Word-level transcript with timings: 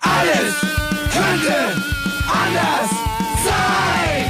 Alles 0.00 0.54
könnte 1.12 1.82
anders 2.28 2.90
sein. 3.44 4.26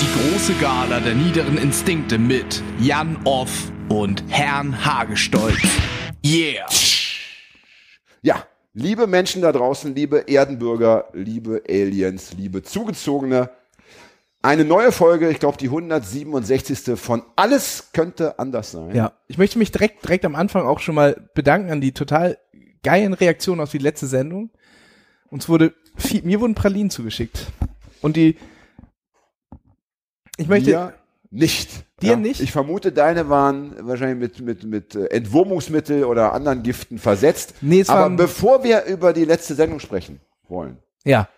Die 0.00 0.32
große 0.32 0.54
Gala 0.60 1.00
der 1.00 1.14
niederen 1.14 1.58
Instinkte 1.58 2.18
mit 2.18 2.62
Jan 2.80 3.18
Off 3.24 3.70
und 3.88 4.22
Herrn 4.28 4.84
Hagestolz. 4.84 5.60
Yeah! 6.24 6.66
Ja, 8.22 8.44
liebe 8.74 9.06
Menschen 9.06 9.42
da 9.42 9.52
draußen, 9.52 9.94
liebe 9.94 10.28
Erdenbürger, 10.28 11.08
liebe 11.12 11.62
Aliens, 11.68 12.34
liebe 12.36 12.62
Zugezogene, 12.62 13.50
eine 14.42 14.64
neue 14.64 14.92
Folge, 14.92 15.28
ich 15.30 15.38
glaube 15.38 15.58
die 15.58 15.66
167. 15.66 16.98
von 16.98 17.22
Alles 17.36 17.90
könnte 17.92 18.38
anders 18.38 18.72
sein. 18.72 18.94
Ja, 18.94 19.12
ich 19.26 19.38
möchte 19.38 19.58
mich 19.58 19.70
direkt, 19.70 20.02
direkt 20.02 20.24
am 20.24 20.34
Anfang 20.34 20.66
auch 20.66 20.80
schon 20.80 20.94
mal 20.94 21.28
bedanken 21.34 21.70
an 21.70 21.80
die 21.80 21.92
total 21.92 22.38
geilen 22.82 23.12
Reaktionen 23.12 23.60
auf 23.60 23.70
die 23.70 23.78
letzte 23.78 24.06
Sendung. 24.06 24.50
Uns 25.28 25.48
wurde, 25.48 25.74
viel, 25.96 26.22
mir 26.22 26.40
wurden 26.40 26.54
Pralinen 26.54 26.90
zugeschickt. 26.90 27.46
Und 28.00 28.16
die, 28.16 28.36
ich 30.36 30.48
möchte, 30.48 30.70
Mir 30.70 30.94
nicht. 31.30 31.84
Dir 32.02 32.16
nicht? 32.16 32.40
Ich 32.40 32.50
vermute, 32.50 32.92
deine 32.92 33.28
waren 33.28 33.74
wahrscheinlich 33.86 34.18
mit, 34.18 34.40
mit, 34.40 34.64
mit 34.64 34.94
äh, 34.94 35.06
Entwurmungsmittel 35.10 36.04
oder 36.04 36.32
anderen 36.32 36.62
Giften 36.62 36.98
versetzt. 36.98 37.54
Nee, 37.60 37.80
es 37.80 37.88
Aber 37.88 38.08
bevor 38.16 38.64
wir 38.64 38.84
über 38.84 39.12
die 39.12 39.24
letzte 39.24 39.54
Sendung 39.54 39.80
sprechen 39.80 40.20
wollen, 40.48 40.78
ja, 41.04 41.28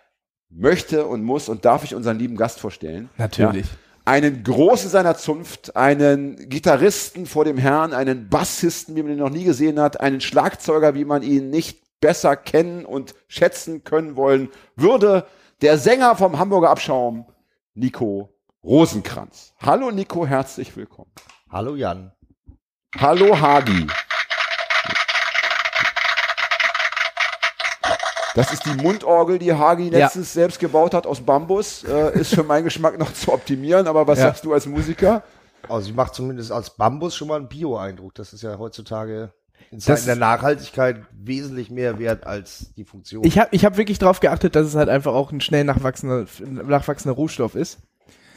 möchte 0.55 1.05
und 1.05 1.23
muss 1.23 1.49
und 1.49 1.65
darf 1.65 1.83
ich 1.83 1.95
unseren 1.95 2.19
lieben 2.19 2.35
Gast 2.35 2.59
vorstellen. 2.59 3.09
Natürlich. 3.17 3.65
Ja, 3.65 3.77
einen 4.05 4.43
Großen 4.43 4.89
seiner 4.89 5.15
Zunft, 5.15 5.75
einen 5.75 6.49
Gitarristen 6.49 7.25
vor 7.25 7.45
dem 7.45 7.57
Herrn, 7.57 7.93
einen 7.93 8.29
Bassisten, 8.29 8.95
wie 8.95 9.03
man 9.03 9.13
ihn 9.13 9.19
noch 9.19 9.29
nie 9.29 9.45
gesehen 9.45 9.79
hat, 9.79 10.01
einen 10.01 10.21
Schlagzeuger, 10.21 10.93
wie 10.95 11.05
man 11.05 11.23
ihn 11.23 11.49
nicht 11.49 11.81
besser 12.01 12.35
kennen 12.35 12.85
und 12.85 13.15
schätzen 13.27 13.83
können 13.83 14.15
wollen 14.15 14.49
würde, 14.75 15.25
der 15.61 15.77
Sänger 15.77 16.17
vom 16.17 16.37
Hamburger 16.37 16.69
Abschaum, 16.69 17.25
Nico 17.75 18.29
Rosenkranz. 18.63 19.53
Hallo 19.61 19.91
Nico, 19.91 20.25
herzlich 20.25 20.75
willkommen. 20.75 21.11
Hallo 21.49 21.75
Jan. 21.75 22.11
Hallo 22.97 23.39
Hagi. 23.39 23.87
Das 28.35 28.51
ist 28.51 28.65
die 28.65 28.73
Mundorgel, 28.81 29.37
die 29.39 29.53
Hagi 29.53 29.89
Ja. 29.89 29.99
letztens 30.05 30.33
selbst 30.33 30.59
gebaut 30.59 30.93
hat 30.93 31.05
aus 31.05 31.21
Bambus. 31.21 31.83
Äh, 31.83 32.19
ist 32.19 32.33
für 32.33 32.43
meinen 32.43 32.63
Geschmack 32.63 32.97
noch 32.97 33.13
zu 33.13 33.31
optimieren, 33.31 33.87
aber 33.87 34.07
was 34.07 34.19
Ja. 34.19 34.25
sagst 34.25 34.43
du 34.45 34.53
als 34.53 34.65
Musiker? 34.65 35.23
Also 35.69 35.87
sie 35.87 35.93
macht 35.93 36.13
zumindest 36.15 36.51
als 36.51 36.71
Bambus 36.71 37.15
schon 37.15 37.27
mal 37.29 37.37
einen 37.37 37.47
Bio-Eindruck. 37.47 38.15
Das 38.15 38.33
ist 38.33 38.41
ja 38.41 38.57
heutzutage 38.57 39.31
in 39.71 39.77
Das- 39.77 39.85
Zeiten 39.85 40.05
der 40.07 40.15
Nachhaltigkeit 40.17 40.97
wesentlich 41.11 41.69
mehr 41.71 41.99
wert 41.99 42.25
als 42.27 42.73
die 42.75 42.83
Funktion. 42.83 43.23
ich 43.23 43.37
habe 43.39 43.49
ich 43.51 43.63
hab 43.65 43.77
wirklich 43.77 43.97
darauf 43.99 44.19
geachtet, 44.19 44.55
dass 44.55 44.67
es 44.67 44.75
halt 44.75 44.89
einfach 44.89 45.13
auch 45.13 45.31
ein 45.31 45.39
schnell 45.41 45.63
nachwachsender, 45.63 46.25
nachwachsender 46.41 47.15
Rohstoff 47.15 47.55
ist. 47.55 47.79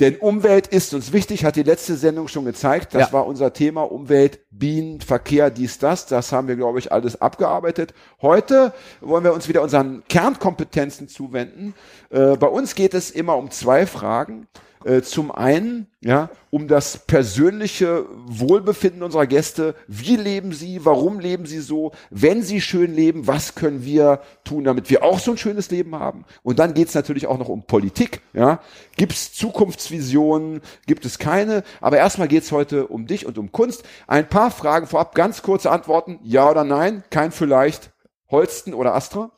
Denn 0.00 0.16
Umwelt 0.16 0.66
ist 0.66 0.92
uns 0.92 1.12
wichtig, 1.12 1.44
hat 1.44 1.56
die 1.56 1.62
letzte 1.62 1.96
Sendung 1.96 2.28
schon 2.28 2.44
gezeigt. 2.44 2.94
Das 2.94 3.08
Ja. 3.08 3.12
war 3.12 3.26
unser 3.26 3.52
Thema 3.52 3.82
Umwelt, 3.90 4.40
Bienen, 4.50 5.00
Verkehr, 5.00 5.50
dies, 5.50 5.78
das. 5.78 6.06
Das 6.06 6.32
haben 6.32 6.48
wir, 6.48 6.56
glaube 6.56 6.78
ich, 6.78 6.92
alles 6.92 7.20
abgearbeitet. 7.20 7.94
Heute 8.20 8.72
wollen 9.00 9.24
wir 9.24 9.32
uns 9.32 9.48
wieder 9.48 9.62
unseren 9.62 10.02
Kernkompetenzen 10.08 11.08
zuwenden. 11.08 11.74
Äh, 12.10 12.36
bei 12.36 12.48
uns 12.48 12.74
geht 12.74 12.94
es 12.94 13.10
immer 13.10 13.36
um 13.36 13.50
zwei 13.50 13.86
Fragen. 13.86 14.48
Äh, 14.86 15.02
zum 15.02 15.32
einen, 15.32 15.88
ja, 16.00 16.30
um 16.50 16.68
das 16.68 16.98
persönliche 16.98 18.06
Wohlbefinden 18.26 19.02
unserer 19.02 19.26
Gäste. 19.26 19.74
Wie 19.88 20.14
leben 20.14 20.52
sie? 20.52 20.84
Warum 20.84 21.18
leben 21.18 21.44
sie 21.44 21.58
so? 21.58 21.90
Wenn 22.10 22.44
sie 22.44 22.60
schön 22.60 22.94
leben, 22.94 23.26
was 23.26 23.56
können 23.56 23.84
wir 23.84 24.20
tun, 24.44 24.62
damit 24.62 24.88
wir 24.88 25.02
auch 25.02 25.18
so 25.18 25.32
ein 25.32 25.38
schönes 25.38 25.72
Leben 25.72 25.96
haben? 25.96 26.24
Und 26.44 26.60
dann 26.60 26.72
geht's 26.72 26.94
natürlich 26.94 27.26
auch 27.26 27.36
noch 27.36 27.48
um 27.48 27.64
Politik. 27.64 28.20
Ja, 28.32 28.60
gibt's 28.96 29.32
Zukunftsvisionen? 29.32 30.60
Gibt 30.86 31.04
es 31.04 31.18
keine? 31.18 31.64
Aber 31.80 31.96
erstmal 31.96 32.28
geht's 32.28 32.52
heute 32.52 32.86
um 32.86 33.08
dich 33.08 33.26
und 33.26 33.38
um 33.38 33.50
Kunst. 33.50 33.82
Ein 34.06 34.28
paar 34.28 34.52
Fragen 34.52 34.86
vorab, 34.86 35.16
ganz 35.16 35.42
kurze 35.42 35.72
Antworten: 35.72 36.20
Ja 36.22 36.48
oder 36.48 36.62
Nein? 36.62 37.02
Kein 37.10 37.32
vielleicht. 37.32 37.90
Holsten 38.30 38.72
oder 38.72 38.94
Astra? 38.94 39.32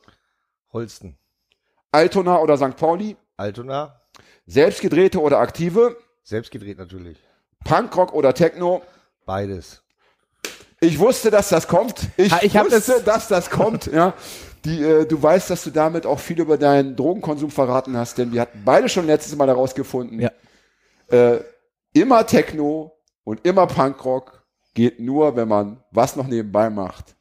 Holsten. 0.75 1.17
Altona 1.91 2.39
oder 2.39 2.59
St. 2.59 2.77
Pauli? 2.77 3.17
Altona. 3.39 3.98
Selbstgedrehte 4.53 5.21
oder 5.21 5.39
aktive? 5.39 5.97
Selbst 6.25 6.51
gedreht 6.51 6.79
natürlich. 6.79 7.19
Punkrock 7.65 8.15
oder 8.15 8.33
Techno? 8.35 8.83
Beides. 9.27 9.83
Ich 10.81 10.99
wusste, 10.99 11.31
dass 11.31 11.51
das 11.51 11.69
kommt. 11.69 12.09
Ich, 12.17 12.33
Ha, 12.33 12.39
ich 12.43 12.55
wusste, 12.55 12.93
das- 12.93 13.05
dass 13.05 13.29
das 13.29 13.51
kommt. 13.51 13.87
Ja. 13.87 14.15
Die, 14.65 14.83
äh, 14.83 15.07
du 15.07 15.23
weißt, 15.23 15.51
dass 15.51 15.65
du 15.65 15.71
damit 15.71 16.07
auch 16.07 16.19
viel 16.19 16.41
über 16.41 16.57
deinen 16.57 16.97
Drogenkonsum 16.97 17.51
verraten 17.51 17.97
hast, 17.97 18.17
denn 18.19 18.33
wir 18.33 18.41
hatten 18.41 18.63
beide 18.65 18.89
schon 18.89 19.07
letztes 19.07 19.37
Mal 19.37 19.49
herausgefunden, 19.49 20.19
Ja. 20.21 20.31
äh, 21.09 21.41
immer 21.93 22.27
Techno 22.27 22.93
und 23.25 23.45
immer 23.47 23.67
Punkrock 23.67 24.45
geht 24.75 24.99
nur, 24.99 25.37
wenn 25.37 25.49
man 25.49 25.83
was 25.91 26.17
noch 26.17 26.27
nebenbei 26.27 26.71
macht. 26.71 27.15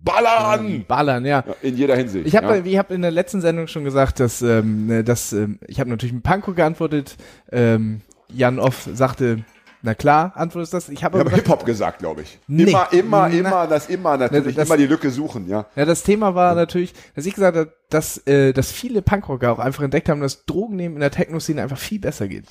Ballern! 0.00 0.84
Ballern, 0.86 1.26
ja. 1.26 1.44
In 1.62 1.76
jeder 1.76 1.96
Hinsicht. 1.96 2.26
Ich 2.26 2.36
habe 2.36 2.58
ja. 2.58 2.64
ich 2.64 2.78
hab 2.78 2.90
in 2.90 3.02
der 3.02 3.10
letzten 3.10 3.40
Sendung 3.40 3.66
schon 3.66 3.84
gesagt, 3.84 4.20
dass, 4.20 4.42
ähm, 4.42 4.86
ne, 4.86 5.04
dass 5.04 5.32
ähm, 5.32 5.58
ich 5.66 5.80
habe 5.80 5.90
natürlich 5.90 6.12
mit 6.12 6.22
Panko 6.22 6.52
geantwortet. 6.54 7.16
Ähm, 7.50 8.00
Jan 8.32 8.58
Off 8.58 8.88
sagte, 8.92 9.44
na 9.82 9.94
klar, 9.94 10.32
antwortest 10.34 10.74
das. 10.74 10.88
Ich 10.88 11.04
habe 11.04 11.18
gesagt, 11.18 11.36
Hip-Hop 11.36 11.64
gesagt, 11.64 11.98
glaube 12.00 12.22
ich. 12.22 12.38
Nee. 12.46 12.64
Immer, 12.64 12.88
immer, 12.92 13.28
Na- 13.28 13.34
immer, 13.34 13.66
das 13.66 13.88
immer, 13.88 14.16
natürlich, 14.16 14.56
das- 14.56 14.68
immer 14.68 14.76
die 14.76 14.86
Lücke 14.86 15.10
suchen, 15.10 15.48
ja. 15.48 15.66
ja, 15.76 15.84
das 15.84 16.02
Thema 16.02 16.34
war 16.34 16.54
natürlich, 16.54 16.94
dass 17.14 17.26
ich 17.26 17.34
gesagt 17.34 17.56
habe, 17.56 17.72
dass, 17.88 18.18
äh, 18.26 18.52
dass 18.52 18.72
viele 18.72 19.02
Punkrocker 19.02 19.52
auch 19.52 19.58
einfach 19.58 19.82
entdeckt 19.82 20.08
haben, 20.08 20.20
dass 20.20 20.44
Drogennehmen 20.46 20.96
in 20.96 21.00
der 21.00 21.10
Techno-Szene 21.10 21.62
einfach 21.62 21.78
viel 21.78 22.00
besser 22.00 22.28
geht. 22.28 22.44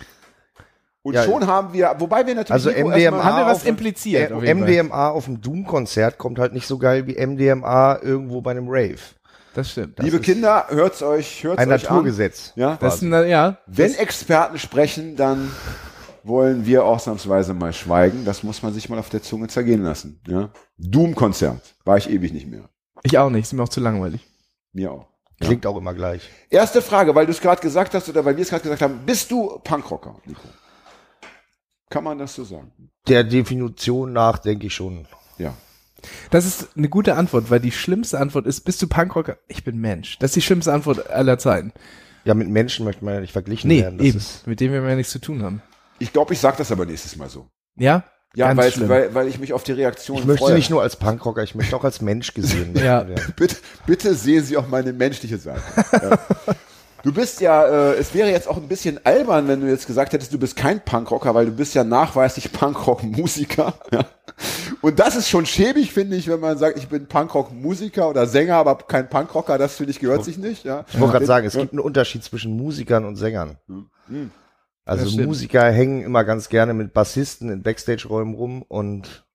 Und 1.07 1.13
Ja. 1.13 1.23
schon 1.23 1.47
haben 1.47 1.71
wir, 1.73 1.95
wobei 1.99 2.25
wir 2.27 2.35
natürlich 2.35 2.51
Also 2.51 2.69
Nico 2.69 2.89
MDMA 2.89 2.97
erstmal- 2.97 3.23
Haben 3.23 3.37
wir 3.37 3.45
was 3.45 3.57
auf 3.57 3.63
dem- 3.63 3.69
impliziert? 3.69 4.31
Äh, 4.31 4.33
auf 4.33 4.43
jeden 4.43 4.59
Fall. 4.59 4.67
MDMA 4.69 5.09
auf 5.09 5.25
dem 5.25 5.39
Doom-Konzert 5.41 6.17
kommt 6.17 6.37
halt 6.37 6.51
nicht 6.53 6.67
so 6.67 6.77
geil 6.77 7.07
wie 7.07 7.15
MDMA 7.17 7.99
irgendwo 8.01 8.41
bei 8.41 8.51
einem 8.51 8.67
Rave. 8.67 8.97
Das 9.53 9.71
stimmt. 9.71 9.97
Liebe 9.99 10.17
ist 10.17 10.23
Kinder, 10.23 10.65
hört's 10.69 11.01
euch, 11.01 11.43
hört's 11.43 11.59
Ein 11.59 11.71
euch 11.71 11.83
Naturgesetz. 11.83 12.51
an. 12.55 12.61
Ja? 12.61 12.77
das 12.79 12.95
ist 12.95 13.03
eine, 13.03 13.27
ja, 13.27 13.57
Wenn 13.67 13.93
Experten 13.95 14.59
sprechen, 14.59 15.15
dann 15.15 15.49
wollen 16.23 16.65
wir 16.65 16.83
ausnahmsweise 16.83 17.53
mal 17.53 17.71
schweigen. 17.73 18.25
Das 18.25 18.43
muss 18.43 18.61
man 18.61 18.73
sich 18.73 18.89
mal 18.89 18.99
auf 18.99 19.09
der 19.09 19.21
Zunge 19.23 19.47
zergehen 19.47 19.83
lassen. 19.83 20.19
Ja? 20.27 20.49
Doom-Konzert. 20.77 21.75
War 21.85 21.97
ich 21.97 22.09
ewig 22.09 22.33
nicht 22.33 22.47
mehr. 22.47 22.69
ich 23.03 23.17
auch 23.17 23.29
nicht, 23.29 23.43
ist 23.43 23.53
mir 23.53 23.63
auch 23.63 23.69
zu 23.69 23.79
langweilig. 23.79 24.21
Mir 24.73 24.91
auch. 24.91 25.05
Klingt 25.39 25.65
auch 25.67 25.77
immer 25.77 25.93
gleich. 25.93 26.27
Erste 26.49 26.81
Frage, 26.81 27.13
weil 27.13 27.25
du 27.27 27.31
es 27.31 27.39
gerade 27.39 27.61
gesagt 27.61 27.93
hast 27.93 28.09
oder 28.09 28.25
weil 28.25 28.35
wir 28.35 28.41
es 28.41 28.49
gerade 28.49 28.63
gesagt 28.63 28.81
haben. 28.81 28.99
Bist 29.05 29.29
du 29.29 29.59
Punkrocker, 29.63 30.15
Nico? 30.25 30.41
Kann 31.89 32.03
man 32.03 32.17
das 32.17 32.35
so 32.35 32.43
sagen? 32.43 32.71
Der 33.07 33.23
Definition 33.23 34.11
nach 34.13 34.39
denke 34.39 34.67
ich 34.67 34.75
schon. 34.75 35.07
Ja. 35.37 35.53
Das 36.31 36.45
ist 36.45 36.69
eine 36.77 36.89
gute 36.89 37.15
Antwort, 37.15 37.49
weil 37.49 37.59
die 37.59 37.71
schlimmste 37.71 38.19
Antwort 38.19 38.45
ist, 38.45 38.61
bist 38.61 38.81
du 38.81 38.87
Punkrocker? 38.87 39.37
Ich 39.47 39.63
bin 39.63 39.77
Mensch. 39.77 40.19
Das 40.19 40.31
ist 40.31 40.35
die 40.35 40.41
schlimmste 40.41 40.73
Antwort 40.73 41.09
aller 41.09 41.37
Zeiten. 41.39 41.73
Ja, 42.23 42.33
mit 42.33 42.49
Menschen 42.49 42.85
möchte 42.85 43.05
man 43.05 43.13
ja 43.15 43.19
nicht 43.21 43.31
verglichen 43.31 43.69
Nee, 43.69 43.81
werden. 43.81 43.97
Das 43.97 44.07
eben, 44.07 44.17
Ist, 44.17 44.47
mit 44.47 44.59
dem 44.59 44.71
wir 44.73 44.81
ja 44.87 44.95
nichts 44.95 45.11
zu 45.11 45.19
tun 45.19 45.41
haben. 45.43 45.61
Ich 45.99 46.11
glaube, 46.13 46.33
ich 46.33 46.39
sag 46.39 46.57
das 46.57 46.71
aber 46.71 46.85
nächstes 46.85 47.15
Mal 47.15 47.29
so. 47.29 47.47
Ja? 47.77 48.03
Ja, 48.35 48.47
Ganz 48.47 48.59
weil, 48.59 48.71
schlimm. 48.71 48.89
weil, 48.89 49.15
weil 49.15 49.27
ich 49.29 49.39
mich 49.39 49.53
auf 49.53 49.63
die 49.63 49.71
Reaktion 49.71 50.19
ich 50.19 50.25
möchte 50.25 50.45
freue. 50.45 50.55
nicht 50.55 50.69
nur 50.69 50.81
als 50.81 50.97
Punkrocker, 50.97 51.41
ich 51.41 51.55
möchte 51.55 51.75
auch 51.75 51.83
als 51.85 52.01
Mensch 52.01 52.33
gesehen 52.33 52.75
werden. 52.79 53.15
Ja. 53.17 53.23
bitte, 53.35 53.55
bitte 53.85 54.13
sehen 54.13 54.43
Sie 54.43 54.57
auch 54.57 54.67
meine 54.67 54.93
menschliche 54.93 55.37
Seite. 55.37 55.61
ja. 55.93 56.19
Du 57.07 57.13
bist 57.13 57.39
ja, 57.39 57.63
äh, 57.63 57.93
es 57.93 58.13
wäre 58.13 58.29
jetzt 58.29 58.49
auch 58.49 58.57
ein 58.57 58.67
bisschen 58.67 58.99
albern, 59.05 59.47
wenn 59.47 59.61
du 59.61 59.67
jetzt 59.69 59.87
gesagt 59.87 60.11
hättest, 60.11 60.33
du 60.33 60.37
bist 60.37 60.57
kein 60.57 60.83
Punkrocker, 60.83 61.33
weil 61.33 61.45
du 61.45 61.53
bist 61.53 61.73
ja 61.73 61.85
nachweislich 61.85 62.51
Punkrock-Musiker. 62.51 63.75
Ja. 63.93 64.05
Und 64.81 64.99
das 64.99 65.15
ist 65.15 65.29
schon 65.29 65.45
schäbig, 65.45 65.93
finde 65.93 66.17
ich, 66.17 66.27
wenn 66.27 66.41
man 66.41 66.57
sagt, 66.57 66.77
ich 66.77 66.89
bin 66.89 67.07
Punkrock-Musiker 67.07 68.09
oder 68.09 68.27
Sänger, 68.27 68.55
aber 68.55 68.75
kein 68.75 69.07
Punkrocker, 69.09 69.57
das 69.57 69.77
finde 69.77 69.91
ich 69.91 70.01
gehört 70.01 70.25
sich 70.25 70.37
nicht. 70.37 70.65
Ja. 70.65 70.83
Ich 70.91 70.99
wollte 70.99 71.13
gerade 71.13 71.25
sagen, 71.25 71.47
es 71.47 71.53
gibt 71.53 71.71
einen 71.71 71.79
Unterschied 71.79 72.25
zwischen 72.25 72.57
Musikern 72.57 73.05
und 73.05 73.15
Sängern. 73.15 73.57
Das 74.83 74.99
Also. 74.99 75.21
Musiker 75.21 75.63
hängen 75.71 76.01
immer 76.01 76.25
ganz 76.25 76.49
gerne 76.49 76.73
mit 76.73 76.93
Bassisten 76.93 77.49
in 77.49 77.63
Backstage-Räumen 77.63 78.35
rum 78.35 78.63
und 78.63 79.25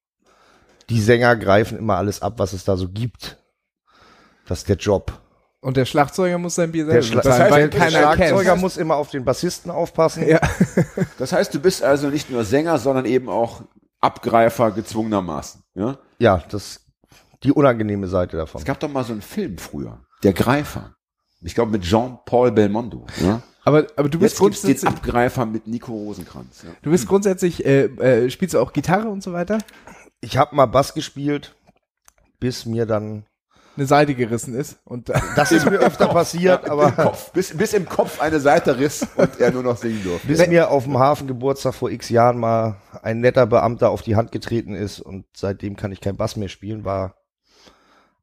die 0.91 1.01
Sänger 1.01 1.37
greifen 1.37 1.79
immer 1.79 1.97
alles 1.97 2.21
ab, 2.21 2.35
was 2.37 2.53
es 2.53 2.65
da 2.65 2.77
so 2.77 2.91
gibt. 2.91 3.39
Das 4.47 4.59
ist 4.59 4.69
der 4.69 4.77
Job. 4.77 5.22
Und 5.63 5.77
der 5.77 5.85
Schlagzeuger 5.85 6.39
muss 6.39 6.57
sein 6.57 6.73
Bier 6.73 6.87
Der, 6.87 7.03
selber 7.03 7.23
bezahlen, 7.23 7.43
heißt, 7.43 7.53
weil 7.53 7.69
der 7.71 7.79
keiner 7.79 7.91
Schlagzeuger 7.99 8.51
kennt. 8.51 8.61
muss 8.61 8.77
immer 8.77 8.97
auf 8.97 9.11
den 9.11 9.25
Bassisten 9.25 9.71
aufpassen. 9.71 10.29
Ja. 10.29 10.41
Das 11.19 11.33
heißt, 11.33 11.55
du 11.55 11.61
bist 11.61 11.85
also 11.85 12.09
nicht 12.09 12.31
nur 12.31 12.45
Sänger, 12.45 12.79
sondern 12.79 13.05
eben 13.05 13.29
auch 13.29 13.63
Abgreifer 14.01 14.73
gezwungenermaßen. 14.73 15.63
Ja. 15.75 15.99
Ja, 16.19 16.43
das 16.51 16.81
die 17.45 17.53
unangenehme 17.53 18.09
Seite 18.09 18.37
davon. 18.37 18.61
Es 18.61 18.65
gab 18.65 18.81
doch 18.81 18.89
mal 18.91 19.05
so 19.05 19.13
einen 19.13 19.23
Film 19.23 19.59
früher, 19.59 20.01
Der 20.25 20.33
Greifer. 20.33 20.95
Ich 21.43 21.55
glaube 21.55 21.71
mit 21.73 21.83
Jean-Paul 21.83 22.53
Belmondo. 22.53 23.07
Ja? 23.21 23.43
Aber, 23.65 23.87
aber 23.97 24.09
du 24.09 24.19
bist 24.19 24.39
Jetzt 24.39 24.41
gibt's 24.41 24.61
den 24.63 24.69
grundsätzlich, 24.71 24.91
Abgreifer 24.91 25.47
mit 25.47 25.67
Nico 25.69 25.93
Rosenkranz. 25.93 26.63
Ja. 26.65 26.71
du 26.83 26.91
bist 26.91 27.07
grundsätzlich, 27.07 27.65
äh, 27.65 27.85
äh, 27.85 28.31
spielst 28.31 28.55
du 28.55 28.61
auch 28.61 28.73
Gitarre 28.73 29.09
und 29.09 29.23
so 29.23 29.33
weiter? 29.33 29.59
Ich 30.21 30.37
habe 30.37 30.55
mal 30.57 30.67
Bass 30.67 30.95
gespielt, 30.95 31.55
bis 32.41 32.67
mir 32.67 32.87
dann, 32.87 33.25
Eine 33.77 33.87
Seite 33.87 34.15
gerissen 34.15 34.55
ist 34.55 34.79
und 34.85 35.09
äh, 35.09 35.19
das 35.35 35.51
ist 35.51 35.65
mir 35.65 35.79
öfter 35.79 36.09
passiert, 36.09 36.65
Im 36.65 36.73
aber 36.73 36.93
Kopf, 36.93 37.33
bis, 37.33 37.57
bis 37.57 37.73
im 37.73 37.89
Kopf 37.89 38.21
eine 38.21 38.39
Seite 38.39 38.79
riss 38.79 39.07
und 39.17 39.41
er 39.41 39.51
nur 39.51 39.63
noch 39.63 39.79
singen 39.79 40.03
durfte. 40.05 40.27
bis 40.27 40.47
mir 40.47 40.71
auf 40.71 40.85
dem 40.85 40.99
Hafengeburtstag 40.99 41.75
vor 41.75 41.91
x 41.91 42.11
Jahren 42.11 42.39
mal 42.39 42.77
ein 43.03 43.21
netter 43.21 43.47
Beamter 43.47 43.89
auf 43.91 44.03
die 44.03 44.15
Hand 44.15 44.31
getreten 44.31 44.75
ist 44.75 45.01
und 45.01 45.25
seitdem 45.35 45.77
kann 45.77 45.91
ich 45.91 46.01
kein 46.03 46.17
Bass 46.17 46.37
mehr 46.37 46.49
spielen, 46.49 46.85
war 46.85 47.15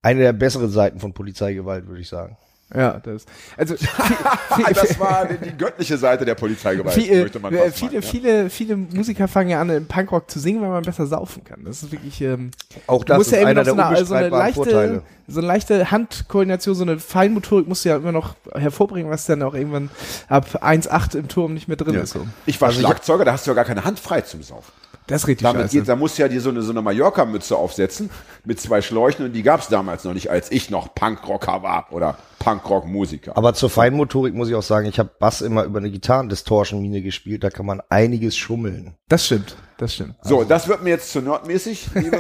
eine 0.02 0.22
der 0.22 0.34
besseren 0.34 0.70
Seiten 0.70 1.00
von 1.00 1.14
Polizeigewalt, 1.14 1.88
würde 1.88 2.02
ich 2.02 2.10
sagen. 2.10 2.38
Ja, 2.76 3.00
das, 3.04 3.26
also 3.58 3.76
das 4.74 5.00
war 5.00 5.26
die, 5.26 5.58
göttliche 5.58 5.98
Seite 5.98 6.26
der 6.26 6.36
Polizeigewalt, 6.36 6.94
Viel, 6.94 7.22
möchte 7.24 7.40
man 7.40 7.54
äh, 7.54 7.72
viele, 7.72 7.92
meinen, 7.92 8.02
ja. 8.04 8.08
viele, 8.10 8.50
viele 8.50 8.76
Musiker 8.78 9.28
fangen 9.28 9.50
ja 9.50 9.62
an, 9.62 9.70
im 9.70 9.88
Punkrock 9.88 10.30
zu 10.30 10.40
singen, 10.40 10.62
weil 10.62 10.70
man 10.70 10.84
besser 10.84 11.08
saufen 11.08 11.44
kann. 11.44 11.64
Das 11.64 11.82
ist 11.84 11.92
wirklich, 11.92 12.22
ähm, 12.22 12.52
Auch 12.88 13.04
das 13.04 13.22
ist 13.22 13.32
ja 13.32 13.40
immer 13.40 13.50
einer 13.50 13.64
noch 13.64 13.76
der 13.76 13.76
so 13.76 13.82
eine, 13.94 14.06
so 14.06 14.14
eine 14.14 14.30
leichte, 14.30 14.54
Vorteile. 14.56 15.02
so 15.28 15.40
eine 15.40 15.48
leichte 15.48 15.92
Handkoordination, 15.92 16.76
so 16.76 16.84
eine 16.84 17.00
Feinmotorik 17.00 17.68
musst 17.68 17.86
du 17.86 17.90
ja 17.90 17.96
immer 17.98 18.12
noch 18.12 18.36
hervorbringen, 18.54 19.12
was 19.12 19.26
dann 19.26 19.42
auch 19.44 19.54
irgendwann 19.56 19.90
ab 20.28 20.46
1,8 20.64 21.18
im 21.18 21.28
Turm 21.28 21.54
nicht 21.56 21.68
mehr 21.68 21.78
drin 21.78 21.96
Ja. 21.96 22.02
ist. 22.02 22.12
So. 22.12 22.26
Ich 22.46 22.60
war 22.62 22.70
Also 22.70 22.82
Schlagzeuger, 22.82 23.26
da 23.26 23.34
hast 23.34 23.48
du 23.48 23.52
ja 23.52 23.56
gar 23.56 23.66
keine 23.66 23.84
Hand 23.84 24.00
frei 24.00 24.22
zum 24.22 24.44
Saufen. 24.44 24.72
Das 25.10 25.24
ist 25.24 25.28
richtig 25.28 25.44
Damit 25.44 25.64
scheiße. 25.64 25.78
geht, 25.80 25.88
da 25.90 25.96
musst 25.96 26.18
du 26.18 26.22
ja 26.22 26.28
die, 26.28 26.40
so 26.40 26.50
eine, 26.50 26.62
so 26.62 26.72
eine 26.72 26.82
Mallorca-Mütze 26.82 27.56
aufsetzen 27.58 28.10
mit 28.46 28.60
zwei 28.62 28.82
Schläuchen 28.82 29.26
und 29.26 29.34
die 29.34 29.44
gab's 29.44 29.68
damals 29.68 30.04
noch 30.04 30.14
nicht, 30.14 30.30
als 30.30 30.52
ich 30.52 30.70
noch 30.70 30.94
Punkrocker 30.96 31.62
war 31.64 31.88
oder 31.92 32.18
Punkrock-Musiker. 32.40 33.36
Aber 33.38 33.54
zur 33.54 33.70
Feinmotorik 33.70 34.34
muss 34.34 34.50
ich 34.50 34.56
auch 34.56 34.64
sagen, 34.64 34.88
ich 34.88 35.00
habe 35.00 35.10
Bass 35.20 35.42
immer 35.42 35.64
über 35.64 35.80
eine 35.80 35.90
Gitarrendistortion-Mine 35.92 37.02
gespielt, 37.02 37.44
da 37.44 37.50
kann 37.50 37.66
man 37.66 37.82
einiges 37.90 38.38
schummeln. 38.38 38.96
Das 39.08 39.26
stimmt, 39.26 39.56
das 39.78 39.96
stimmt. 39.96 40.16
So, 40.22 40.44
das 40.44 40.68
wird 40.68 40.84
mir 40.84 40.92
jetzt 40.92 41.12
zu 41.12 41.22
nordmäßig. 41.22 41.90
Liebe, 41.96 42.18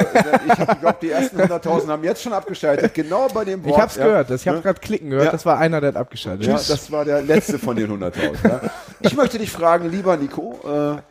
ich 0.47 0.59
habe, 0.59 0.75
glaube 0.79 0.97
die 1.01 1.09
ersten 1.11 1.39
100.000 1.39 1.87
haben 1.87 2.03
jetzt 2.03 2.21
schon 2.23 2.33
abgeschaltet. 2.33 2.93
Genau 2.93 3.27
bei 3.33 3.45
dem 3.45 3.63
Wort. 3.63 3.75
Ich 3.75 3.81
hab's 3.81 3.95
ja. 3.95 4.05
gehört, 4.05 4.29
das, 4.29 4.41
ich 4.41 4.47
habe 4.47 4.57
Ne? 4.57 4.63
gerade 4.63 4.79
klicken 4.79 5.09
gehört, 5.09 5.27
Ja. 5.27 5.31
das 5.31 5.45
war 5.45 5.57
einer, 5.57 5.79
der 5.81 5.89
hat 5.89 5.95
abgeschaltet. 5.97 6.47
Ja, 6.47 6.53
das 6.53 6.91
war 6.91 7.05
der 7.05 7.21
letzte 7.21 7.59
von 7.59 7.75
den 7.75 7.89
100.000. 7.91 8.13
Ja. 8.43 8.61
Ich 9.01 9.15
möchte 9.15 9.37
dich 9.37 9.51
fragen, 9.51 9.89
lieber 9.89 10.17
Nico, 10.17 10.59
äh, 10.65 11.01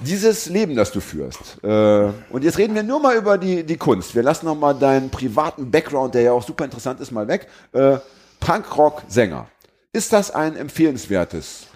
dieses 0.00 0.46
Leben, 0.46 0.74
das 0.74 0.92
du 0.92 1.00
führst, 1.00 1.62
äh, 1.62 2.10
und 2.30 2.44
jetzt 2.44 2.58
reden 2.58 2.74
wir 2.74 2.82
nur 2.82 3.00
mal 3.00 3.16
über 3.16 3.38
die, 3.38 3.64
die 3.64 3.76
Kunst. 3.76 4.14
Wir 4.14 4.22
lassen 4.22 4.46
noch 4.46 4.54
mal 4.54 4.74
deinen 4.74 5.10
privaten 5.10 5.70
Background, 5.70 6.14
der 6.14 6.22
ja 6.22 6.32
auch 6.32 6.42
super 6.42 6.64
interessant 6.64 7.00
ist, 7.00 7.10
mal 7.10 7.28
weg. 7.28 7.48
Äh, 7.72 7.98
Punkrock-Sänger. 8.40 9.48
Ist 9.92 10.12
das 10.12 10.30
ein 10.30 10.56
empfehlenswertes 10.56 11.66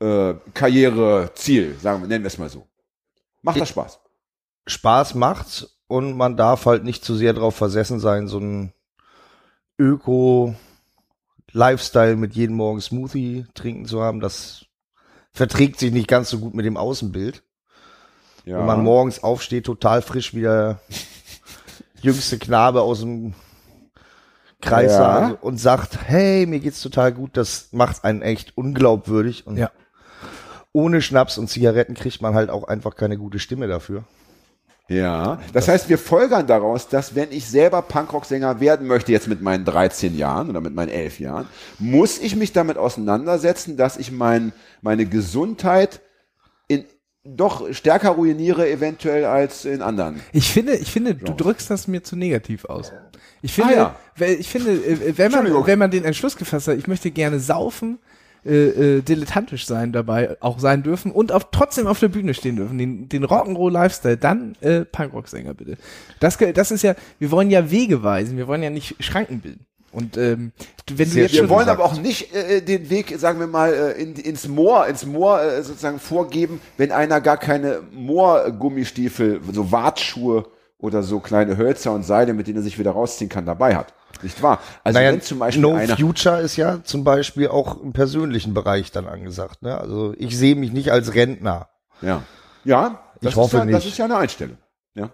äh, 0.00 0.34
Karriereziel, 0.54 1.76
sagen 1.80 2.02
wir, 2.02 2.08
nennen 2.08 2.24
wir 2.24 2.28
es 2.28 2.38
mal 2.38 2.48
so? 2.48 2.66
Macht 3.42 3.60
das 3.60 3.68
Spaß? 3.68 4.00
Spaß 4.66 5.14
macht's 5.14 5.78
und 5.86 6.16
man 6.16 6.36
darf 6.36 6.66
halt 6.66 6.82
nicht 6.84 7.04
zu 7.04 7.14
sehr 7.14 7.34
drauf 7.34 7.54
versessen 7.54 8.00
sein, 8.00 8.26
so 8.28 8.38
ein 8.38 8.72
Öko-Lifestyle 9.78 12.16
mit 12.16 12.34
jeden 12.34 12.56
Morgen 12.56 12.80
Smoothie 12.80 13.46
trinken 13.54 13.86
zu 13.86 14.00
haben. 14.00 14.20
Das 14.20 14.64
verträgt 15.34 15.78
sich 15.80 15.92
nicht 15.92 16.08
ganz 16.08 16.30
so 16.30 16.38
gut 16.38 16.54
mit 16.54 16.64
dem 16.64 16.76
Außenbild. 16.78 17.42
Ja. 18.46 18.58
Wenn 18.58 18.66
man 18.66 18.82
morgens 18.82 19.22
aufsteht, 19.22 19.66
total 19.66 20.00
frisch 20.00 20.32
wie 20.34 20.42
der 20.42 20.80
jüngste 22.02 22.38
Knabe 22.38 22.82
aus 22.82 23.00
dem 23.00 23.34
Kreissaal 24.60 25.30
Ja. 25.32 25.38
und 25.40 25.58
sagt, 25.58 25.98
hey, 26.06 26.46
mir 26.46 26.60
geht's 26.60 26.80
total 26.80 27.12
gut, 27.12 27.36
das 27.36 27.68
macht 27.72 28.04
einen 28.04 28.22
echt 28.22 28.56
unglaubwürdig 28.56 29.46
und 29.46 29.56
Ja. 29.56 29.70
ohne 30.72 31.02
Schnaps 31.02 31.36
und 31.38 31.48
Zigaretten 31.48 31.94
kriegt 31.94 32.22
man 32.22 32.34
halt 32.34 32.48
auch 32.50 32.64
einfach 32.64 32.94
keine 32.96 33.18
gute 33.18 33.38
Stimme 33.38 33.66
dafür. 33.66 34.04
Ja, 34.88 35.38
das 35.54 35.66
heißt, 35.68 35.88
wir 35.88 35.96
folgern 35.96 36.46
daraus, 36.46 36.88
dass 36.88 37.14
wenn 37.14 37.32
ich 37.32 37.46
selber 37.48 37.80
Punkrock-Sänger 37.80 38.60
werden 38.60 38.86
möchte, 38.86 39.12
jetzt 39.12 39.28
mit 39.28 39.40
meinen 39.40 39.64
13 39.64 40.16
Jahren 40.16 40.50
oder 40.50 40.60
mit 40.60 40.74
meinen 40.74 40.90
11 40.90 41.20
Jahren, 41.20 41.48
muss 41.78 42.18
ich 42.18 42.36
mich 42.36 42.52
damit 42.52 42.76
auseinandersetzen, 42.76 43.78
dass 43.78 43.96
ich 43.96 44.12
mein, 44.12 44.52
meine 44.82 45.06
Gesundheit 45.06 46.02
in, 46.68 46.84
doch 47.24 47.72
stärker 47.72 48.10
ruiniere 48.10 48.68
eventuell 48.68 49.24
als 49.24 49.64
in 49.64 49.80
anderen. 49.80 50.20
Ich 50.32 50.52
finde, 50.52 50.74
ich 50.76 50.90
finde, 50.92 51.14
du 51.14 51.32
drückst 51.32 51.70
das 51.70 51.88
mir 51.88 52.02
zu 52.02 52.14
negativ 52.14 52.66
aus. 52.66 52.92
Ich 53.40 53.54
finde, 53.54 53.86
Ah, 53.86 53.96
ja. 54.18 54.26
ich 54.26 54.48
finde, 54.48 54.72
äh, 54.72 55.16
wenn 55.16 55.32
man, 55.32 55.66
wenn 55.66 55.78
man 55.78 55.90
den 55.90 56.04
Entschluss 56.04 56.36
gefasst 56.36 56.68
hat, 56.68 56.76
ich 56.76 56.88
möchte 56.88 57.10
gerne 57.10 57.40
saufen, 57.40 57.98
äh, 58.46 58.96
äh, 58.98 59.02
dilettantisch 59.02 59.66
sein 59.66 59.92
dabei, 59.92 60.36
auch 60.40 60.58
sein 60.58 60.82
dürfen 60.82 61.10
und 61.12 61.32
auf, 61.32 61.48
trotzdem 61.50 61.86
auf 61.86 62.00
der 62.00 62.08
Bühne 62.08 62.34
stehen 62.34 62.56
dürfen, 62.56 62.78
den, 62.78 63.08
den 63.08 63.24
Rock'n'Roll 63.24 63.72
Lifestyle, 63.72 64.16
dann 64.16 64.54
äh, 64.60 64.84
Punkrock-Sänger 64.84 65.54
bitte. 65.54 65.76
Das, 66.20 66.38
das 66.54 66.70
ist 66.70 66.82
ja, 66.82 66.94
wir 67.18 67.30
wollen 67.30 67.50
ja 67.50 67.70
Wege 67.70 68.02
weisen, 68.02 68.36
wir 68.36 68.46
wollen 68.46 68.62
ja 68.62 68.70
nicht 68.70 69.02
Schranken 69.02 69.40
bilden. 69.40 69.66
Und 69.94 70.16
ähm, 70.16 70.52
wenn 70.88 71.06
du 71.06 71.12
Sehr 71.12 71.22
jetzt 71.22 71.34
Wir 71.34 71.48
wollen 71.48 71.68
aber 71.68 71.84
auch 71.84 72.00
nicht 72.00 72.34
äh, 72.34 72.60
den 72.60 72.90
Weg, 72.90 73.14
sagen 73.16 73.38
wir 73.38 73.46
mal, 73.46 73.72
äh, 73.72 74.02
in, 74.02 74.14
ins 74.16 74.48
Moor, 74.48 74.88
ins 74.88 75.06
Moor 75.06 75.40
äh, 75.40 75.62
sozusagen 75.62 76.00
vorgeben, 76.00 76.60
wenn 76.76 76.90
einer 76.90 77.20
gar 77.20 77.36
keine 77.36 77.80
Moorgummistiefel, 77.92 79.40
so 79.52 79.70
Wartschuhe 79.70 80.46
oder 80.78 81.02
so 81.02 81.20
kleine 81.20 81.56
Hölzer 81.56 81.92
und 81.92 82.02
Seile, 82.02 82.34
mit 82.34 82.48
denen 82.48 82.58
er 82.58 82.62
sich 82.62 82.78
wieder 82.78 82.90
rausziehen 82.90 83.30
kann, 83.30 83.46
dabei 83.46 83.76
hat. 83.76 83.94
Nicht 84.22 84.42
wahr? 84.42 84.60
Also 84.84 84.98
naja, 84.98 85.12
wenn 85.12 85.20
zum 85.22 85.38
Beispiel 85.38 85.62
No 85.62 85.74
einer 85.74 85.96
Future 85.96 86.40
ist 86.40 86.56
ja 86.56 86.82
zum 86.84 87.04
Beispiel 87.04 87.48
auch 87.48 87.80
im 87.80 87.92
persönlichen 87.92 88.54
Bereich 88.54 88.90
dann 88.92 89.06
angesagt. 89.06 89.62
Ne? 89.62 89.76
Also 89.78 90.14
ich 90.18 90.36
sehe 90.36 90.54
mich 90.56 90.72
nicht 90.72 90.92
als 90.92 91.14
Rentner. 91.14 91.68
Ja. 92.00 92.22
Ja, 92.64 93.00
das 93.20 93.32
Ich 93.32 93.36
hoffe 93.36 93.56
ist 93.58 93.64
ja, 93.64 93.70
Das 93.70 93.84
nicht. 93.84 93.92
ist 93.92 93.98
ja 93.98 94.04
eine 94.06 94.16
Einstellung. 94.16 94.56
Ja. 94.94 95.10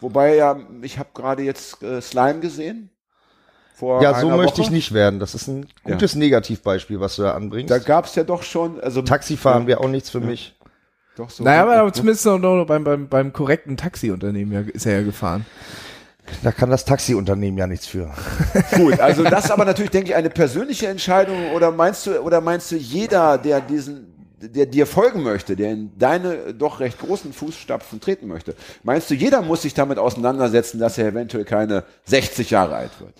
Wobei 0.00 0.34
ja, 0.36 0.58
ich 0.82 0.98
habe 0.98 1.10
gerade 1.14 1.42
jetzt 1.42 1.82
äh, 1.82 2.00
Slime 2.00 2.40
gesehen. 2.40 2.90
Vor 3.74 4.02
Ja, 4.02 4.18
so 4.18 4.28
möchte 4.28 4.58
Woche. 4.58 4.62
ich 4.62 4.70
nicht 4.70 4.92
werden. 4.92 5.18
Das 5.20 5.34
ist 5.34 5.48
ein 5.48 5.66
Ja. 5.86 5.92
gutes 5.94 6.14
Negativbeispiel, 6.14 7.00
was 7.00 7.16
du 7.16 7.22
da 7.22 7.32
anbringst. 7.34 7.70
Da 7.70 7.78
gab's 7.78 8.14
ja 8.14 8.24
doch 8.24 8.42
schon, 8.42 8.80
also 8.80 9.02
Taxifahren 9.02 9.62
Ja. 9.62 9.68
wäre 9.68 9.80
auch 9.80 9.88
nichts 9.88 10.10
für 10.10 10.20
mich. 10.20 10.56
doch 11.16 11.28
so. 11.30 11.44
Naja, 11.44 11.62
aber, 11.62 11.76
aber 11.76 11.92
zumindest 11.92 12.24
noch, 12.24 12.38
noch 12.38 12.64
beim, 12.66 12.84
beim, 12.84 13.08
beim 13.08 13.32
korrekten 13.32 13.76
Taxiunternehmen 13.76 14.52
ja, 14.54 14.60
ist 14.72 14.86
er 14.86 15.00
ja 15.00 15.02
gefahren. 15.02 15.44
Da 16.42 16.52
kann 16.52 16.70
das 16.70 16.84
Taxiunternehmen 16.84 17.58
ja 17.58 17.66
nichts 17.66 17.86
für. 17.86 18.10
Gut, 18.76 19.00
also 19.00 19.24
das 19.24 19.46
ist 19.46 19.50
aber 19.50 19.64
natürlich, 19.64 19.90
denke 19.90 20.10
ich, 20.10 20.14
eine 20.14 20.30
persönliche 20.30 20.88
Entscheidung. 20.88 21.52
Oder 21.52 21.70
meinst 21.70 22.06
du, 22.06 22.20
oder 22.20 22.40
meinst 22.40 22.70
du, 22.70 22.76
jeder, 22.76 23.38
der 23.38 23.60
diesen, 23.60 24.36
der 24.40 24.66
dir 24.66 24.86
folgen 24.86 25.22
möchte, 25.22 25.56
der 25.56 25.72
in 25.72 25.98
deine 25.98 26.54
doch 26.54 26.80
recht 26.80 26.98
großen 26.98 27.32
Fußstapfen 27.32 28.00
treten 28.00 28.28
möchte, 28.28 28.54
meinst 28.82 29.10
du, 29.10 29.14
jeder 29.14 29.42
muss 29.42 29.62
sich 29.62 29.74
damit 29.74 29.98
auseinandersetzen, 29.98 30.78
dass 30.78 30.98
er 30.98 31.08
eventuell 31.08 31.44
keine 31.44 31.84
60 32.04 32.50
Jahre 32.50 32.76
alt 32.76 32.92
wird? 33.00 33.14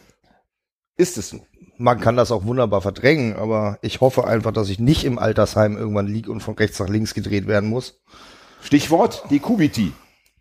Ist 0.96 1.18
es 1.18 1.30
so? 1.30 1.40
Man 1.78 2.00
kann 2.00 2.16
das 2.16 2.30
auch 2.30 2.44
wunderbar 2.44 2.82
verdrängen, 2.82 3.34
aber 3.34 3.78
ich 3.82 4.00
hoffe 4.00 4.26
einfach, 4.26 4.52
dass 4.52 4.68
ich 4.68 4.78
nicht 4.78 5.04
im 5.04 5.18
Altersheim 5.18 5.76
irgendwann 5.76 6.06
lieg 6.06 6.28
und 6.28 6.40
von 6.40 6.54
rechts 6.54 6.78
nach 6.78 6.88
links 6.88 7.14
gedreht 7.14 7.46
werden 7.48 7.68
muss. 7.68 8.00
Stichwort 8.62 9.24
die 9.30 9.40
Kubiti. 9.40 9.92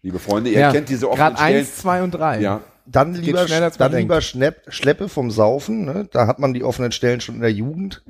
Liebe 0.04 0.20
Freunde, 0.20 0.50
ihr 0.50 0.70
kennt 0.70 0.90
diese 0.90 1.10
offenen 1.10 1.28
Grad 1.30 1.40
Stellen. 1.40 1.58
eins, 1.60 1.76
zwei 1.78 2.02
und 2.02 2.12
drei. 2.12 2.40
Ja, 2.42 2.62
Dann 2.88 3.14
Geht 3.14 3.26
lieber, 3.26 3.46
dann 3.46 3.72
denkt. 3.80 3.94
lieber 3.96 4.22
Schnepp, 4.22 4.64
Schleppe 4.70 5.10
vom 5.10 5.30
Saufen. 5.30 5.86
Ne? 5.86 6.08
Da 6.12 6.26
hat 6.28 6.40
man 6.40 6.54
die 6.54 6.64
offenen 6.64 6.92
Stellen 6.92 7.22
schon 7.22 7.36
in 7.36 7.42
der 7.42 7.52
Jugend. 7.54 8.02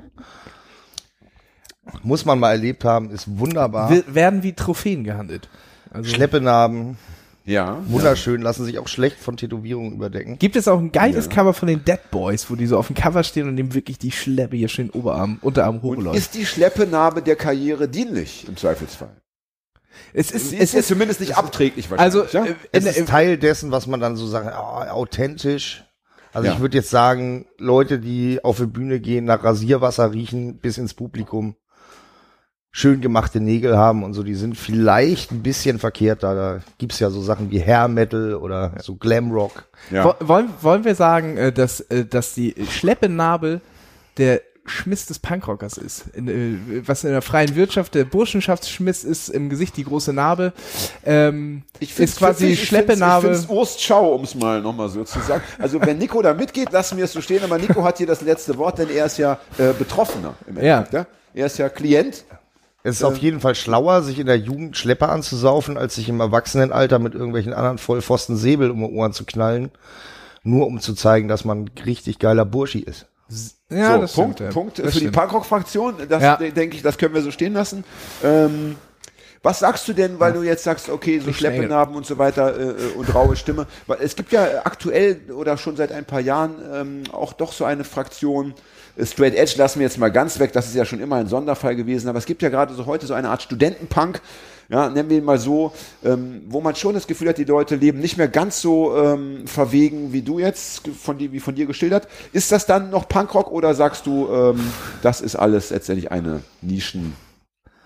Muss 2.02 2.24
man 2.24 2.38
mal 2.38 2.52
erlebt 2.52 2.84
haben, 2.84 3.10
ist 3.10 3.38
wunderbar. 3.38 3.90
Wir, 3.90 4.14
werden 4.14 4.42
wie 4.42 4.52
Trophäen 4.54 5.04
gehandelt. 5.04 5.48
Also, 5.90 6.08
Schleppenarben, 6.08 6.96
ja. 7.44 7.78
wunderschön, 7.86 8.40
lassen 8.40 8.64
sich 8.64 8.78
auch 8.78 8.88
schlecht 8.88 9.18
von 9.18 9.36
Tätowierungen 9.36 9.92
überdecken. 9.92 10.38
Gibt 10.38 10.56
es 10.56 10.68
auch 10.68 10.78
ein 10.78 10.92
geiles 10.92 11.26
Ja. 11.26 11.32
Cover 11.32 11.52
von 11.52 11.68
den 11.68 11.84
Dead 11.84 11.98
Boys, 12.10 12.48
wo 12.50 12.54
die 12.54 12.66
so 12.66 12.78
auf 12.78 12.86
dem 12.86 12.96
Cover 12.96 13.22
stehen 13.24 13.48
und 13.48 13.56
dem 13.56 13.74
wirklich 13.74 13.98
die 13.98 14.12
Schleppe 14.12 14.56
hier 14.56 14.68
schön 14.68 14.88
Oberarm, 14.90 15.38
Unterarm 15.42 15.76
Und 15.80 15.82
hochläuft. 15.98 16.16
ist 16.16 16.34
die 16.34 16.46
Schleppenarbe 16.46 17.20
der 17.20 17.36
Karriere 17.36 17.88
dienlich 17.88 18.46
im 18.48 18.56
Zweifelsfall? 18.56 19.10
Es 20.12 20.30
ist, 20.30 20.52
es 20.52 20.52
ist, 20.60 20.72
ja 20.74 20.80
ist, 20.80 20.88
zumindest 20.88 21.20
nicht 21.20 21.36
abträglich 21.36 21.88
also, 21.96 22.20
wahrscheinlich. 22.20 22.52
äh, 22.52 22.54
Es 22.72 22.84
ist 22.84 23.08
Teil 23.08 23.38
dessen, 23.38 23.70
was 23.70 23.86
man 23.86 24.00
dann 24.00 24.16
so 24.16 24.26
sagt, 24.26 24.46
ah, 24.48 24.90
authentisch. 24.90 25.84
Also 26.32 26.48
Ja. 26.48 26.54
ich 26.54 26.60
würde 26.60 26.78
jetzt 26.78 26.90
sagen, 26.90 27.46
Leute, 27.58 27.98
die 27.98 28.42
auf 28.42 28.56
die 28.58 28.66
Bühne 28.66 29.00
gehen, 29.00 29.24
nach 29.26 29.44
Rasierwasser 29.44 30.12
riechen, 30.12 30.58
bis 30.58 30.78
ins 30.78 30.94
Publikum, 30.94 31.56
schön 32.70 33.02
gemachte 33.02 33.38
Nägel 33.40 33.76
haben 33.76 34.02
und 34.02 34.14
so, 34.14 34.22
die 34.22 34.34
sind 34.34 34.56
vielleicht 34.56 35.30
ein 35.30 35.42
bisschen 35.42 35.78
verkehrt 35.78 36.22
da. 36.22 36.34
Da 36.34 36.60
gibt's 36.78 36.98
ja 37.00 37.10
so 37.10 37.20
Sachen 37.20 37.50
wie 37.50 37.62
Hair 37.62 37.88
Metal 37.88 38.34
oder 38.34 38.72
so 38.80 38.94
Glamrock. 38.96 39.64
ja. 39.90 40.04
Wo- 40.04 40.26
wollen, 40.28 40.48
wollen 40.62 40.84
wir 40.84 40.94
sagen, 40.94 41.36
äh, 41.36 41.52
dass, 41.52 41.80
äh, 41.80 42.06
dass 42.06 42.32
die 42.34 42.54
Schleppennabel 42.70 43.60
der 44.16 44.40
Schmiss 44.64 45.06
des 45.06 45.18
Punkrockers 45.18 45.76
ist? 45.76 46.04
In, 46.14 46.28
äh, 46.28 46.82
was 46.86 47.02
in 47.04 47.10
der 47.10 47.22
freien 47.22 47.54
Wirtschaft 47.56 47.94
der 47.94 48.04
Burschenschaftsschmiss 48.04 49.02
ist, 49.04 49.28
im 49.28 49.48
Gesicht 49.50 49.76
die 49.76 49.84
große 49.84 50.12
Narbe. 50.12 50.52
Ähm, 51.04 51.62
Ich 51.80 51.94
find's 51.94 52.12
ist 52.12 52.18
quasi 52.18 52.46
ich 52.48 52.64
Schleppennarbe. 52.68 53.26
find's- 53.28 53.40
Ich 53.42 53.46
finde 53.48 53.60
Ostschau, 53.60 54.14
um 54.14 54.24
es 54.24 54.34
mal 54.34 54.60
nochmal 54.62 54.88
so 54.88 55.02
zu 55.04 55.18
sagen. 55.20 55.42
Also 55.58 55.80
wenn 55.80 55.98
Nico 55.98 56.22
da 56.22 56.32
mitgeht, 56.34 56.70
lassen 56.72 56.96
wir 56.96 57.04
es 57.04 57.12
so 57.12 57.20
stehen, 57.20 57.42
aber 57.42 57.58
Nico 57.58 57.82
hat 57.84 57.98
hier 57.98 58.06
das 58.06 58.20
letzte 58.20 58.56
Wort, 58.58 58.78
denn 58.78 58.88
er 58.90 59.06
ist 59.06 59.18
ja 59.18 59.38
äh, 59.58 59.72
Betroffener 59.78 60.34
im 60.46 60.56
Ja. 60.56 60.78
Endeffekt. 60.78 60.92
Ja. 60.92 61.06
Er 61.34 61.46
ist 61.46 61.58
ja 61.58 61.68
Klient. 61.68 62.24
Es 62.84 62.96
ist 62.96 63.04
auf 63.04 63.16
jeden 63.16 63.38
Fall 63.40 63.54
schlauer, 63.54 64.02
sich 64.02 64.18
in 64.18 64.26
der 64.26 64.38
Jugend 64.38 64.76
Schlepper 64.76 65.08
anzusaufen, 65.10 65.76
als 65.76 65.94
sich 65.94 66.08
im 66.08 66.18
Erwachsenenalter 66.20 66.98
mit 66.98 67.14
irgendwelchen 67.14 67.52
anderen 67.52 67.78
Vollpfosten 67.78 68.36
Säbel 68.36 68.70
um 68.72 68.80
die 68.80 68.92
Ohren 68.92 69.12
zu 69.12 69.24
knallen, 69.24 69.70
nur 70.42 70.66
um 70.66 70.80
zu 70.80 70.94
zeigen, 70.94 71.28
dass 71.28 71.44
man 71.44 71.70
richtig 71.86 72.18
geiler 72.18 72.44
Burschi 72.44 72.80
ist. 72.80 73.06
Ja, 73.70 73.94
so, 73.94 74.00
das 74.02 74.12
Punkt, 74.14 74.36
stimmt. 74.38 74.52
Punkt 74.52 74.76
für 74.76 74.82
die 74.82 74.90
stimmt. 74.90 75.12
Punkrock-Fraktion. 75.16 75.94
Das 76.08 76.22
Ja. 76.22 76.36
de- 76.36 76.50
denke 76.50 76.76
ich, 76.76 76.82
das 76.82 76.98
können 76.98 77.14
wir 77.14 77.22
so 77.22 77.30
stehen 77.30 77.54
lassen. 77.54 77.84
Ähm, 78.22 78.76
was 79.42 79.58
sagst 79.58 79.88
du 79.88 79.92
denn, 79.92 80.20
weil 80.20 80.32
du 80.34 80.42
jetzt 80.42 80.62
sagst, 80.62 80.88
okay, 80.88 81.18
so. 81.18 81.32
Schleppenarben 81.32 81.96
und 81.96 82.06
so 82.06 82.16
weiter 82.18 82.56
äh, 82.56 82.62
äh, 82.62 82.74
und 82.96 83.12
raue 83.12 83.34
Stimme? 83.34 83.66
Weil 83.88 83.98
es 84.00 84.14
gibt 84.14 84.30
ja 84.32 84.46
aktuell 84.64 85.20
oder 85.32 85.56
schon 85.56 85.76
seit 85.76 85.90
ein 85.90 86.04
paar 86.04 86.20
Jahren 86.20 86.54
ähm, 86.72 87.02
auch 87.12 87.32
doch 87.32 87.52
so 87.52 87.64
eine 87.64 87.82
Fraktion. 87.84 88.54
Straight 89.00 89.34
Edge 89.34 89.54
lassen 89.56 89.78
wir 89.78 89.86
jetzt 89.86 89.98
mal 89.98 90.10
ganz 90.10 90.38
weg, 90.38 90.52
das 90.52 90.66
ist 90.66 90.74
ja 90.74 90.84
schon 90.84 91.00
immer 91.00 91.16
ein 91.16 91.28
Sonderfall 91.28 91.76
gewesen, 91.76 92.08
aber 92.08 92.18
es 92.18 92.26
gibt 92.26 92.42
ja 92.42 92.48
gerade 92.48 92.74
so 92.74 92.86
heute 92.86 93.06
so 93.06 93.14
eine 93.14 93.30
Art 93.30 93.42
Studentenpunk, 93.42 94.20
ja, 94.68 94.88
nennen 94.88 95.10
wir 95.10 95.18
ihn 95.18 95.24
mal 95.24 95.38
so, 95.38 95.72
ähm, 96.04 96.42
wo 96.48 96.60
man 96.60 96.74
schon 96.74 96.94
das 96.94 97.06
Gefühl 97.06 97.28
hat, 97.28 97.38
die 97.38 97.44
Leute 97.44 97.76
leben 97.76 98.00
nicht 98.00 98.16
mehr 98.16 98.28
ganz 98.28 98.60
so 98.60 98.96
ähm, 98.96 99.46
verwegen 99.46 100.12
wie 100.12 100.22
du 100.22 100.38
jetzt, 100.38 100.88
von 100.88 101.18
dir, 101.18 101.32
wie 101.32 101.40
von 101.40 101.54
dir 101.54 101.66
geschildert. 101.66 102.08
Ist 102.32 102.52
das 102.52 102.64
dann 102.66 102.90
noch 102.90 103.08
Punkrock 103.08 103.50
oder 103.50 103.74
sagst 103.74 104.06
du, 104.06 104.28
ähm, 104.32 104.72
das 105.02 105.20
ist 105.20 105.36
alles 105.36 105.70
letztendlich 105.70 106.10
eine 106.10 106.42
Nischen, 106.62 107.14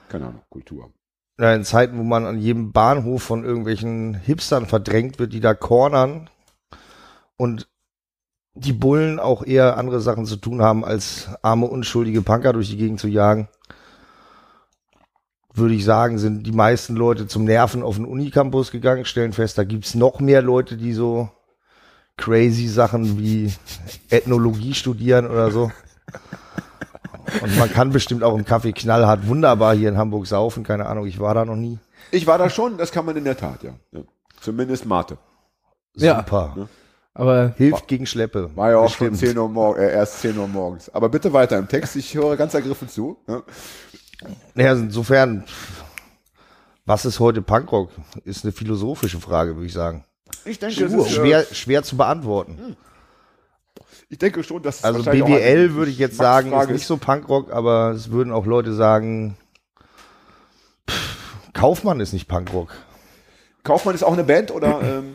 keine 0.08 0.26
Ahnung, 0.26 0.42
Kultur? 0.48 0.90
Ja, 1.40 1.54
in 1.54 1.64
Zeiten, 1.64 1.98
wo 1.98 2.02
man 2.02 2.24
an 2.24 2.38
jedem 2.38 2.72
Bahnhof 2.72 3.22
von 3.22 3.44
irgendwelchen 3.44 4.14
Hipstern 4.14 4.66
verdrängt 4.66 5.18
wird, 5.18 5.32
die 5.32 5.40
da 5.40 5.54
cornern 5.54 6.30
und 7.36 7.68
die 8.56 8.72
Bullen 8.72 9.20
auch 9.20 9.44
eher 9.44 9.76
andere 9.76 10.00
Sachen 10.00 10.24
zu 10.24 10.36
tun 10.36 10.62
haben, 10.62 10.84
als 10.84 11.28
arme, 11.42 11.66
unschuldige 11.66 12.22
Punker 12.22 12.52
durch 12.52 12.70
die 12.70 12.76
Gegend 12.76 12.98
zu 12.98 13.08
jagen, 13.08 13.48
würde 15.52 15.74
ich 15.74 15.84
sagen, 15.84 16.18
sind 16.18 16.46
die 16.46 16.52
meisten 16.52 16.96
Leute 16.96 17.26
zum 17.26 17.44
Nerven 17.44 17.82
auf 17.82 17.96
den 17.96 18.04
Unicampus 18.04 18.70
gegangen, 18.70 19.04
stellen 19.04 19.32
fest, 19.32 19.58
da 19.58 19.64
gibt's 19.64 19.94
noch 19.94 20.20
mehr 20.20 20.42
Leute, 20.42 20.76
die 20.76 20.92
so 20.92 21.30
crazy 22.16 22.66
Sachen 22.66 23.18
wie 23.18 23.52
Ethnologie 24.10 24.74
studieren 24.74 25.26
oder 25.26 25.50
so. 25.50 25.70
Und 27.42 27.58
man 27.58 27.70
kann 27.70 27.90
bestimmt 27.90 28.22
auch 28.22 28.36
im 28.36 28.44
Café 28.44 28.72
knallhart 28.72 29.26
wunderbar 29.26 29.74
hier 29.74 29.88
in 29.88 29.98
Hamburg 29.98 30.26
saufen. 30.26 30.62
Keine 30.62 30.86
Ahnung, 30.86 31.06
ich 31.06 31.18
war 31.18 31.34
da 31.34 31.44
noch 31.44 31.56
nie. 31.56 31.78
Ich 32.10 32.26
war 32.26 32.38
da 32.38 32.48
schon, 32.48 32.78
das 32.78 32.92
kann 32.92 33.04
man 33.04 33.16
in 33.16 33.24
der 33.24 33.36
Tat, 33.36 33.62
ja. 33.62 33.72
ja. 33.92 34.00
Zumindest 34.40 34.86
Mate. 34.86 35.18
Ja. 36.56 36.66
Aber 37.18 37.54
Hilft 37.56 37.88
gegen 37.88 38.04
Schleppe. 38.04 38.50
War 38.54 38.72
ja 38.72 38.78
auch 38.78 38.90
schon 38.90 39.10
Bestimmt. 39.10 39.32
10 39.32 39.38
Uhr 39.38 39.48
morgens, 39.48 39.80
äh, 39.80 39.92
erst 39.92 40.20
10 40.20 40.36
Uhr 40.36 40.46
morgens. 40.48 40.90
Aber 40.90 41.08
bitte 41.08 41.32
weiter 41.32 41.56
im 41.56 41.66
Text, 41.66 41.96
ich 41.96 42.14
höre 42.14 42.36
ganz 42.36 42.52
ergriffen 42.52 42.90
zu. 42.90 43.16
Ja. 43.26 43.42
Naja, 44.54 44.72
insofern, 44.74 45.44
was 46.84 47.06
ist 47.06 47.18
heute 47.18 47.40
Punkrock? 47.40 47.90
Ist 48.24 48.44
eine 48.44 48.52
philosophische 48.52 49.18
Frage, 49.18 49.56
würde 49.56 49.66
ich 49.66 49.72
sagen. 49.72 50.04
Ich 50.44 50.58
denke, 50.58 50.84
es 50.84 50.92
ist, 50.92 51.06
äh, 51.06 51.10
Schwer, 51.10 51.46
schwer 51.52 51.82
zu 51.82 51.96
beantworten. 51.96 52.76
ich 54.10 54.18
denke 54.18 54.44
schon, 54.44 54.62
dass 54.62 54.78
es 54.78 54.84
Also 54.84 55.02
BWL 55.02 55.74
würde 55.74 55.90
ich 55.90 55.98
jetzt 55.98 56.18
sagen, 56.18 56.52
ist 56.52 56.68
nicht 56.68 56.86
so 56.86 56.98
Punkrock, 56.98 57.50
aber 57.50 57.92
es 57.92 58.10
würden 58.10 58.30
auch 58.30 58.44
Leute 58.44 58.74
sagen, 58.74 59.38
pff, 60.88 61.16
Kaufmann 61.54 62.00
ist 62.00 62.12
nicht 62.12 62.28
Punkrock. 62.28 62.74
Kaufmann 63.64 63.94
ist 63.94 64.02
auch 64.02 64.12
eine 64.12 64.24
Band 64.24 64.50
oder? 64.50 64.82
Ähm, 64.82 65.14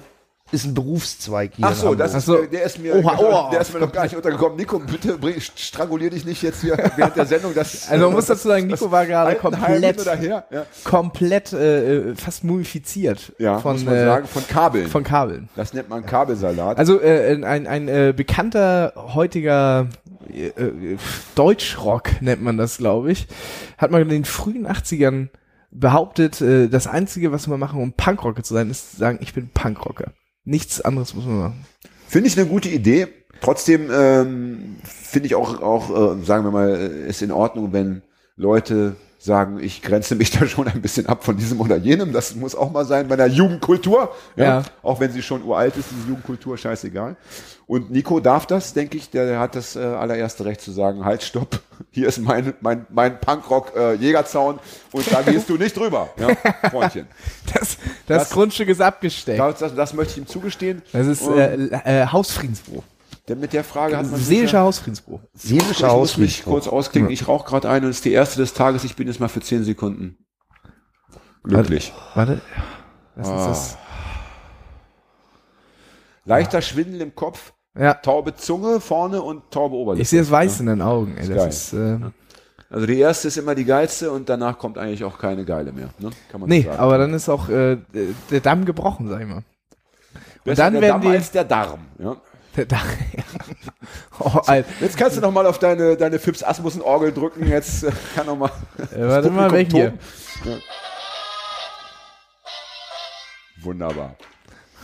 Ist 0.52 0.66
ein 0.66 0.74
Berufszweig 0.74 1.52
hier 1.56 1.66
ach 1.66 1.76
so, 1.76 1.96
das 1.96 2.14
ist, 2.14 2.26
so. 2.26 2.44
der 2.44 2.64
ist 2.64 2.78
mir, 2.78 2.96
Oha, 2.96 3.18
oha. 3.18 3.50
der 3.52 3.62
ist 3.62 3.74
mir 3.74 3.80
noch 3.80 3.92
gar 3.92 4.04
nicht 4.04 4.16
untergekommen. 4.16 4.58
Nico, 4.58 4.80
bitte 4.80 5.18
bring, 5.18 5.40
strangulier 5.40 6.10
dich 6.10 6.26
nicht 6.26 6.42
jetzt 6.42 6.62
hier 6.62 6.78
während 6.98 7.16
der 7.16 7.26
Sendung. 7.26 7.54
Das, 7.54 7.88
Also 7.90 8.06
man 8.06 8.16
muss 8.16 8.26
dazu 8.26 8.48
sagen, 8.50 8.68
Nico 8.68 8.92
war 8.92 9.06
gerade 9.06 9.36
komplett. 9.36 10.06
Ja, 10.22 10.44
komplett 10.84 11.54
äh, 11.54 12.12
äh, 12.12 12.16
fast 12.16 12.44
mumifiziert 12.44 13.34
ja 13.38 13.60
von, 13.60 13.74
muss 13.74 13.86
man 13.86 13.96
äh, 13.96 14.06
sagen, 14.06 14.28
von 14.28 14.48
Kabeln. 14.48 14.88
von 14.88 15.04
Kabeln. 15.04 15.50
das 15.56 15.74
nennt 15.74 15.90
man 15.90 16.06
Kabelsalat. 16.06 16.78
Also 16.78 17.00
äh, 17.00 17.42
ein, 17.44 17.68
ein 17.68 17.88
äh, 17.88 18.14
bekannter 18.16 18.94
heutiger 18.96 19.88
äh, 20.30 20.48
äh, 20.48 20.98
Deutschrock 21.36 22.22
nennt 22.22 22.42
man 22.42 22.58
das, 22.58 22.78
glaube 22.78 23.12
ich, 23.12 23.28
hat 23.78 23.92
man 23.92 24.02
in 24.02 24.10
den 24.10 24.26
frühen 24.26 24.68
80ern 24.68 25.30
behauptet, 25.72 26.42
äh, 26.42 26.68
das 26.68 26.88
Einzige, 26.88 27.32
was 27.32 27.48
man 27.48 27.60
machen, 27.60 27.82
um 27.82 27.94
Punkrocker 27.94 28.44
zu 28.44 28.54
sein, 28.54 28.70
ist 28.70 28.92
zu 28.92 28.98
sagen, 28.98 29.20
ich 29.22 29.34
bin 29.34 29.50
Punkrocker. 29.50 30.12
Nichts 30.44 30.82
anderes 30.82 31.14
muss 31.14 31.26
man 31.26 31.40
machen. 31.40 31.66
Finde 32.08 32.28
ich 32.28 32.38
eine 32.38 32.48
gute 32.48 32.70
Idee. 32.70 33.08
Trotzdem 33.42 33.90
ähm, 33.92 34.76
finde 34.84 35.28
ich 35.28 35.36
auch, 35.36 35.62
auch 35.62 35.90
äh, 35.90 36.24
sagen 36.24 36.44
wir 36.44 36.52
mal, 36.52 36.70
äh, 36.70 37.10
ist 37.10 37.22
in 37.22 37.32
Ordnung, 37.32 37.74
wenn 37.74 38.04
Leute 38.36 38.96
sagen, 39.18 39.60
ich 39.60 39.82
grenze 39.82 40.16
mich 40.16 40.32
da 40.40 40.46
schon 40.48 40.68
ein 40.68 40.82
bisschen 40.82 41.06
ab 41.06 41.24
von 41.24 41.38
diesem 41.38 41.62
oder 41.62 41.78
jenem. 41.78 42.12
Das 42.12 42.36
muss 42.36 42.56
auch 42.56 42.72
mal 42.72 42.86
sein 42.86 43.08
bei 43.08 43.16
der 43.16 43.28
Jugendkultur. 43.28 44.14
Ja? 44.36 44.44
Ja. 44.44 44.64
Auch 44.82 45.00
wenn 45.00 45.12
sie 45.12 45.22
schon 45.22 45.44
uralt 45.44 45.78
ist, 45.78 45.90
diese 45.92 46.08
Jugendkultur, 46.10 46.58
scheißegal. 46.58 47.16
Und 47.72 47.90
Nico 47.90 48.20
darf 48.20 48.48
das, 48.48 48.74
denke 48.74 48.98
ich, 48.98 49.12
der, 49.12 49.26
der 49.26 49.40
hat 49.40 49.56
das 49.56 49.78
äh, 49.78 49.80
allererste 49.80 50.44
Recht 50.44 50.60
zu 50.60 50.74
sagen, 50.74 51.06
halt, 51.06 51.24
stopp, 51.24 51.62
hier 51.92 52.10
ist 52.10 52.18
mein, 52.18 52.54
mein, 52.60 52.86
mein 52.90 53.18
Punkrock-Jägerzaun 53.18 54.60
und 54.92 55.10
da 55.14 55.22
gehst 55.22 55.48
du 55.48 55.56
nicht 55.56 55.78
drüber, 55.78 56.10
ja, 56.18 56.36
Freundchen. 56.70 57.08
Das, 57.54 57.78
das, 57.78 57.78
Das- 58.08 58.30
Grundstück 58.32 58.68
ist 58.68 58.82
abgesteckt. 58.82 59.40
Das, 59.40 59.60
das, 59.60 59.74
das 59.74 59.94
möchte 59.94 60.12
ich 60.12 60.18
ihm 60.18 60.28
zugestehen. 60.28 60.82
Das 60.92 61.08
ist 61.08 61.26
äh, 61.26 61.54
äh, 62.02 62.08
Hausfriedensbruch. 62.08 62.84
Denn 63.30 63.40
mit 63.40 63.54
der 63.54 63.64
Frage 63.64 63.96
hat 63.96 64.12
man 64.12 64.20
Seelischer 64.20 64.60
Hausfriedensbruch. 64.60 65.22
Seelischer 65.34 65.64
Ich 65.88 65.94
muss 65.94 66.18
mich 66.18 66.40
Hausfriedensbruch. 66.42 66.52
kurz 66.52 66.68
ausklicken. 66.68 67.10
Ich 67.10 67.30
rauche 67.30 67.48
gerade 67.48 67.70
eine 67.70 67.86
und 67.86 67.92
es 67.92 67.98
ist 68.00 68.06
die 68.06 68.12
erste 68.12 68.40
des 68.42 68.54
Tages. 68.54 68.84
Ich 68.84 68.98
bin 68.98 69.08
jetzt 69.08 69.22
mal 69.22 69.30
für 69.30 69.40
10 69.40 69.64
Sekunden 69.64 70.18
glücklich. 71.46 71.94
Warte. 72.16 72.42
Was 73.16 73.28
ist 73.30 73.36
das? 73.48 73.78
Leichter 76.26 76.62
Schwindel 76.62 77.00
im 77.00 77.16
Kopf, 77.16 77.54
Ja. 77.78 77.94
taube 77.94 78.36
Zunge 78.36 78.82
vorne 78.82 79.22
und 79.22 79.50
taube 79.52 79.76
Oberlippe. 79.76 80.02
Ich 80.02 80.10
sehe 80.10 80.20
das 80.20 80.30
Weiß 80.32 80.60
in 80.60 80.66
den 80.66 80.82
Augen. 80.82 81.16
Ey. 81.18 81.28
geil. 81.28 81.38
Das 81.38 81.72
ist, 81.72 81.74
äh, 81.74 81.98
Also 82.70 82.86
die 82.86 83.00
erste 83.00 83.28
ist 83.30 83.38
immer 83.38 83.56
die 83.56 83.66
geilste 83.66 84.12
und 84.12 84.28
danach 84.30 84.58
kommt 84.58 84.78
eigentlich 84.78 85.04
auch 85.04 85.18
keine 85.18 85.46
geile 85.46 85.72
mehr. 85.72 85.90
Ne? 86.00 86.10
Kann 86.32 86.42
man 86.42 86.50
nee, 86.50 86.64
sagen. 86.64 86.78
aber 86.80 86.98
dann 86.98 87.14
ist 87.14 87.30
auch 87.30 87.48
äh, 87.50 87.78
der 88.30 88.40
Damm 88.42 88.66
gebrochen, 88.66 89.08
sag 89.10 89.22
ich 89.22 89.28
mal. 89.28 89.44
Besser 90.44 90.64
dann 90.64 90.74
der 90.74 90.82
werden 90.82 91.02
Damm 91.02 91.12
die- 91.12 91.18
als 91.18 91.32
der 91.32 91.44
Darm. 91.46 91.80
Ja? 92.00 92.18
Der 92.58 92.66
Damm. 92.66 92.82
oh, 94.20 94.40
Alter. 94.46 94.70
Jetzt 94.82 94.98
kannst 94.98 95.16
du 95.16 95.22
noch 95.22 95.32
mal 95.32 95.46
auf 95.46 95.58
deine, 95.60 95.96
deine 95.96 96.20
Fips 96.20 96.44
Asmussen 96.44 96.82
Orgel 96.82 97.14
drücken. 97.14 97.48
Jetzt 97.48 97.84
äh, 97.84 97.92
kann 98.16 98.26
noch 98.26 98.36
mal 98.38 98.52
Äh, 98.94 99.08
warte 99.08 99.30
mal 99.32 99.50
weg 99.52 99.70
hier. 99.72 99.94
Ja. 100.44 100.58
Wunderbar. 103.62 104.16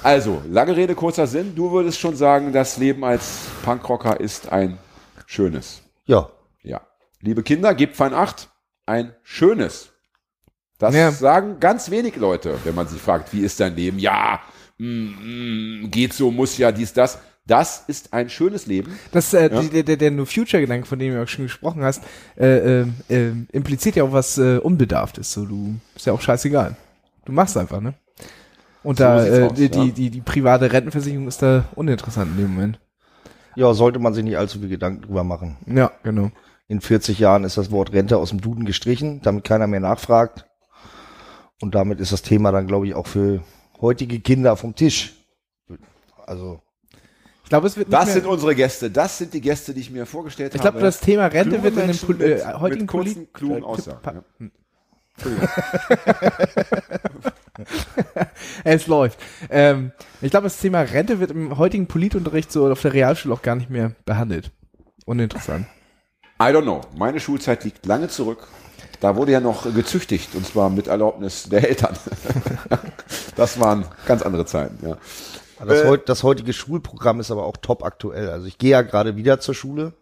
Also, 0.08 0.42
lange 0.50 0.74
Rede, 0.78 0.96
kurzer 0.96 1.28
Sinn. 1.28 1.54
Du 1.54 1.70
würdest 1.74 2.00
schon 2.00 2.16
sagen, 2.16 2.54
das 2.54 2.78
Leben 2.78 3.04
als 3.04 3.40
Punkrocker 3.66 4.18
ist 4.22 4.50
ein 4.50 4.78
schönes. 5.26 5.82
Ja. 6.06 6.30
Ja. 6.64 6.80
Liebe 7.20 7.44
Kinder, 7.44 7.76
gebt 7.76 7.98
fein 7.98 8.14
acht. 8.14 8.48
Ein 8.86 9.14
schönes. 9.24 9.90
Das 10.80 10.96
Ja. 10.96 11.12
sagen 11.12 11.60
ganz 11.60 11.92
wenig 11.92 12.16
Leute, 12.16 12.58
wenn 12.64 12.74
man 12.74 12.88
sie 12.88 13.00
fragt, 13.00 13.34
wie 13.34 13.42
ist 13.42 13.60
dein 13.60 13.76
Leben? 13.76 14.00
Ja, 14.00 14.40
mm, 14.78 14.86
mm, 14.86 15.92
geht 15.92 16.14
so, 16.14 16.32
muss 16.32 16.58
ja, 16.58 16.72
dies, 16.72 16.94
das. 16.94 17.20
Das 17.46 17.84
ist 17.88 18.14
ein 18.14 18.30
schönes 18.30 18.66
Leben. 18.66 18.98
Das, 19.12 19.34
äh, 19.34 19.54
Ja. 19.54 19.62
der, 19.62 19.84
der, 19.84 19.98
der 19.98 20.12
New 20.12 20.24
Future-Gedanke, 20.24 20.88
von 20.88 21.00
dem 21.00 21.16
du 21.16 21.22
auch 21.22 21.28
schon 21.28 21.44
gesprochen 21.46 21.84
hast, 21.84 22.02
äh, 22.38 22.82
äh, 22.84 22.86
äh, 23.10 23.34
impliziert 23.52 23.98
ja 23.98 24.06
auch 24.06 24.14
was 24.14 24.38
äh, 24.38 24.58
Unbedarftes. 24.60 25.34
So, 25.34 25.44
du 25.46 25.76
ist 25.98 26.06
ja 26.06 26.14
auch 26.14 26.22
scheißegal. 26.22 26.78
Du 27.26 27.34
machst 27.34 27.58
einfach, 27.58 27.82
ne? 27.82 27.94
Und 28.88 29.00
So 29.00 29.04
da 29.04 29.26
äh, 29.28 29.44
aus, 29.44 29.54
die, 29.56 29.64
ja. 29.64 29.68
die, 29.68 29.92
die, 29.92 30.10
die 30.10 30.22
private 30.22 30.72
Rentenversicherung 30.72 31.28
ist 31.28 31.42
da 31.42 31.66
uninteressant 31.76 32.32
in 32.32 32.38
dem 32.38 32.54
Moment. 32.56 32.80
Ja, 33.58 33.74
sollte 33.74 34.00
man 34.00 34.14
sich 34.14 34.24
nicht 34.24 34.38
allzu 34.38 34.60
viel 34.60 34.70
Gedanken 34.70 35.02
drüber 35.02 35.26
machen. 35.26 35.58
Ja, 35.66 35.92
genau. 36.04 36.32
In 36.70 36.80
40 36.80 37.20
Jahren 37.20 37.44
ist 37.44 37.58
das 37.58 37.70
Wort 37.70 37.92
Rente 37.92 38.16
aus 38.18 38.30
dem 38.30 38.40
Duden 38.40 38.64
gestrichen, 38.64 39.20
damit 39.24 39.44
keiner 39.44 39.68
mehr 39.68 39.82
nachfragt. 39.82 40.46
Und 41.62 41.76
damit 41.76 42.00
ist 42.00 42.14
das 42.14 42.22
Thema 42.22 42.54
dann, 42.54 42.66
glaube 42.66 42.88
ich, 42.88 42.96
auch 42.96 43.08
für 43.08 43.42
heutige 43.82 44.22
Kinder 44.22 44.56
vom 44.56 44.74
Tisch. 44.74 45.16
Also, 46.26 46.62
Ich 47.44 47.50
glaube, 47.50 47.68
es 47.68 47.76
wird 47.76 47.90
nicht 47.90 47.98
Das 48.00 48.06
mehr, 48.06 48.14
sind 48.14 48.26
unsere 48.26 48.56
Gäste. 48.56 48.90
Das 48.90 49.18
sind 49.18 49.34
die 49.34 49.42
Gäste, 49.42 49.74
die 49.74 49.82
ich 49.82 49.92
mir 49.92 50.06
vorgestellt 50.06 50.56
ich 50.56 50.62
habe. 50.62 50.72
glaube, 50.72 50.86
das 50.86 51.02
Thema 51.02 51.26
Rente 51.26 51.58
Kluge 51.60 51.64
wird 51.64 51.78
in 51.78 51.86
Menschen 51.88 52.06
Pol 52.06 52.22
äh, 52.22 52.42
heutigen 52.54 52.82
mit 52.84 52.90
kurzen, 52.90 53.34
klugen 53.34 53.64
äh, 53.64 53.66
Aussagen, 53.66 54.24
ja. 54.40 54.48
Entschuldigung. 55.18 55.50
Es 58.64 58.88
läuft. 58.88 59.20
Ähm, 59.50 59.92
ich 60.22 60.32
glaube, 60.32 60.46
das 60.46 60.60
Thema 60.60 60.82
Rente 60.82 61.20
wird 61.20 61.32
im 61.32 61.58
heutigen 61.58 61.88
Politunterricht 61.88 62.52
so 62.52 62.70
auf 62.72 62.82
der 62.82 62.94
Realschule 62.94 63.34
auch 63.34 63.42
gar 63.42 63.56
nicht 63.56 63.70
mehr 63.70 63.94
behandelt. 64.06 64.52
Uninteressant. 65.06 65.66
I 66.40 66.46
don't 66.46 66.64
know. 66.64 66.82
Meine 66.96 67.20
Schulzeit 67.20 67.64
liegt 67.64 67.86
lange 67.86 68.10
zurück. 68.10 68.48
Da 69.00 69.16
wurde 69.16 69.32
ja 69.32 69.40
noch 69.40 69.74
gezüchtigt 69.74 70.36
und 70.36 70.46
zwar 70.46 70.70
mit 70.70 70.88
Erlaubnis 70.88 71.50
der 71.50 71.68
Eltern. 71.68 71.96
das 73.36 73.60
waren 73.60 73.86
ganz 74.06 74.22
andere 74.22 74.46
Zeiten. 74.46 74.88
Ja. 74.88 74.98
das, 75.64 75.82
Äh, 75.82 75.88
heut, 75.88 76.10
das 76.10 76.24
heutige 76.24 76.54
Schulprogramm 76.54 77.20
ist 77.20 77.32
aber 77.32 77.46
auch 77.46 77.58
top 77.58 77.84
aktuell. 77.84 78.30
Also 78.30 78.48
ich 78.48 78.58
gehe 78.58 78.72
ja 78.72 78.82
gerade 78.82 79.16
wieder 79.16 79.40
zur 79.40 79.56
Schule 79.56 79.94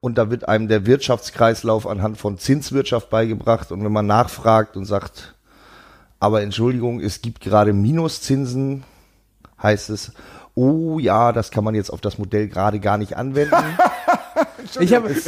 Und 0.00 0.16
da 0.16 0.30
wird 0.30 0.48
einem 0.48 0.68
der 0.68 0.86
Wirtschaftskreislauf 0.86 1.86
anhand 1.86 2.18
von 2.18 2.38
Zinswirtschaft 2.38 3.10
beigebracht. 3.10 3.72
Und 3.72 3.84
wenn 3.84 3.92
man 3.92 4.06
nachfragt 4.06 4.76
und 4.76 4.84
sagt, 4.84 5.34
aber 6.20 6.42
Entschuldigung, 6.42 7.00
es 7.00 7.20
gibt 7.20 7.40
gerade 7.40 7.72
Minuszinsen, 7.72 8.84
heißt 9.60 9.90
es, 9.90 10.12
oh 10.54 10.98
ja, 10.98 11.32
das 11.32 11.50
kann 11.50 11.64
man 11.64 11.74
jetzt 11.74 11.90
auf 11.90 12.00
das 12.00 12.18
Modell 12.18 12.48
gerade 12.48 12.80
gar 12.80 12.98
nicht 12.98 13.16
anwenden. 13.16 13.56
Ich, 14.80 14.94
habe, 14.94 15.10
ich, 15.10 15.26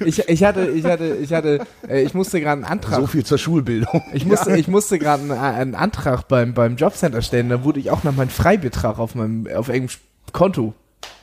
ich, 0.00 0.28
ich 0.28 0.44
hatte, 0.44 0.66
ich 0.68 0.84
hatte, 0.84 1.16
ich 1.16 1.32
hatte, 1.32 1.66
äh, 1.86 2.02
ich 2.02 2.14
musste 2.14 2.40
gerade 2.40 2.62
einen 2.62 2.64
Antrag. 2.64 2.98
so 2.98 3.06
viel 3.06 3.24
zur 3.24 3.38
Schulbildung. 3.38 4.02
Ich 4.12 4.24
musste, 4.24 4.56
ich 4.56 4.66
musste 4.66 4.98
gerade 4.98 5.22
einen, 5.22 5.32
einen 5.32 5.74
Antrag 5.74 6.26
beim, 6.26 6.54
beim 6.54 6.76
Jobcenter 6.76 7.22
stellen. 7.22 7.50
Da 7.50 7.64
wurde 7.64 7.80
ich 7.80 7.90
auch 7.90 8.02
nach 8.02 8.14
meinem 8.14 8.30
Freibetrag 8.30 8.98
auf 8.98 9.14
meinem, 9.14 9.46
auf 9.54 9.68
irgendeinem 9.68 9.98
Konto 10.32 10.74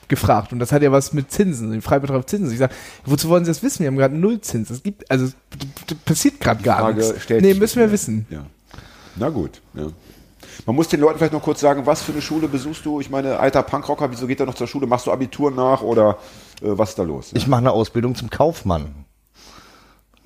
gefragt. 0.07 0.51
Und 0.53 0.59
das 0.59 0.71
hat 0.71 0.81
ja 0.81 0.91
was 0.91 1.13
mit 1.13 1.31
Zinsen, 1.31 1.71
den 1.71 1.81
Freibetrag 1.81 2.17
auf 2.17 2.25
Zinsen. 2.25 2.51
Ich 2.51 2.59
sage, 2.59 2.73
wozu 3.05 3.29
wollen 3.29 3.45
Sie 3.45 3.51
das 3.51 3.63
wissen? 3.63 3.79
Wir 3.79 3.87
haben 3.87 3.97
gerade 3.97 4.15
Nullzins. 4.15 4.69
Es 4.69 4.83
gibt, 4.83 5.09
also, 5.09 5.31
passiert 6.05 6.39
gerade 6.39 6.63
gar 6.63 6.79
Frage 6.79 7.01
nichts. 7.01 7.21
stellt 7.23 7.41
Nee, 7.41 7.53
müssen 7.53 7.79
wir 7.79 7.91
wissen. 7.91 8.25
Ja. 8.29 8.45
Na 9.15 9.29
gut. 9.29 9.61
Ja. 9.73 9.87
Man 10.65 10.75
muss 10.75 10.87
den 10.87 10.99
Leuten 10.99 11.17
vielleicht 11.17 11.33
noch 11.33 11.41
kurz 11.41 11.59
sagen, 11.59 11.85
was 11.85 12.01
für 12.01 12.11
eine 12.11 12.21
Schule 12.21 12.47
besuchst 12.47 12.85
du? 12.85 12.99
Ich 13.01 13.09
meine, 13.09 13.39
alter 13.39 13.61
Punkrocker, 13.63 14.09
wieso 14.11 14.25
geht 14.27 14.39
er 14.39 14.45
noch 14.45 14.55
zur 14.55 14.67
Schule? 14.67 14.87
Machst 14.87 15.05
du 15.07 15.11
Abitur 15.11 15.51
nach 15.51 15.81
oder 15.81 16.17
äh, 16.61 16.67
was 16.77 16.89
ist 16.91 16.99
da 16.99 17.03
los? 17.03 17.31
Ich 17.33 17.47
mache 17.47 17.59
eine 17.59 17.71
Ausbildung 17.71 18.15
zum 18.15 18.29
Kaufmann. 18.29 19.05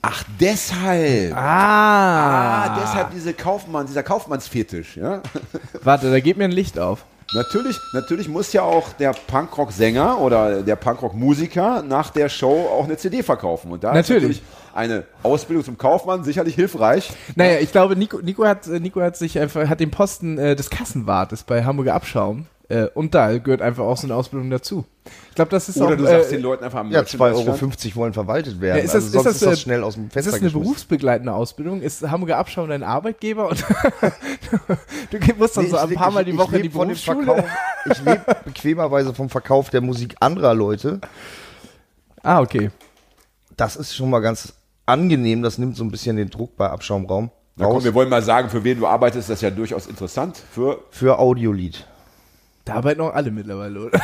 Ach, 0.02 0.24
deshalb. 0.40 1.36
Ah, 1.36 2.64
Ah, 2.64 2.80
deshalb 2.80 3.12
diese 3.12 3.34
Kaufmann, 3.34 3.86
dieser 3.86 4.04
Kaufmannsfetisch, 4.04 4.96
ja? 4.98 5.22
Warte, 5.84 6.10
da 6.10 6.20
geht 6.20 6.38
mir 6.38 6.46
ein 6.46 6.52
Licht 6.52 6.80
auf. 6.80 7.04
Natürlich, 7.34 7.80
natürlich 7.94 8.28
muss 8.28 8.54
ja 8.54 8.64
auch 8.64 8.94
der 8.94 9.12
Punkrock-Sänger 9.28 10.20
oder 10.20 10.64
der 10.64 10.76
Punkrock-Musiker 10.76 11.84
nach 11.84 12.10
der 12.10 12.28
Show 12.28 12.68
auch 12.72 12.86
eine 12.86 12.98
CD 12.98 13.22
verkaufen. 13.22 13.72
Und 13.72 13.84
da 13.84 13.94
Natürlich. 13.94 14.24
ist 14.24 14.42
natürlich 14.42 14.42
eine 14.74 15.04
Ausbildung 15.22 15.64
zum 15.64 15.78
Kaufmann 15.78 16.24
sicherlich 16.24 16.56
hilfreich. 16.56 17.12
Naja, 17.36 17.60
ich 17.60 17.72
glaube, 17.72 17.96
Nico, 17.96 18.20
Nico 18.20 18.46
hat, 18.46 18.68
äh, 18.68 18.80
Nico 18.80 19.02
hat 19.02 19.16
sich 19.16 19.38
einfach, 19.38 19.68
hat 19.70 19.80
den 19.80 19.92
Posten 19.92 20.38
äh, 20.38 20.56
des 20.56 20.70
Kassenwartes 20.70 21.44
bei 21.44 21.64
Hamburger 21.64 21.94
Abschaum. 21.94 22.48
Äh, 22.70 22.86
und 22.94 23.16
da 23.16 23.36
gehört 23.40 23.64
einfach 23.64 23.84
auch 23.84 23.98
so 23.98 24.06
eine 24.06 24.16
Ausbildung 24.16 24.52
dazu. 24.52 24.86
Ich 25.30 25.36
glaube, 25.36 25.50
das 25.50 25.70
ist 25.70 25.78
Oder 25.78 25.94
auch, 25.94 25.98
du 25.98 26.04
sagst 26.04 26.28
äh, 26.32 26.36
den 26.36 26.44
Leuten 26.44 26.64
einfach 26.64 26.82
am 26.82 26.92
Ja, 26.92 27.00
Merchandise-Stand. 27.00 27.58
2,50 27.60 27.86
Euro 27.88 27.96
wollen 27.96 28.14
verwaltet 28.14 28.62
werden. 28.62 28.78
Ja, 28.78 28.84
ist 28.84 28.94
das- 28.94 29.06
also 29.06 29.08
ist 29.08 29.14
sonst 29.14 29.26
das, 29.26 29.36
ist 29.38 29.42
das 29.46 29.54
äh, 29.54 29.62
schnell 29.64 29.84
aus 29.84 29.96
dem 29.96 30.06
Ist 30.06 30.14
Fenster 30.14 30.32
das 30.34 30.42
eine 30.42 30.52
berufsbegleitende 30.52 31.34
Ausbildung? 31.34 31.82
Ist 31.82 32.04
Hamburger 32.10 32.38
Abschaum 32.38 32.70
dein 32.70 32.84
Arbeitgeber? 32.84 33.50
Und 33.50 33.66
du 35.12 35.18
musst 35.38 35.58
dann 35.58 35.64
Nee, 35.64 35.70
so 35.72 35.78
ein 35.78 35.94
paar 35.96 36.12
Mal 36.12 36.26
die 36.26 36.38
Woche 36.38 36.58
in 36.58 36.64
die 36.64 36.70
Berufsschule. 36.70 37.26
Verkauf, 37.26 37.46
ich 37.90 37.98
lebe 38.04 38.22
bequemerweise 38.46 39.14
vom 39.16 39.30
Verkauf 39.30 39.72
der 39.72 39.82
Musik 39.82 40.16
anderer 40.20 40.54
Leute. 40.54 41.00
Ah, 42.22 42.42
okay. 42.42 42.70
Das 43.58 43.76
ist 43.76 43.96
schon 43.96 44.10
mal 44.12 44.20
ganz 44.20 44.54
angenehm. 44.86 45.42
Das 45.42 45.58
nimmt 45.58 45.76
so 45.76 45.84
ein 45.84 45.90
bisschen 45.92 46.18
den 46.18 46.30
Druck 46.30 46.56
bei 46.56 46.70
Abschaumraum 46.70 47.32
Na 47.56 47.66
komm, 47.66 47.76
raus. 47.78 47.84
wir 47.84 47.94
wollen 47.96 48.10
mal 48.10 48.22
sagen, 48.22 48.50
für 48.50 48.64
wen 48.64 48.80
du 48.80 48.86
arbeitest, 48.86 49.30
das 49.30 49.38
ist 49.38 49.42
ja 49.42 49.50
durchaus 49.50 49.88
interessant. 49.88 50.40
Für, 50.52 50.82
Für 50.92 51.18
Audiolied. 51.18 51.86
Da 52.70 52.76
arbeiten 52.76 53.02
auch 53.02 53.14
alle 53.14 53.32
mittlerweile, 53.32 53.80
oder? 53.88 54.00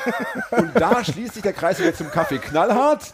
und 0.50 0.70
da 0.74 1.04
schließt 1.04 1.34
sich 1.34 1.42
der 1.42 1.52
Kreis 1.52 1.78
wieder 1.78 1.94
zum 1.94 2.10
Kaffee 2.10 2.38
knallhart. 2.38 3.12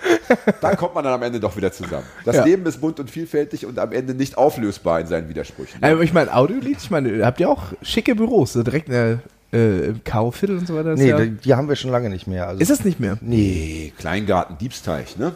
Da 0.61 0.75
kommt 0.76 0.94
man 0.94 1.04
dann 1.04 1.12
am 1.14 1.23
Ende 1.23 1.40
doch 1.40 1.56
wieder 1.56 1.73
zusammen. 1.73 2.04
Das 2.25 2.37
Ja. 2.37 2.44
Leben 2.44 2.64
ist 2.66 2.80
bunt 2.80 2.99
und 3.00 3.11
vielfältig 3.11 3.66
und 3.66 3.78
am 3.78 3.92
Ende 3.92 4.14
nicht 4.14 4.38
auflösbar 4.38 5.00
in 5.00 5.06
seinen 5.06 5.28
Widersprüchen. 5.28 5.82
Aber 5.82 6.00
ich 6.02 6.12
meine, 6.12 6.35
Audiolied, 6.35 6.78
ich 6.78 6.90
meine, 6.90 7.25
habt 7.25 7.40
ihr 7.40 7.49
auch 7.50 7.64
schicke 7.82 8.14
Büros, 8.14 8.52
so 8.54 8.62
direkt 8.62 8.88
in 8.88 8.94
der, 8.94 9.18
äh, 9.52 9.87
im 9.88 10.00
und 10.04 10.66
so 10.66 10.75
weiter? 10.76 10.94
Nee, 10.94 11.09
ja, 11.11 11.18
die, 11.18 11.30
die 11.32 11.54
haben 11.54 11.68
wir 11.68 11.76
schon 11.76 11.90
lange 11.90 12.09
nicht 12.11 12.26
mehr. 12.26 12.49
Also 12.49 12.61
ist 12.61 12.71
das 12.71 12.85
nicht 12.85 13.00
mehr? 13.00 13.18
Nee, 13.21 13.92
Kleingarten, 13.99 14.59
Diebsteich, 14.59 15.16
ne? 15.18 15.32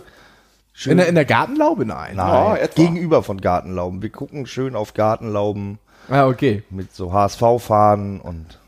schön, 0.73 0.93
In 0.93 0.99
der, 0.99 1.09
in 1.09 1.15
der 1.15 1.25
Gartenlaube? 1.25 1.85
Nein. 1.87 2.17
Nein, 2.17 2.29
Ja, 2.29 2.57
etwa. 2.57 2.83
gegenüber 2.83 3.23
von 3.23 3.41
Gartenlauben. 3.41 4.03
Wir 4.03 4.11
gucken 4.11 4.47
schön 4.47 4.75
auf 4.77 4.95
Gartenlauben 4.95 5.79
Ah, 6.09 6.27
okay. 6.29 6.63
mit 6.71 6.95
so 6.95 7.13
HSV-Fahnen 7.13 8.21
und 8.21 8.59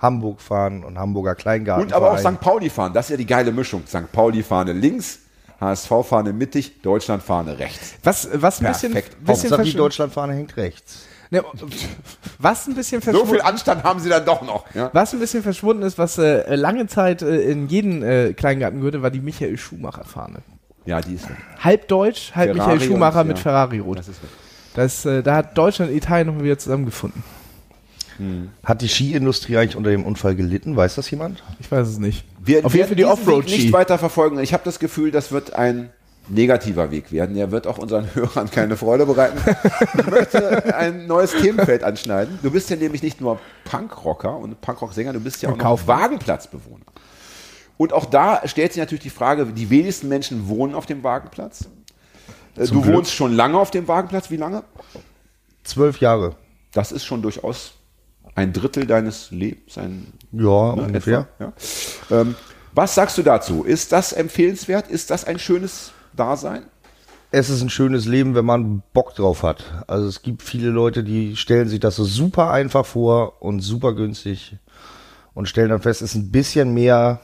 Hamburg-Fahnen 0.00 0.84
und 0.84 0.98
Hamburger 0.98 1.34
Kleingarten. 1.34 1.84
Und 1.86 1.92
aber 1.92 2.12
auch 2.12 2.18
St. 2.18 2.40
Pauli-Fahnen, 2.40 2.94
das 2.94 3.06
ist 3.06 3.10
ja 3.10 3.16
die 3.16 3.26
geile 3.26 3.52
Mischung. 3.52 3.82
St. 3.86 4.10
Pauli-Fahne 4.12 4.72
links, 4.72 5.20
HSV-Fahne 5.60 6.32
mittig, 6.32 6.82
Deutschland-Fahne 6.82 7.58
rechts. 7.58 7.94
Was, 8.04 8.28
was 8.34 8.60
ein 8.60 8.68
bisschen, 8.68 8.92
Perfekt. 8.92 9.16
bisschen 9.24 9.50
Hauptsache 9.50 9.62
die 9.64 9.70
verschw- 9.72 9.76
Deutschlandfahne 9.76 10.32
hängt 10.34 10.56
rechts. 10.56 11.00
ne, 11.30 11.42
was 12.38 12.66
ein 12.68 12.74
bisschen 12.74 13.00
So 13.00 13.10
verschwunden 13.10 13.34
viel 13.34 13.42
Anstand 13.42 13.82
haben 13.82 13.98
sie 13.98 14.08
dann 14.08 14.24
doch 14.24 14.42
noch. 14.42 14.72
Ja? 14.74 14.90
Was 14.92 15.12
ein 15.12 15.18
bisschen 15.18 15.42
verschwunden 15.42 15.82
ist, 15.82 15.98
was 15.98 16.16
äh, 16.18 16.54
lange 16.54 16.86
Zeit 16.86 17.22
äh, 17.22 17.40
in 17.50 17.66
jedem 17.66 18.02
äh, 18.04 18.32
Kleingarten 18.34 18.78
gehörte, 18.78 19.02
war 19.02 19.10
die 19.10 19.20
Michael 19.20 19.58
Schumacher-Fahne. 19.58 20.38
ja, 20.84 21.00
die 21.00 21.14
ist 21.14 21.28
weg. 21.28 21.36
Halb 21.58 21.88
deutsch, 21.88 22.32
halb 22.36 22.54
Ferrari 22.54 22.72
Michael 22.74 22.88
Schumacher 22.88 23.20
und- 23.22 23.26
mit 23.28 23.36
ja. 23.38 23.42
Ferrari-Rot. 23.42 23.98
Das 23.98 24.06
ist 24.08 24.22
weg. 24.22 24.30
Das, 24.74 25.04
äh, 25.06 25.22
da 25.24 25.34
hat 25.34 25.58
Deutschland 25.58 25.90
und 25.90 25.96
Italien 25.96 26.28
noch 26.36 26.40
wieder 26.42 26.56
zusammengefunden. 26.56 27.24
Hat 28.64 28.82
die 28.82 28.88
Skiindustrie 28.88 29.56
eigentlich 29.56 29.76
unter 29.76 29.90
dem 29.90 30.04
Unfall 30.04 30.34
gelitten? 30.34 30.76
Weiß 30.76 30.96
das 30.96 31.10
jemand? 31.10 31.42
Ich 31.60 31.70
weiß 31.70 31.86
es 31.88 31.98
nicht. 31.98 32.24
Wir 32.42 32.64
Auf 32.66 32.74
jeden 32.74 32.88
Fall 32.88 32.96
die 32.96 33.04
Offroad-Ski. 33.04 33.56
nicht 33.56 33.72
weiter 33.72 33.98
verfolgen. 33.98 34.38
Ich 34.40 34.52
habe 34.52 34.62
das 34.64 34.78
Gefühl, 34.78 35.10
das 35.10 35.30
wird 35.32 35.52
ein 35.54 35.90
negativer 36.28 36.90
Weg 36.90 37.10
werden. 37.12 37.36
Er 37.36 37.50
wird 37.52 37.66
auch 37.66 37.78
unseren 37.78 38.06
Hörern 38.14 38.50
keine 38.50 38.76
Freude 38.76 39.06
bereiten. 39.06 39.38
Ich 39.98 40.06
möchte 40.06 40.74
ein 40.74 41.06
neues 41.06 41.32
Themenfeld 41.32 41.82
anschneiden. 41.84 42.38
Du 42.42 42.50
bist 42.50 42.68
ja 42.70 42.76
nämlich 42.76 43.02
nicht 43.02 43.20
nur 43.20 43.38
Punkrocker 43.64 44.36
und 44.36 44.60
Punkrock-Sänger, 44.60 45.12
du 45.12 45.20
bist 45.20 45.40
ja 45.42 45.50
auch 45.50 45.56
noch. 45.56 45.86
Wagenplatzbewohner. 45.86 46.84
Und 47.76 47.92
auch 47.92 48.04
da 48.06 48.42
stellt 48.46 48.72
sich 48.72 48.80
natürlich 48.80 49.02
die 49.04 49.10
Frage, 49.10 49.46
die 49.46 49.70
wenigsten 49.70 50.08
Menschen 50.08 50.48
wohnen 50.48 50.74
auf 50.74 50.86
dem 50.86 51.04
Wagenplatz. 51.04 51.68
Äh, 52.56 52.66
Du 52.66 52.82
Glück. 52.82 52.96
wohnst 52.96 53.12
schon 53.14 53.32
lange 53.32 53.56
auf 53.56 53.70
dem 53.70 53.86
Wagenplatz. 53.86 54.30
Wie 54.30 54.36
lange? 54.36 54.64
Zwölf 55.62 56.00
Jahre. 56.00 56.34
Das 56.72 56.90
ist 56.92 57.04
schon 57.04 57.22
durchaus 57.22 57.74
ein 58.38 58.52
Drittel 58.52 58.86
deines 58.86 59.30
Lebens. 59.32 59.76
Ein, 59.78 60.12
Ja, 60.30 60.74
ne, 60.76 60.82
ungefähr. 60.82 61.26
etwa, 61.38 61.52
ja. 62.10 62.20
Ähm, 62.20 62.36
was 62.72 62.94
sagst 62.94 63.18
du 63.18 63.22
dazu? 63.22 63.64
Ist 63.64 63.90
das 63.90 64.12
empfehlenswert? 64.12 64.88
Ist 64.88 65.10
das 65.10 65.24
ein 65.24 65.38
schönes 65.40 65.90
Dasein? 66.14 66.62
Es 67.32 67.50
ist 67.50 67.60
ein 67.62 67.68
schönes 67.68 68.06
Leben, 68.06 68.34
wenn 68.36 68.44
man 68.44 68.82
Bock 68.92 69.14
drauf 69.16 69.42
hat. 69.42 69.64
Also 69.88 70.06
es 70.06 70.22
gibt 70.22 70.42
viele 70.42 70.70
Leute, 70.70 71.02
die 71.02 71.36
stellen 71.36 71.68
sich 71.68 71.80
das 71.80 71.96
so 71.96 72.04
super 72.04 72.50
einfach 72.52 72.86
vor 72.86 73.42
und 73.42 73.60
super 73.60 73.92
günstig 73.94 74.56
und 75.34 75.48
stellen 75.48 75.70
dann 75.70 75.82
fest, 75.82 76.00
es 76.00 76.14
ist 76.14 76.14
ein 76.14 76.30
bisschen 76.30 76.72
mehr 76.72 77.20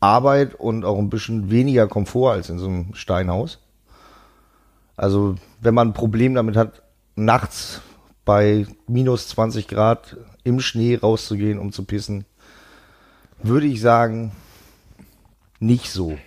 Arbeit 0.00 0.54
und 0.54 0.84
auch 0.86 0.98
ein 0.98 1.10
bisschen 1.10 1.50
weniger 1.50 1.86
Komfort 1.86 2.32
als 2.32 2.48
in 2.48 2.58
so 2.58 2.66
einem 2.66 2.94
Steinhaus. 2.94 3.58
Also 4.96 5.36
wenn 5.60 5.74
man 5.74 5.88
ein 5.88 5.94
Problem 5.94 6.34
damit 6.34 6.56
hat, 6.56 6.82
nachts 7.14 7.82
bei 8.24 8.66
minus 8.86 9.28
20 9.28 9.68
Grad 9.68 10.16
im 10.44 10.60
Schnee 10.60 10.96
rauszugehen, 10.96 11.58
um 11.58 11.72
zu 11.72 11.84
pissen, 11.84 12.24
würde 13.42 13.66
ich 13.66 13.80
sagen, 13.80 14.32
nicht 15.58 15.90
so. 15.90 16.18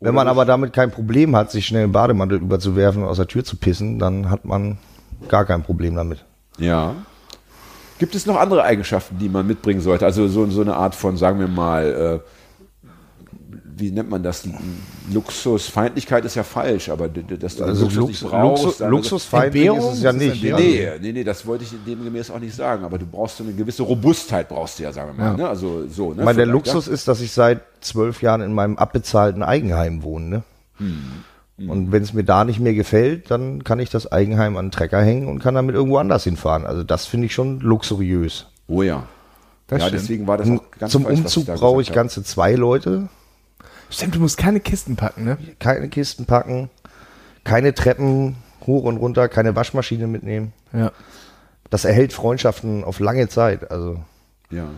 Wenn 0.00 0.14
man 0.14 0.26
aber 0.26 0.44
damit 0.44 0.72
kein 0.72 0.90
Problem 0.90 1.36
hat, 1.36 1.52
sich 1.52 1.66
schnell 1.66 1.84
einen 1.84 1.92
Bademantel 1.92 2.38
überzuwerfen 2.38 3.02
und 3.02 3.08
aus 3.08 3.18
der 3.18 3.28
Tür 3.28 3.44
zu 3.44 3.56
pissen, 3.56 4.00
dann 4.00 4.30
hat 4.30 4.44
man 4.44 4.78
gar 5.28 5.44
kein 5.44 5.62
Problem 5.62 5.94
damit. 5.94 6.24
Ja. 6.58 6.96
Gibt 8.00 8.16
es 8.16 8.26
noch 8.26 8.36
andere 8.36 8.64
Eigenschaften, 8.64 9.18
die 9.18 9.28
man 9.28 9.46
mitbringen 9.46 9.80
sollte? 9.80 10.04
Also 10.04 10.26
so, 10.26 10.50
so 10.50 10.60
eine 10.60 10.74
Art 10.74 10.96
von, 10.96 11.16
sagen 11.16 11.38
wir 11.38 11.46
mal, 11.46 12.20
äh, 12.24 12.28
wie 13.76 13.90
nennt 13.90 14.10
man 14.10 14.22
das? 14.22 14.46
Luxusfeindlichkeit 15.12 16.24
ist 16.24 16.34
ja 16.34 16.42
falsch, 16.42 16.88
aber 16.88 17.08
dass 17.08 17.56
du 17.56 17.64
Also 17.64 17.84
Luxus 17.84 18.08
nicht 18.08 18.22
Lux, 18.22 18.30
brauchst. 18.32 18.62
Luxus, 18.62 18.78
dann- 18.78 18.90
Luxusfeindlich 18.90 19.66
Entbehrung? 19.66 19.90
ist 19.92 19.98
es 19.98 20.02
ja 20.02 20.12
nicht. 20.12 20.42
Nee, 20.42 20.88
nee, 21.00 21.12
nee, 21.12 21.24
das 21.24 21.46
wollte 21.46 21.64
ich 21.64 21.70
demgemäß 21.86 22.30
auch 22.30 22.38
nicht 22.38 22.54
sagen, 22.54 22.84
aber 22.84 22.98
du 22.98 23.06
brauchst 23.06 23.38
so 23.38 23.44
eine 23.44 23.52
gewisse 23.52 23.82
Robustheit, 23.82 24.48
brauchst 24.48 24.78
du 24.78 24.84
ja, 24.84 24.92
sagen 24.92 25.16
wir 25.16 25.24
mal. 25.24 25.30
Ja. 25.32 25.36
Ne? 25.36 25.48
Also 25.48 25.86
so, 25.88 26.12
ne? 26.12 26.20
Ich 26.20 26.24
meine, 26.24 26.36
der 26.36 26.46
Luxus 26.46 26.88
ist, 26.88 27.08
dass 27.08 27.20
ich 27.20 27.32
seit 27.32 27.60
zwölf 27.80 28.22
Jahren 28.22 28.40
in 28.42 28.52
meinem 28.52 28.76
abbezahlten 28.76 29.42
Eigenheim 29.42 30.02
wohne. 30.02 30.26
Ne? 30.26 30.42
Hm. 30.78 31.70
Und 31.70 31.92
wenn 31.92 32.02
es 32.02 32.12
mir 32.12 32.24
da 32.24 32.44
nicht 32.44 32.60
mehr 32.60 32.74
gefällt, 32.74 33.30
dann 33.30 33.62
kann 33.62 33.78
ich 33.78 33.90
das 33.90 34.10
Eigenheim 34.10 34.56
an 34.56 34.66
den 34.66 34.70
Trecker 34.72 35.00
hängen 35.00 35.28
und 35.28 35.38
kann 35.38 35.54
damit 35.54 35.74
irgendwo 35.74 35.98
anders 35.98 36.24
hinfahren. 36.24 36.66
Also 36.66 36.82
das 36.82 37.06
finde 37.06 37.26
ich 37.26 37.34
schon 37.34 37.60
luxuriös. 37.60 38.46
Ja. 38.68 38.74
Oh 38.74 38.82
ja. 38.82 39.06
Das 39.68 39.80
ja, 39.80 39.88
stimmt. 39.88 40.02
deswegen 40.02 40.26
war 40.26 40.38
das 40.38 40.50
auch 40.50 40.62
ganz 40.78 40.92
Zum 40.92 41.04
falsch, 41.04 41.20
Umzug 41.20 41.46
brauche 41.46 41.80
ich 41.80 41.92
ganze 41.92 42.22
zwei 42.22 42.54
Leute, 42.54 43.08
Stimmt, 43.92 44.14
du 44.14 44.20
musst 44.20 44.38
keine 44.38 44.60
Kisten 44.60 44.96
packen, 44.96 45.24
ne? 45.24 45.38
keine 45.58 45.88
Kisten 45.88 46.24
packen, 46.24 46.70
keine 47.44 47.74
Treppen 47.74 48.36
hoch 48.66 48.84
und 48.84 48.96
runter, 48.96 49.28
keine 49.28 49.54
Waschmaschine 49.54 50.06
mitnehmen. 50.06 50.52
Ja. 50.72 50.92
Das 51.70 51.84
erhält 51.84 52.12
Freundschaften 52.12 52.84
auf 52.84 53.00
lange 53.00 53.28
Zeit. 53.28 53.70
Also 53.70 53.98
Ja. 54.50 54.68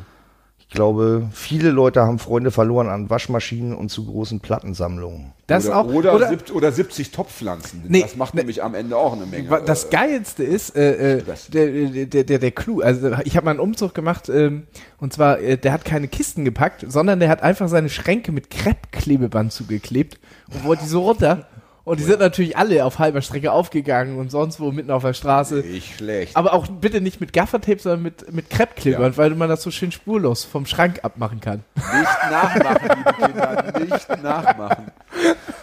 Glaube, 0.75 1.29
viele 1.33 1.71
Leute 1.71 2.03
haben 2.03 2.19
Freunde 2.19 2.51
verloren 2.51 2.89
an 2.89 3.09
Waschmaschinen 3.09 3.75
und 3.75 3.89
zu 3.89 4.05
großen 4.05 4.41
Plattensammlungen. 4.41 5.33
Das 5.47 5.67
oder, 5.67 5.77
auch, 5.79 5.87
oder, 5.87 6.15
oder, 6.15 6.29
sieb- 6.29 6.55
oder 6.55 6.73
70 6.73 7.11
Topfpflanzen. 7.11 7.85
Nee, 7.89 8.03
das 8.03 8.17
macht 8.17 8.35
nee. 8.35 8.41
nämlich 8.41 8.63
am 8.63 8.75
Ende 8.75 8.97
auch 8.97 9.13
eine 9.13 9.27
Menge. 9.27 9.63
Das 9.65 9.91
Geilste 9.91 10.43
ist, 10.43 10.77
äh, 10.77 11.19
äh, 11.19 11.23
der, 11.53 12.07
der, 12.07 12.25
der, 12.25 12.39
der 12.39 12.51
Clou. 12.51 12.81
Also 12.81 13.13
ich 13.25 13.37
habe 13.37 13.45
mal 13.45 13.53
einen 13.53 13.61
Umzug 13.61 13.95
gemacht 13.95 14.29
ähm, 14.29 14.67
und 14.99 15.13
zwar, 15.13 15.39
äh, 15.39 15.57
der 15.57 15.73
hat 15.73 15.85
keine 15.85 16.09
Kisten 16.09 16.45
gepackt, 16.45 16.85
sondern 16.89 17.21
der 17.21 17.29
hat 17.29 17.43
einfach 17.43 17.69
seine 17.69 17.89
Schränke 17.89 18.33
mit 18.33 18.51
Kreppklebeband 18.51 19.53
zugeklebt 19.53 20.19
und 20.53 20.65
wollte 20.65 20.83
die 20.85 20.89
so 20.89 21.03
runter. 21.03 21.47
Und 21.85 22.01
die 22.01 22.05
sind 22.05 22.19
natürlich 22.21 22.57
alle 22.57 22.83
auf 22.87 22.99
halber 22.99 23.21
Strecke 23.21 23.53
aufgegangen 23.53 24.19
und 24.19 24.31
sonst 24.31 24.59
wo 24.59 24.73
mitten 24.73 24.91
auf 24.91 25.03
der 25.03 25.13
Straße. 25.13 25.57
Nicht 25.57 25.97
schlecht. 25.97 26.35
Aber 26.35 26.55
auch 26.55 26.67
bitte 26.67 27.03
nicht 27.03 27.21
mit 27.21 27.35
Gaffertape, 27.35 27.79
sondern 27.79 28.03
mit, 28.03 28.33
mit 28.33 28.49
Kreppklebeband, 28.49 29.17
Ja. 29.17 29.23
weil 29.23 29.31
man 29.35 29.51
das 29.51 29.63
so 29.63 29.71
schön 29.71 29.93
spurlos 29.93 30.45
vom 30.45 30.65
Schrank 30.65 31.01
abmachen 31.03 31.41
kann. 31.43 31.63
Nicht 31.75 32.31
nachmachen, 32.31 32.89
liebe 32.97 33.13
Kinder, 33.27 33.65
nicht 33.81 34.23
nachmachen. 34.23 34.87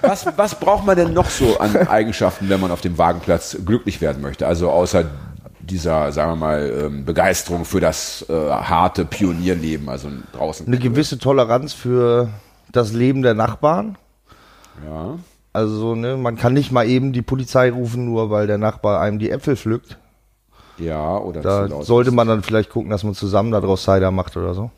Was, 0.02 0.26
was 0.38 0.60
braucht 0.60 0.86
man 0.86 0.96
denn 0.96 1.12
noch 1.14 1.30
so 1.30 1.60
an 1.60 1.76
Eigenschaften, 1.88 2.50
wenn 2.50 2.60
man 2.60 2.70
auf 2.70 2.82
dem 2.82 3.00
Wagenplatz 3.00 3.58
glücklich 3.66 4.00
werden 4.00 4.22
möchte? 4.22 4.46
Also 4.46 4.70
außer 4.70 5.06
dieser, 5.60 6.12
sagen 6.12 6.32
wir 6.34 6.36
mal, 6.36 6.82
ähm, 6.86 7.06
Begeisterung 7.06 7.66
für 7.66 7.80
das 7.80 8.26
äh, 8.30 8.34
harte 8.34 9.06
Pionierleben, 9.06 9.90
also 9.90 10.10
draußen. 10.34 10.68
Eine 10.68 10.78
gewisse 10.78 11.18
Toleranz 11.18 11.74
für 11.74 12.30
das 12.72 12.94
Leben 12.94 13.22
der 13.24 13.34
Nachbarn. 13.34 13.98
Ja. 14.86 15.16
Also, 15.54 15.96
ne, 15.96 16.16
man 16.18 16.38
kann 16.38 16.54
nicht 16.54 16.72
mal 16.72 16.88
eben 16.88 17.12
die 17.14 17.22
Polizei 17.22 17.72
rufen, 17.72 18.06
nur 18.06 18.30
weil 18.30 18.48
der 18.48 18.58
Nachbar 18.58 19.02
einem 19.02 19.20
die 19.20 19.30
Äpfel 19.32 19.56
pflückt. 19.58 19.98
Ja, 20.78 21.18
oder 21.18 21.42
Da 21.42 21.64
zu 21.68 21.74
laut 21.74 21.86
sollte 21.86 22.10
ist. 22.10 22.16
man 22.16 22.28
dann 22.28 22.42
vielleicht 22.44 22.70
gucken, 22.70 22.90
dass 22.90 23.04
man 23.04 23.14
zusammen 23.14 23.52
daraus 23.52 23.84
Cider 23.84 24.12
macht 24.12 24.38
oder 24.38 24.54
so. 24.54 24.72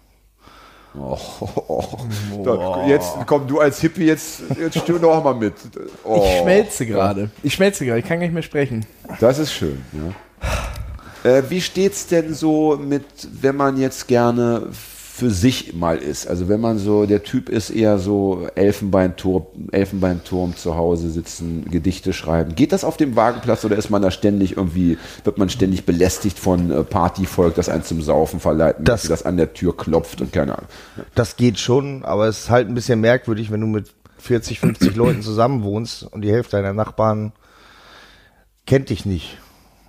Oh, 0.95 1.17
oh, 1.39 1.49
oh. 1.67 2.43
Da, 2.43 2.85
jetzt 2.87 3.15
komm 3.25 3.47
du 3.47 3.59
als 3.59 3.79
Hippie, 3.81 4.05
jetzt, 4.05 4.43
jetzt 4.59 4.77
stör 4.79 4.99
doch 4.99 5.23
mal 5.23 5.33
mit. 5.33 5.53
Oh, 6.03 6.23
Ich 6.23 6.41
schmelze 6.41 6.85
gerade. 6.85 7.31
Ich 7.41 7.53
schmelze 7.53 7.85
gerade, 7.85 7.99
ich 7.99 8.05
kann 8.05 8.19
gar 8.19 8.25
nicht 8.25 8.33
mehr 8.33 8.43
sprechen. 8.43 8.85
Das 9.19 9.39
ist 9.39 9.51
schön, 9.53 9.83
ja. 9.93 11.31
Äh, 11.31 11.43
wie 11.49 11.61
steht's 11.61 12.05
denn 12.07 12.33
so 12.33 12.77
mit, 12.77 13.05
wenn 13.41 13.55
man 13.55 13.77
jetzt 13.77 14.07
gerne 14.07 14.67
für 15.23 15.31
sich 15.31 15.73
mal 15.73 15.97
ist? 15.97 16.27
Also 16.27 16.49
wenn 16.49 16.59
man 16.59 16.77
so, 16.79 17.05
der 17.05 17.23
Typ 17.23 17.47
ist 17.47 17.69
eher 17.69 17.97
so 17.97 18.47
Elfenbeinturm, 18.55 19.45
Elfenbeinturm 19.71 20.55
zu 20.57 20.75
Hause 20.75 21.09
sitzen, 21.09 21.63
Gedichte 21.71 22.11
schreiben. 22.11 22.55
Geht 22.55 22.73
das 22.73 22.83
auf 22.83 22.97
dem 22.97 23.15
Wagenplatz 23.15 23.63
oder 23.63 23.77
ist 23.77 23.89
man 23.89 24.01
da 24.01 24.11
ständig 24.11 24.57
irgendwie, 24.57 24.97
wird 25.23 25.37
man 25.37 25.47
ständig 25.47 25.85
belästigt 25.85 26.37
von 26.37 26.71
äh, 26.71 26.83
Partyvolk, 26.83 27.55
das 27.55 27.69
einen 27.69 27.83
zum 27.83 28.01
Saufen 28.01 28.41
verleiten, 28.41 28.83
Das- 28.83 29.03
das, 29.03 29.09
das 29.21 29.23
an 29.25 29.37
der 29.37 29.53
Tür 29.53 29.77
klopft 29.77 30.19
und 30.19 30.33
keine 30.33 30.57
Ahnung. 30.57 30.69
Das 31.15 31.37
geht 31.37 31.57
schon, 31.57 32.03
aber 32.03 32.27
es 32.27 32.39
ist 32.39 32.49
halt 32.49 32.67
ein 32.67 32.75
bisschen 32.75 32.99
merkwürdig, 32.99 33.49
wenn 33.49 33.61
du 33.61 33.67
mit 33.67 33.93
40, 34.17 34.59
50 34.59 34.95
Leuten 34.97 35.21
zusammen 35.21 35.63
wohnst 35.63 36.03
und 36.03 36.21
die 36.21 36.31
Hälfte 36.31 36.57
deiner 36.57 36.73
Nachbarn 36.73 37.31
kennt 38.65 38.89
dich 38.89 39.05
nicht. 39.05 39.37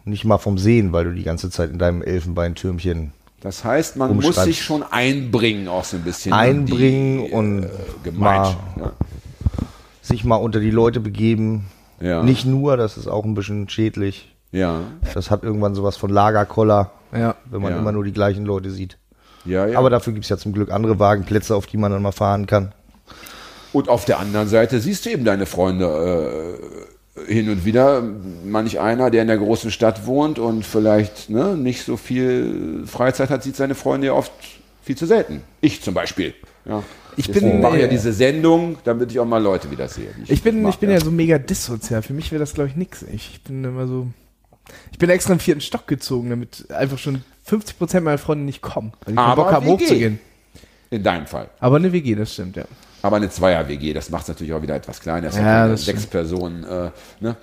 Nicht 0.05 0.25
mal 0.25 0.39
vom 0.39 0.59
Sehen, 0.59 0.93
weil 0.93 1.05
du 1.05 1.13
die 1.13 1.23
ganze 1.25 1.51
Zeit 1.51 1.71
in 1.71 1.79
deinem 1.79 2.03
Elfenbeintürmchen 2.03 3.13
Das 3.45 3.63
heißt, 3.63 3.97
man 3.97 4.17
muss 4.17 4.37
sich 4.37 4.63
schon 4.65 4.83
einbringen, 4.83 5.69
auch 5.69 5.85
so 5.85 5.97
ein 5.99 6.03
bisschen. 6.03 6.33
in 6.33 6.39
einbringen 6.39 7.27
die, 7.27 7.31
und 7.33 7.63
äh, 7.65 7.69
Gemeinschaft. 8.03 8.57
Ja. 8.79 8.93
sich 10.03 10.25
mal 10.25 10.37
unter 10.37 10.61
die 10.61 10.71
Leute 10.71 10.99
begeben. 10.99 11.67
Ja. 12.01 12.23
Nicht 12.23 12.47
nur, 12.47 12.77
das 12.79 12.97
ist 12.97 13.07
auch 13.07 13.25
ein 13.25 13.35
bisschen 13.35 13.69
schädlich. 13.69 14.35
Ja. 14.51 14.81
Das 15.13 15.31
hat 15.31 15.43
irgendwann 15.45 15.75
sowas 15.75 15.97
von 15.97 16.11
Lagerkoller, 16.11 16.91
Ja. 17.13 17.37
wenn 17.51 17.61
man 17.63 17.73
Ja. 17.73 17.79
immer 17.79 17.93
nur 17.93 18.03
die 18.03 18.13
gleichen 18.13 18.47
Leute 18.47 18.71
sieht. 18.71 18.97
Ja, 19.45 19.67
ja. 19.67 19.79
Aber 19.79 19.91
dafür 19.91 20.15
gibt's 20.15 20.31
ja 20.31 20.39
zum 20.39 20.53
Glück 20.55 20.71
andere 20.73 20.99
Wagenplätze, 20.99 21.55
auf 21.55 21.67
die 21.67 21.77
man 21.77 21.93
dann 21.93 22.01
mal 22.03 22.13
fahren 22.13 22.47
kann. 22.47 22.73
Und 23.75 23.89
auf 23.91 24.07
der 24.07 24.21
anderen 24.21 24.49
Seite 24.49 24.81
siehst 24.81 25.05
du 25.05 25.11
eben 25.11 25.25
deine 25.25 25.45
Freunde 25.47 26.59
äh, 26.59 26.94
hin 27.27 27.49
und 27.49 27.65
wieder. 27.65 28.03
Manch 28.45 28.81
einer, 28.81 29.11
der 29.11 29.23
in 29.23 29.29
der 29.29 29.39
großen 29.39 29.71
Stadt 29.71 30.07
wohnt 30.07 30.39
und 30.39 30.65
vielleicht 30.65 31.31
ne, 31.31 31.57
nicht 31.57 31.85
so 31.85 31.97
viel 31.97 32.85
Freizeit 32.87 33.31
hat, 33.31 33.43
sieht 33.43 33.57
seine 33.57 33.75
Freunde 33.75 34.09
ja 34.09 34.13
oft 34.15 34.33
viel 34.83 34.97
zu 34.97 35.07
selten. 35.07 35.43
Ich 35.61 35.83
zum 35.83 35.95
Beispiel. 35.95 36.35
Ja. 36.65 36.83
Ich 37.17 37.27
Deswegen 37.27 37.53
bin, 37.53 37.61
mache 37.61 37.77
ich 37.77 37.83
ja 37.83 37.87
äh, 37.87 37.91
diese 37.91 38.13
Sendung, 38.13 38.77
damit 38.85 39.13
ich 39.13 39.21
auch 39.21 39.27
mal 39.27 39.43
Leute 39.43 39.71
wieder 39.71 39.89
sehe. 39.89 40.09
die 40.19 40.33
Ich 40.33 40.43
bin, 40.43 40.63
mag, 40.63 40.75
ich 40.75 40.79
bin 40.79 40.91
ja 40.91 41.01
so 41.01 41.11
mega 41.11 41.39
dissozial. 41.39 42.03
Für 42.03 42.13
mich 42.13 42.33
wäre 42.33 42.41
das, 42.41 42.55
glaube 42.55 42.71
ich, 42.71 42.77
nix. 42.77 43.03
Ich, 43.03 43.31
ich 43.35 43.43
bin 43.43 43.63
immer 43.63 43.87
so. 43.87 44.09
Ich 44.91 44.99
bin 44.99 45.11
extra 45.11 45.35
im 45.35 45.39
vierten 45.39 45.61
Stock 45.61 45.87
gezogen, 45.87 46.31
damit 46.31 46.71
einfach 46.71 46.99
schon 46.99 47.23
50% 47.49 48.01
meiner 48.01 48.19
Freunde 48.19 48.45
nicht 48.45 48.63
kommen. 48.63 48.93
Weil 49.05 49.15
keinen 49.15 49.25
Aber 49.25 49.45
Bock 49.45 49.53
haben, 49.53 49.67
WG. 49.67 49.85
hochzugehen. 49.85 50.19
In 50.91 51.03
deinem 51.03 51.27
Fall. 51.27 51.51
Aber 51.61 51.77
eine 51.77 51.93
WG, 51.93 52.15
das 52.15 52.33
stimmt, 52.33 52.57
ja. 52.57 52.65
Aber 53.05 53.17
eine 53.17 53.29
Zweier-WG, 53.29 53.93
das 53.93 54.09
macht 54.09 54.23
es 54.23 54.29
natürlich 54.29 54.55
auch 54.55 54.63
wieder 54.63 54.75
etwas 54.75 54.99
kleiner. 54.99 55.27
Das 55.27 55.37
Ja, 55.37 55.69
das 55.69 55.85
sechs 55.85 56.05
stimmt. 56.05 56.11
Personen. 56.11 56.65
Äh, 56.65 56.91
ne? 57.21 57.37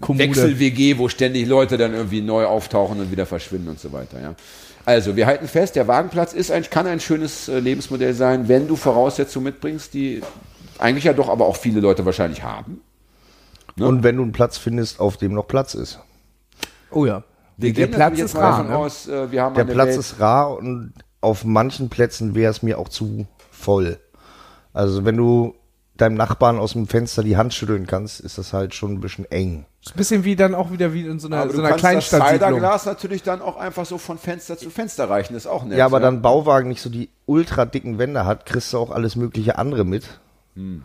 Wechsel-WG, 0.00 0.98
wo 0.98 1.08
ständig 1.08 1.46
Leute 1.46 1.78
dann 1.78 1.94
irgendwie 1.94 2.20
neu 2.20 2.44
auftauchen 2.44 2.98
und 2.98 3.12
wieder 3.12 3.24
verschwinden 3.24 3.68
und 3.68 3.78
so 3.78 3.92
weiter. 3.92 4.20
Ja. 4.20 4.34
Also, 4.84 5.14
wir 5.14 5.26
halten 5.26 5.46
fest, 5.46 5.76
der 5.76 5.86
Wagenplatz 5.86 6.32
ist 6.32 6.50
ein, 6.50 6.68
kann 6.68 6.88
ein 6.88 6.98
schönes 6.98 7.48
äh, 7.48 7.60
Lebensmodell 7.60 8.14
sein, 8.14 8.48
wenn 8.48 8.66
du 8.66 8.74
Voraussetzungen 8.74 9.44
mitbringst, 9.44 9.94
die 9.94 10.22
eigentlich 10.80 11.04
ja 11.04 11.12
doch 11.12 11.28
aber 11.28 11.46
auch 11.46 11.56
viele 11.56 11.78
Leute 11.78 12.04
wahrscheinlich 12.04 12.42
haben. 12.42 12.80
Ne? 13.76 13.86
Und 13.86 14.02
wenn 14.02 14.16
du 14.16 14.24
einen 14.24 14.32
Platz 14.32 14.58
findest, 14.58 14.98
auf 14.98 15.18
dem 15.18 15.34
noch 15.34 15.46
Platz 15.46 15.74
ist. 15.74 16.00
Oh 16.90 17.06
ja. 17.06 17.22
Wir 17.58 17.72
der 17.74 17.86
Platz 17.86 18.18
ist 18.18 18.34
rar. 18.34 18.64
Ne? 18.64 18.76
aus, 18.76 19.06
äh, 19.06 19.30
wir 19.30 19.40
haben 19.40 19.54
Der 19.54 19.66
Platz 19.66 19.90
Welt, 19.90 19.98
ist 20.00 20.18
rar 20.18 20.58
und 20.58 20.94
auf 21.20 21.44
manchen 21.44 21.90
Plätzen 21.90 22.34
wäre 22.34 22.50
es 22.50 22.64
mir 22.64 22.76
auch 22.76 22.88
zu 22.88 23.28
voll. 23.52 24.00
Also 24.72 25.04
wenn 25.04 25.16
du 25.16 25.54
deinem 25.96 26.14
Nachbarn 26.14 26.58
aus 26.58 26.72
dem 26.72 26.86
Fenster 26.86 27.22
die 27.22 27.36
Hand 27.36 27.52
schütteln 27.52 27.86
kannst, 27.86 28.20
ist 28.20 28.38
das 28.38 28.52
halt 28.52 28.74
schon 28.74 28.94
ein 28.94 29.00
bisschen 29.00 29.30
eng. 29.30 29.66
Ist 29.82 29.94
ein 29.94 29.98
bisschen 29.98 30.24
wie 30.24 30.36
dann 30.36 30.54
auch 30.54 30.70
wieder 30.70 30.92
wie 30.92 31.06
in 31.06 31.18
so 31.18 31.28
einer, 31.28 31.38
aber 31.38 31.50
so 31.50 31.58
du 31.58 31.64
einer 31.64 31.76
kannst 31.76 32.12
das. 32.12 32.28
Ciderglas 32.28 32.86
natürlich 32.86 33.22
dann 33.22 33.42
auch 33.42 33.56
einfach 33.56 33.84
so 33.84 33.98
von 33.98 34.18
Fenster 34.18 34.56
zu 34.56 34.70
Fenster 34.70 35.10
reichen, 35.10 35.34
ist 35.34 35.46
auch 35.46 35.64
nett. 35.64 35.78
Ja, 35.78 35.86
aber 35.86 36.00
dann 36.00 36.22
Bauwagen 36.22 36.68
nicht 36.68 36.80
so 36.80 36.90
die 36.90 37.10
ultra 37.26 37.66
dicken 37.66 37.98
Wände 37.98 38.24
hat, 38.24 38.46
kriegst 38.46 38.72
du 38.72 38.78
auch 38.78 38.90
alles 38.90 39.16
mögliche 39.16 39.58
andere 39.58 39.84
mit. 39.84 40.20
Hm. 40.54 40.84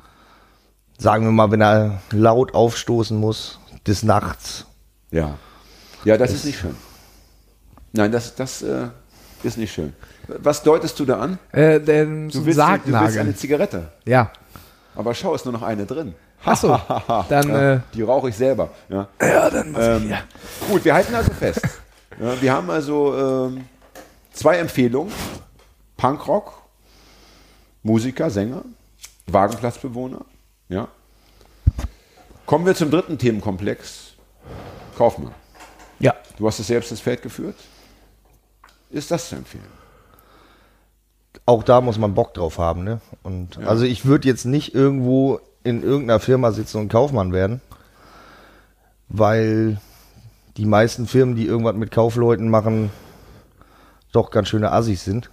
Sagen 0.98 1.26
wir 1.26 1.32
mal, 1.32 1.52
wenn 1.52 1.62
er 1.62 2.02
laut 2.12 2.54
aufstoßen 2.54 3.18
muss, 3.18 3.60
des 3.86 4.04
Nachts. 4.04 4.66
Ja. 5.12 5.38
Ja, 6.04 6.18
das 6.18 6.34
ist 6.34 6.46
nicht 6.46 6.60
schön. 6.60 6.76
Nein, 7.94 8.12
das, 8.12 8.36
das 8.36 8.62
äh, 8.62 8.88
ist 9.44 9.58
nicht 9.58 9.74
schön. 9.74 9.94
Was 10.28 10.64
deutest 10.64 11.00
du 11.00 11.06
da 11.06 11.20
an? 11.20 11.40
Äh, 11.52 11.80
so 11.80 11.86
Du 11.86 12.46
willst, 12.46 12.60
du 12.60 12.92
willst 12.92 13.18
eine 13.18 13.36
Zigarette. 13.36 13.92
Ja. 14.06 14.32
Aber 14.96 15.14
schau, 15.14 15.36
ist 15.36 15.46
nur 15.46 15.54
noch 15.54 15.62
eine 15.62 15.86
drin. 15.86 16.16
Achso. 16.44 16.80
Dann, 17.30 17.50
äh, 17.50 17.80
Die 17.94 18.02
rauche 18.02 18.30
ich 18.30 18.36
selber. 18.36 18.70
Ja, 18.90 19.08
ja 19.22 19.50
dann 19.50 19.72
muss 19.72 19.82
ich, 20.04 20.10
ja. 20.10 20.20
Gut, 20.70 20.86
wir 20.86 20.94
halten 20.94 21.14
also 21.16 21.32
fest. 21.34 21.62
Ja, 22.18 22.42
wir 22.42 22.54
haben 22.54 22.70
also 22.70 23.14
ähm, 23.14 23.66
zwei 24.32 24.56
Empfehlungen. 24.56 25.12
Punkrock, 25.98 26.54
Musiker, 27.84 28.30
Sänger, 28.30 28.62
Wagenplatzbewohner. 29.28 30.24
Ja. 30.70 30.88
Kommen 32.46 32.66
wir 32.66 32.74
zum 32.74 32.90
dritten 32.90 33.18
Themenkomplex. 33.18 34.14
Kaufmann. 34.98 35.34
ja. 36.00 36.14
Du 36.38 36.48
hast 36.48 36.60
es 36.60 36.68
selbst 36.68 36.92
ins 36.92 37.02
Feld 37.02 37.22
geführt. 37.22 37.56
Ist 38.90 39.12
das 39.12 39.30
zu 39.30 39.36
empfehlen? 39.36 39.66
Auch 41.46 41.64
da 41.64 41.82
muss 41.82 41.98
man 41.98 42.14
Bock 42.14 42.34
drauf 42.34 42.58
haben, 42.58 42.84
ne? 42.84 43.02
Und 43.22 43.60
also 43.60 43.86
ich 43.86 44.06
würde 44.06 44.28
jetzt 44.28 44.46
nicht 44.46 44.74
irgendwo 44.74 45.40
in 45.64 45.84
irgendeiner 45.84 46.20
Firma 46.20 46.52
sitzen 46.52 46.78
und 46.78 46.90
Kaufmann 46.90 47.34
werden, 47.34 47.62
weil 49.10 49.80
die 50.58 50.66
meisten 50.66 51.08
Firmen, 51.08 51.36
die 51.36 51.46
irgendwas 51.46 51.76
mit 51.76 51.92
Kaufleuten 51.92 52.50
machen, 52.50 52.92
doch 54.12 54.32
ganz 54.32 54.48
schöne 54.48 54.72
Assis 54.72 55.04
sind. 55.04 55.30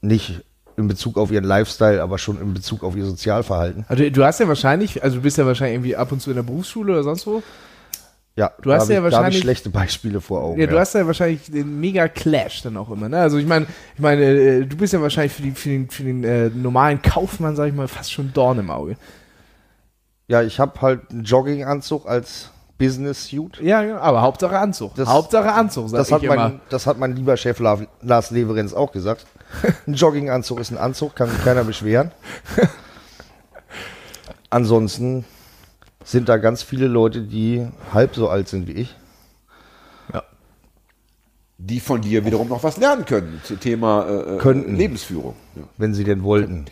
Nicht 0.00 0.42
in 0.76 0.88
Bezug 0.88 1.16
auf 1.16 1.30
ihren 1.30 1.44
Lifestyle, 1.44 2.02
aber 2.02 2.18
schon 2.18 2.40
in 2.40 2.54
Bezug 2.54 2.82
auf 2.84 2.96
ihr 2.96 3.04
Sozialverhalten. 3.04 3.84
Also 3.88 4.08
du 4.08 4.24
hast 4.24 4.40
ja 4.40 4.48
wahrscheinlich, 4.48 5.02
also 5.02 5.16
du 5.16 5.22
bist 5.22 5.38
ja 5.38 5.46
wahrscheinlich 5.46 5.74
irgendwie 5.74 5.96
ab 5.96 6.12
und 6.12 6.20
zu 6.20 6.30
in 6.30 6.36
der 6.36 6.42
Berufsschule 6.42 6.92
oder 6.92 7.02
sonst 7.02 7.26
wo. 7.26 7.42
Ja, 8.34 8.50
Du 8.62 8.72
hast 8.72 8.88
ja 8.88 8.96
ich, 8.98 9.02
wahrscheinlich- 9.02 9.40
schlechte 9.42 9.68
Beispiele 9.68 10.20
vor 10.22 10.42
Augen. 10.42 10.58
Ja, 10.60 10.66
du 10.66 10.78
hast 10.78 10.94
ja 10.94 11.06
wahrscheinlich 11.06 11.50
den 11.50 11.78
mega 11.80 12.08
Clash 12.08 12.62
dann 12.62 12.78
auch 12.78 12.90
immer. 12.90 13.08
Ne? 13.10 13.18
Also 13.18 13.36
ich 13.36 13.46
meine, 13.46 13.66
ich 13.94 14.00
meine, 14.00 14.22
äh, 14.24 14.64
du 14.64 14.74
bist 14.76 14.94
ja 14.94 15.02
wahrscheinlich 15.02 15.32
für, 15.34 15.42
die, 15.42 15.50
für 15.50 15.68
den, 15.68 15.90
für 15.90 16.02
den 16.02 16.24
äh, 16.24 16.48
normalen 16.48 17.02
Kaufmann, 17.02 17.56
sag 17.56 17.66
ich 17.68 17.74
mal, 17.74 17.88
fast 17.88 18.10
schon 18.10 18.32
Dorn 18.32 18.58
im 18.58 18.70
Auge. 18.70 18.96
ja, 20.28 20.42
ich 20.42 20.58
habe 20.58 20.80
halt 20.80 21.10
einen 21.10 21.24
Jogginganzug 21.24 22.06
als 22.08 22.48
Business 22.78 23.26
Suit. 23.28 23.60
Ja, 23.60 23.82
genau, 23.82 23.98
aber 23.98 24.22
Hauptsache 24.22 24.58
Anzug. 24.58 24.94
Das- 24.94 25.08
Hauptsache 25.10 25.52
Anzug, 25.52 25.90
sag 25.90 25.98
Das 25.98 26.08
ich 26.08 26.14
hat, 26.14 26.22
immer. 26.22 26.34
mein, 26.36 26.60
das 26.70 26.86
hat 26.86 26.98
mein 26.98 27.14
lieber 27.14 27.36
Chef 27.36 27.58
La- 27.58 27.80
Lars 28.00 28.30
Leverenz 28.30 28.72
auch 28.72 28.92
gesagt. 28.92 29.26
Ein 29.86 29.92
Jogginganzug 29.92 30.58
ist 30.58 30.70
ein 30.70 30.78
Anzug, 30.78 31.14
kann 31.14 31.28
sich 31.28 31.44
keiner 31.44 31.64
beschweren. 31.64 32.12
Ansonsten 34.50 35.24
sind 36.04 36.28
da 36.28 36.36
ganz 36.36 36.62
viele 36.62 36.86
Leute, 36.88 37.22
die 37.22 37.66
halb 37.92 38.14
so 38.14 38.28
alt 38.28 38.48
sind 38.48 38.66
wie 38.66 38.72
ich. 38.72 38.94
Ja. 40.12 40.22
die 41.58 41.80
von 41.80 42.00
dir 42.00 42.24
wiederum 42.24 42.48
noch 42.48 42.62
was 42.64 42.76
lernen 42.76 43.04
können 43.04 43.40
zum 43.44 43.60
Thema 43.60 44.04
äh, 44.08 44.34
äh, 44.34 44.38
Könnten. 44.38 44.76
Lebensführung. 44.76 45.34
Ja. 45.56 45.62
wenn 45.78 45.94
sie 45.94 46.04
denn 46.04 46.22
wollten. 46.22 46.64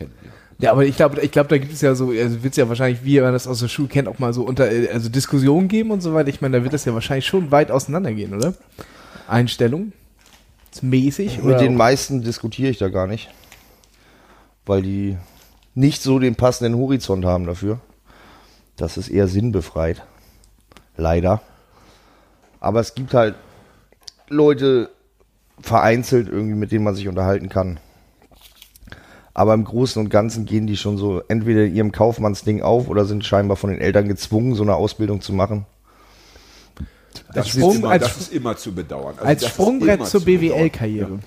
Ja, 0.59 0.71
aber 0.73 0.85
ich 0.85 0.95
glaube, 0.95 1.19
ich 1.21 1.31
glaube, 1.31 1.49
da 1.49 1.57
gibt 1.57 1.73
es 1.73 1.81
ja 1.81 1.95
so, 1.95 2.09
also 2.09 2.43
wird 2.43 2.53
es 2.53 2.57
ja 2.57 2.69
wahrscheinlich, 2.69 3.03
wie 3.03 3.19
man 3.19 3.33
das 3.33 3.47
aus 3.47 3.59
der 3.61 3.67
Schule 3.67 3.87
kennt, 3.87 4.07
auch 4.07 4.19
mal 4.19 4.31
so 4.33 4.43
unter, 4.43 4.65
also 4.93 5.09
Diskussionen 5.09 5.67
geben 5.69 5.89
und 5.91 6.01
so 6.01 6.13
weiter. 6.13 6.29
Ich 6.29 6.41
meine, 6.41 6.57
da 6.57 6.63
wird 6.63 6.73
das 6.73 6.85
ja 6.85 6.93
wahrscheinlich 6.93 7.25
schon 7.25 7.49
weit 7.51 7.71
auseinandergehen, 7.71 8.35
oder? 8.35 8.53
Einstellung? 9.27 9.93
Mäßig? 10.81 11.37
Mit 11.37 11.45
oder 11.45 11.57
den 11.57 11.73
auch- 11.73 11.77
meisten 11.77 12.21
diskutiere 12.21 12.69
ich 12.69 12.77
da 12.77 12.89
gar 12.89 13.07
nicht, 13.07 13.29
weil 14.65 14.81
die 14.83 15.17
nicht 15.73 16.01
so 16.03 16.19
den 16.19 16.35
passenden 16.35 16.77
Horizont 16.77 17.25
haben 17.25 17.45
dafür. 17.45 17.79
Das 18.81 18.97
ist 18.97 19.09
eher 19.09 19.27
sinnbefreit. 19.27 20.01
Leider. 20.97 21.41
Aber 22.59 22.79
es 22.79 22.95
gibt 22.95 23.13
halt 23.13 23.35
Leute 24.27 24.89
vereinzelt 25.61 26.27
irgendwie, 26.27 26.55
mit 26.55 26.71
denen 26.71 26.83
man 26.83 26.95
sich 26.95 27.07
unterhalten 27.07 27.47
kann. 27.47 27.79
Aber 29.35 29.53
im 29.53 29.65
Großen 29.65 30.01
und 30.01 30.09
Ganzen 30.09 30.45
gehen 30.45 30.65
die 30.65 30.77
schon 30.77 30.97
so 30.97 31.21
entweder 31.27 31.63
in 31.65 31.75
ihrem 31.75 31.91
Kaufmannsding 31.91 32.63
auf 32.63 32.87
oder 32.89 33.05
sind 33.05 33.23
scheinbar 33.23 33.55
von 33.55 33.69
den 33.69 33.79
Eltern 33.79 34.07
gezwungen, 34.07 34.55
so 34.55 34.63
eine 34.63 34.73
Ausbildung 34.75 35.21
zu 35.21 35.31
machen. 35.31 35.67
Das, 37.35 37.49
Sprung- 37.49 37.71
ist 37.73 37.77
immer, 37.77 37.89
als- 37.91 38.03
das 38.03 38.17
ist 38.17 38.33
immer 38.33 38.57
zu 38.57 38.73
bedauern. 38.73 39.13
Also 39.17 39.25
als 39.27 39.45
Sprungbrett 39.47 40.07
zur. 40.07 40.25
BWL-Karriere. 40.25 41.19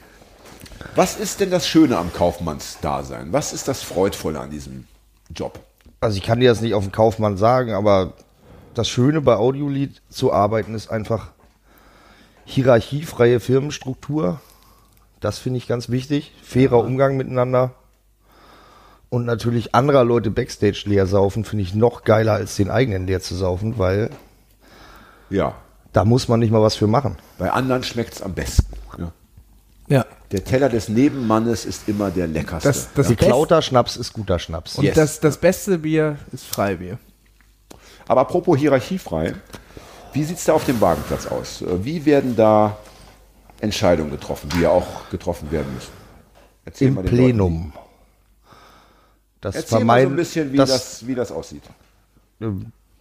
Was 0.96 1.16
ist 1.20 1.38
denn 1.38 1.52
das 1.52 1.68
Schöne 1.68 1.96
am 1.98 2.12
Kaufmannsdasein? 2.12 3.32
Was 3.32 3.52
ist 3.52 3.68
das 3.68 3.82
Freudvolle 3.82 4.40
an 4.40 4.50
diesem 4.50 4.88
Job? 5.34 5.60
Also 6.04 6.18
ich 6.18 6.22
kann 6.22 6.38
dir 6.38 6.50
das 6.50 6.60
nicht 6.60 6.74
auf 6.74 6.84
den 6.84 6.92
Kaufmann 6.92 7.38
sagen, 7.38 7.72
aber 7.72 8.12
das 8.74 8.90
Schöne 8.90 9.22
bei 9.22 9.36
Audiolied 9.36 10.02
zu 10.10 10.34
arbeiten 10.34 10.74
ist 10.74 10.90
einfach 10.90 11.28
hierarchiefreie 12.44 13.40
Firmenstruktur. 13.40 14.38
Das 15.20 15.38
finde 15.38 15.56
ich 15.56 15.66
ganz 15.66 15.88
wichtig. 15.88 16.34
Fairer 16.42 16.84
Umgang 16.84 17.16
miteinander. 17.16 17.70
Und 19.08 19.24
natürlich 19.24 19.74
anderer 19.74 20.04
Leute 20.04 20.30
Backstage 20.30 20.82
leer 20.84 21.06
saufen, 21.06 21.42
finde 21.42 21.62
ich 21.62 21.74
noch 21.74 22.04
geiler, 22.04 22.34
als 22.34 22.56
den 22.56 22.68
eigenen 22.70 23.06
leer 23.06 23.22
zu 23.22 23.34
saufen, 23.34 23.78
weil 23.78 24.10
Ja, 25.30 25.54
da 25.94 26.04
muss 26.04 26.28
man 26.28 26.38
nicht 26.38 26.50
mal 26.50 26.60
was 26.60 26.76
für 26.76 26.86
machen. 26.86 27.16
bei 27.38 27.50
anderen 27.50 27.82
schmeckt 27.82 28.12
es 28.12 28.20
am 28.20 28.34
besten. 28.34 28.66
Ja. 29.88 29.98
Ja. 29.98 30.06
Der 30.32 30.42
Teller 30.44 30.68
des 30.68 30.88
Nebenmannes 30.88 31.64
ist 31.64 31.88
immer 31.88 32.10
der 32.10 32.26
leckerste. 32.26 32.68
Das, 32.68 32.88
das 32.94 33.08
Best- 33.08 33.20
Geklauter 33.20 33.62
Schnaps 33.62 33.96
ist 33.96 34.12
guter 34.12 34.38
Schnaps. 34.38 34.76
und 34.78 34.84
Yes. 34.84 34.94
das, 34.96 35.20
das 35.20 35.36
beste 35.36 35.78
Bier 35.78 36.16
ist 36.32 36.44
Freibier. 36.46 36.98
Aber 38.08 38.22
apropos 38.22 38.58
hierarchiefrei, 38.58 39.34
wie 40.12 40.24
sieht 40.24 40.38
es 40.38 40.44
da 40.44 40.54
auf 40.54 40.64
dem 40.64 40.80
Wagenplatz 40.80 41.26
aus? 41.26 41.62
Äh, 41.62 41.84
Wie 41.84 42.04
werden 42.04 42.34
da 42.36 42.76
Entscheidungen 43.60 44.10
getroffen, 44.10 44.48
die 44.54 44.60
ja 44.62 44.70
auch 44.70 45.08
getroffen 45.10 45.50
werden 45.50 45.72
müssen? 45.74 45.92
Erzähl 46.64 46.88
Im 46.88 46.94
mal 46.94 47.02
den 47.02 47.08
Plenum. 47.10 47.72
Das 49.40 49.54
Leuten. 49.54 49.64
Erzähl 49.72 49.84
mal 49.84 50.02
so 50.02 50.08
ein 50.08 50.16
bisschen, 50.16 50.52
wie 50.52 50.56
das, 50.56 50.70
das, 50.70 51.06
wie 51.06 51.14
das 51.14 51.30
aussieht. 51.30 51.62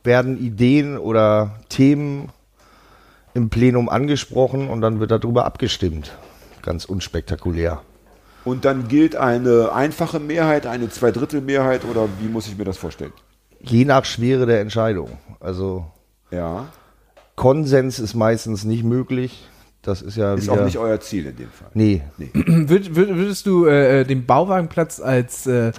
werden 0.04 0.38
Ideen 0.38 0.98
oder 0.98 1.60
Themen 1.70 2.30
im 3.34 3.50
Plenum 3.50 3.90
angesprochen 3.90 4.70
und 4.70 4.82
dann 4.82 5.00
wird 5.00 5.12
darüber 5.12 5.46
abgestimmt. 5.46 6.12
Ganz 6.64 6.86
unspektakulär. 6.86 7.82
Und 8.46 8.66
dann 8.66 8.88
gilt 8.88 9.16
eine 9.16 9.72
einfache 9.74 10.20
Mehrheit, 10.20 10.66
eine 10.66 10.90
Zweidrittelmehrheit 10.90 11.86
oder 11.86 12.10
wie 12.20 12.28
muss 12.28 12.48
ich 12.48 12.58
mir 12.58 12.66
das 12.66 12.78
vorstellen? 12.78 13.14
Je 13.62 13.86
nach 13.86 14.04
Schwere 14.04 14.46
der 14.46 14.60
Entscheidung. 14.60 15.18
Also 15.40 15.86
Ja, 16.32 16.66
Konsens 17.36 18.00
ist 18.00 18.16
meistens 18.16 18.64
nicht 18.64 18.84
möglich. 18.84 19.48
Das 19.82 20.02
ist 20.02 20.16
ja 20.16 20.34
ist 20.34 20.44
wieder, 20.44 20.54
auch 20.54 20.66
nicht 20.66 20.78
euer 20.78 21.00
Ziel 21.02 21.26
in 21.26 21.36
dem 21.36 21.50
Fall. 21.50 21.70
Nee, 21.74 22.02
würd, 22.18 22.96
würdest 22.96 23.46
du 23.46 23.66
äh, 23.66 24.06
den 24.06 24.26
Bauwagenplatz 24.26 25.00
als 25.02 25.46
äh, 25.46 25.74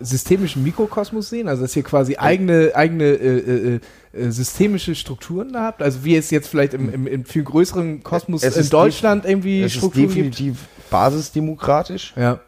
systemischen 0.00 0.62
Mikrokosmos 0.62 1.28
sehen? 1.28 1.48
Also 1.48 1.62
dass 1.62 1.76
ihr 1.76 1.82
quasi 1.82 2.16
eigene, 2.16 2.72
eigene 2.74 3.04
äh, 3.04 3.38
äh, 3.38 3.80
äh, 4.12 4.30
systemische 4.30 4.94
Strukturen 4.94 5.52
da 5.52 5.64
habt? 5.64 5.82
Also 5.82 6.04
wie 6.04 6.16
es 6.16 6.30
jetzt 6.30 6.48
vielleicht 6.48 6.74
im, 6.74 6.92
im, 6.92 7.06
im 7.06 7.24
viel 7.24 7.44
größeren 7.44 8.02
Kosmos 8.02 8.42
Es 8.42 8.56
in 8.56 8.62
ist 8.62 8.72
Deutschland 8.72 9.24
irgendwie 9.24 9.62
es 9.62 9.72
ist 9.72 9.78
Strukturen 9.78 10.06
gibt? 10.06 10.16
definitiv 10.16 10.66
basisdemokratisch. 10.90 12.14
Ja. 12.16 12.40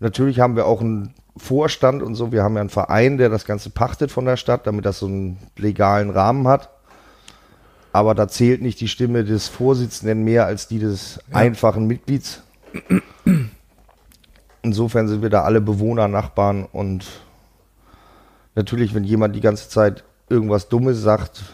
Natürlich 0.00 0.40
haben 0.40 0.56
wir 0.56 0.66
auch 0.66 0.80
einen 0.80 1.14
Vorstand 1.36 2.02
und 2.02 2.14
so. 2.14 2.32
Wir 2.32 2.42
haben 2.42 2.54
ja 2.54 2.60
einen 2.60 2.70
Verein, 2.70 3.18
der 3.18 3.28
das 3.28 3.44
Ganze 3.44 3.70
pachtet 3.70 4.10
von 4.10 4.24
der 4.24 4.36
Stadt, 4.36 4.66
damit 4.66 4.84
das 4.84 4.98
so 4.98 5.06
einen 5.06 5.38
legalen 5.56 6.10
Rahmen 6.10 6.48
hat. 6.48 6.70
Aber 7.92 8.14
da 8.14 8.28
zählt 8.28 8.60
nicht 8.60 8.80
die 8.80 8.88
Stimme 8.88 9.24
des 9.24 9.48
Vorsitzenden 9.48 10.24
mehr 10.24 10.44
als 10.46 10.68
die 10.68 10.78
des 10.78 11.18
einfachen 11.32 11.86
Mitglieds. 11.86 12.42
Insofern 14.66 15.06
sind 15.06 15.22
wir 15.22 15.30
da 15.30 15.42
alle 15.42 15.60
Bewohner, 15.60 16.08
Nachbarn 16.08 16.64
und 16.64 17.06
natürlich, 18.56 18.96
wenn 18.96 19.04
jemand 19.04 19.36
die 19.36 19.40
ganze 19.40 19.68
Zeit 19.68 20.02
irgendwas 20.28 20.68
Dummes 20.68 21.00
sagt, 21.00 21.44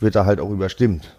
wird 0.00 0.16
er 0.16 0.26
halt 0.26 0.40
auch 0.40 0.50
überstimmt. 0.50 1.16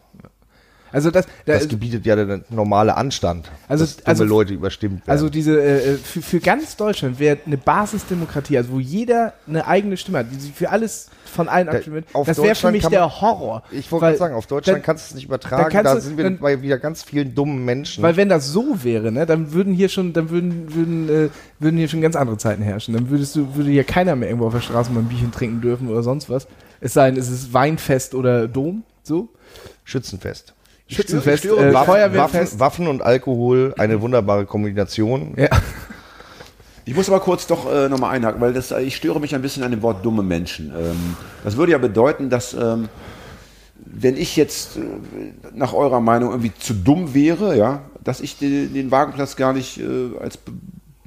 Also 0.94 1.12
das, 1.12 1.26
da, 1.46 1.54
Das 1.54 1.68
gebietet 1.68 2.06
ja 2.06 2.16
der 2.16 2.42
normale 2.50 2.96
Anstand, 2.96 3.52
Also- 3.68 3.84
dass 3.84 3.98
dumme 3.98 4.08
also- 4.08 4.24
Leute 4.24 4.54
überstimmt 4.54 5.00
werden. 5.06 5.12
Also 5.12 5.30
diese 5.30 5.62
äh, 5.62 5.96
für, 5.98 6.22
für 6.22 6.40
ganz 6.40 6.78
Deutschland 6.78 7.20
wäre 7.20 7.40
eine 7.46 7.58
Basisdemokratie, 7.58 8.58
also 8.58 8.72
wo 8.74 8.80
jeder 8.80 9.34
eine 9.48 9.68
eigene 9.68 9.98
Stimme 9.98 10.20
hat, 10.20 10.28
die 10.32 10.40
sich 10.40 10.54
für 10.54 10.70
alles 10.70 11.10
von 11.26 11.50
allen 11.50 11.66
Da- 11.66 11.74
abstimmt. 11.74 12.06
auf 12.14 12.28
Das 12.28 12.42
wäre 12.42 12.54
für 12.56 12.72
mich 12.72 12.84
man- 12.84 12.92
der 12.92 13.22
Horror. 13.22 13.64
Ich 13.72 13.92
wollte 13.92 14.06
gerade 14.06 14.18
sagen, 14.18 14.36
auf 14.36 14.46
Deutschland 14.46 14.78
dann- 14.78 14.84
kannst 14.84 15.06
du 15.10 15.12
es 15.12 15.16
nicht 15.16 15.26
übertragen. 15.26 15.84
Da 15.84 16.00
sind 16.00 16.16
wir 16.16 16.24
dann- 16.26 16.38
bei 16.38 16.62
wieder 16.62 16.78
ganz 16.78 17.02
vielen 17.04 17.34
dummen 17.34 17.66
Menschen. 17.66 18.04
Weil 18.04 18.16
wenn 18.16 18.30
das 18.30 18.50
so 18.50 18.84
wäre, 18.84 19.12
ne, 19.12 19.26
dann 19.26 19.52
würden 19.52 19.74
hier 19.74 19.90
schon, 19.90 20.14
dann 20.14 20.30
würden, 20.30 20.76
würden, 20.76 21.10
äh, 21.10 21.30
würden 21.60 21.78
hier 21.78 21.88
schon 21.88 22.02
ganz 22.02 22.16
andere 22.16 22.38
Zeiten 22.38 22.62
herrschen. 22.62 22.94
Dann 22.94 23.10
würdest 23.10 23.36
du, 23.36 23.56
würde 23.56 23.72
hier 23.72 23.84
keiner 23.84 24.16
mehr 24.16 24.30
irgendwo 24.30 24.46
auf 24.48 24.54
der 24.54 24.62
Straße 24.62 24.92
mal 24.92 25.00
ein 25.00 25.08
Bierchen 25.08 25.32
trinken 25.32 25.60
dürfen 25.60 25.90
oder 25.90 26.04
sonst 26.04 26.30
was. 26.30 26.46
Es 26.82 26.94
sei 26.94 27.10
denn, 27.10 27.20
es 27.20 27.30
ist 27.30 27.52
Weinfest 27.52 28.14
oder 28.14 28.48
Dom, 28.48 28.84
so. 29.02 29.30
Schützenfest. 29.86 30.54
Schützenfest, 30.96 31.44
störe- 31.46 31.70
äh, 31.70 31.74
Waffen, 31.74 31.86
Feuerwehrfest. 31.94 32.60
Waffen, 32.60 32.60
Waffen 32.60 32.88
und 32.88 33.02
Alkohol, 33.02 33.74
eine 33.78 34.02
wunderbare 34.02 34.46
Kombination. 34.46 35.34
Ja. 35.38 35.50
Ich 36.86 36.94
muss 36.96 37.08
aber 37.08 37.22
kurz 37.22 37.48
doch 37.48 37.72
äh, 37.72 37.88
nochmal 37.88 38.16
einhaken, 38.16 38.42
weil 38.42 38.52
das, 38.54 38.72
ich 38.72 38.96
störe 38.96 39.20
mich 39.20 39.34
ein 39.34 39.42
bisschen 39.42 39.64
an 39.64 39.72
dem 39.72 39.82
Wort 39.82 40.04
dumme 40.06 40.22
Menschen. 40.22 40.70
Ähm, 40.78 41.16
das 41.44 41.56
würde 41.56 41.72
ja 41.72 41.78
bedeuten, 41.78 42.30
dass 42.30 42.54
ähm, 42.54 42.90
wenn 43.86 44.18
ich 44.18 44.36
jetzt 44.36 44.78
äh, 44.78 44.82
nach 45.54 45.74
eurer 45.74 46.02
Meinung 46.02 46.32
irgendwie 46.32 46.52
zu 46.60 46.74
dumm 46.74 47.14
wäre, 47.14 47.58
ja, 47.58 47.84
dass 48.04 48.20
ich 48.20 48.38
den, 48.38 48.74
den 48.74 48.92
Wagenplatz 48.92 49.36
gar 49.38 49.54
nicht 49.54 49.80
äh, 49.80 50.18
als 50.22 50.38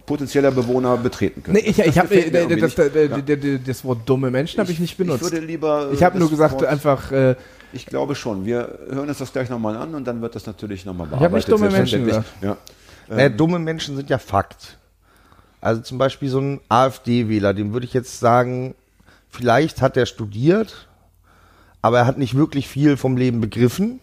potenzieller 0.06 0.50
Bewohner 0.52 0.96
betreten 0.96 1.42
könnte. 1.42 1.60
Nee, 1.60 1.68
ich, 1.68 1.78
ich 1.78 1.98
habe 1.98 2.14
irgendwie 2.14 2.60
das, 2.60 2.74
das, 2.74 2.90
Ja. 2.94 3.08
das, 3.18 3.22
das, 3.26 3.38
das 3.66 3.84
Wort 3.84 4.08
dumme 4.08 4.30
Menschen 4.30 4.60
habe 4.60 4.70
ich 4.72 4.78
nicht 4.80 4.96
benutzt. 4.96 5.24
Ich 5.26 5.32
würde 5.32 5.44
lieber. 5.44 5.88
äh, 5.90 5.94
Ich 5.94 6.02
habe 6.02 6.18
nur 6.18 6.28
das 6.28 6.30
gesagt, 6.38 6.54
Wort- 6.54 6.64
einfach, 6.66 7.10
äh, 7.12 7.34
Ich 7.72 7.86
glaube 7.86 8.14
schon. 8.14 8.46
Wir 8.46 8.78
hören 8.90 9.08
uns 9.08 9.18
das 9.18 9.32
gleich 9.32 9.50
nochmal 9.50 9.76
an 9.76 9.94
und 9.94 10.04
dann 10.06 10.22
wird 10.22 10.34
das 10.34 10.46
natürlich 10.46 10.84
nochmal 10.84 11.10
hab 11.10 11.32
nicht 11.32 11.50
dumme 11.50 11.68
Menschen 11.70 12.04
selbstverständlich. 12.04 12.34
Ja. 12.42 12.56
Naja, 13.08 13.28
dumme 13.28 13.58
Menschen 13.58 13.96
sind 13.96 14.08
ja 14.10 14.18
Fakt. 14.18 14.78
Also 15.60 15.82
zum 15.82 15.98
Beispiel 15.98 16.28
so 16.28 16.40
ein 16.40 16.60
AfD-Wähler, 16.68 17.52
dem 17.54 17.72
würde 17.72 17.86
ich 17.86 17.92
jetzt 17.92 18.20
sagen, 18.20 18.74
vielleicht 19.28 19.82
hat 19.82 19.96
er 19.96 20.06
studiert, 20.06 20.88
aber 21.82 21.98
er 21.98 22.06
hat 22.06 22.18
nicht 22.18 22.36
wirklich 22.36 22.68
viel 22.68 22.96
vom 22.96 23.16
Leben 23.16 23.40
begriffen, 23.40 24.00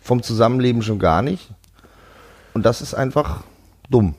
vom 0.00 0.22
Zusammenleben 0.22 0.82
schon 0.82 0.98
gar 0.98 1.22
nicht. 1.22 1.50
Und 2.54 2.64
das 2.64 2.80
ist 2.82 2.94
einfach 2.94 3.42
dumm. 3.90 4.14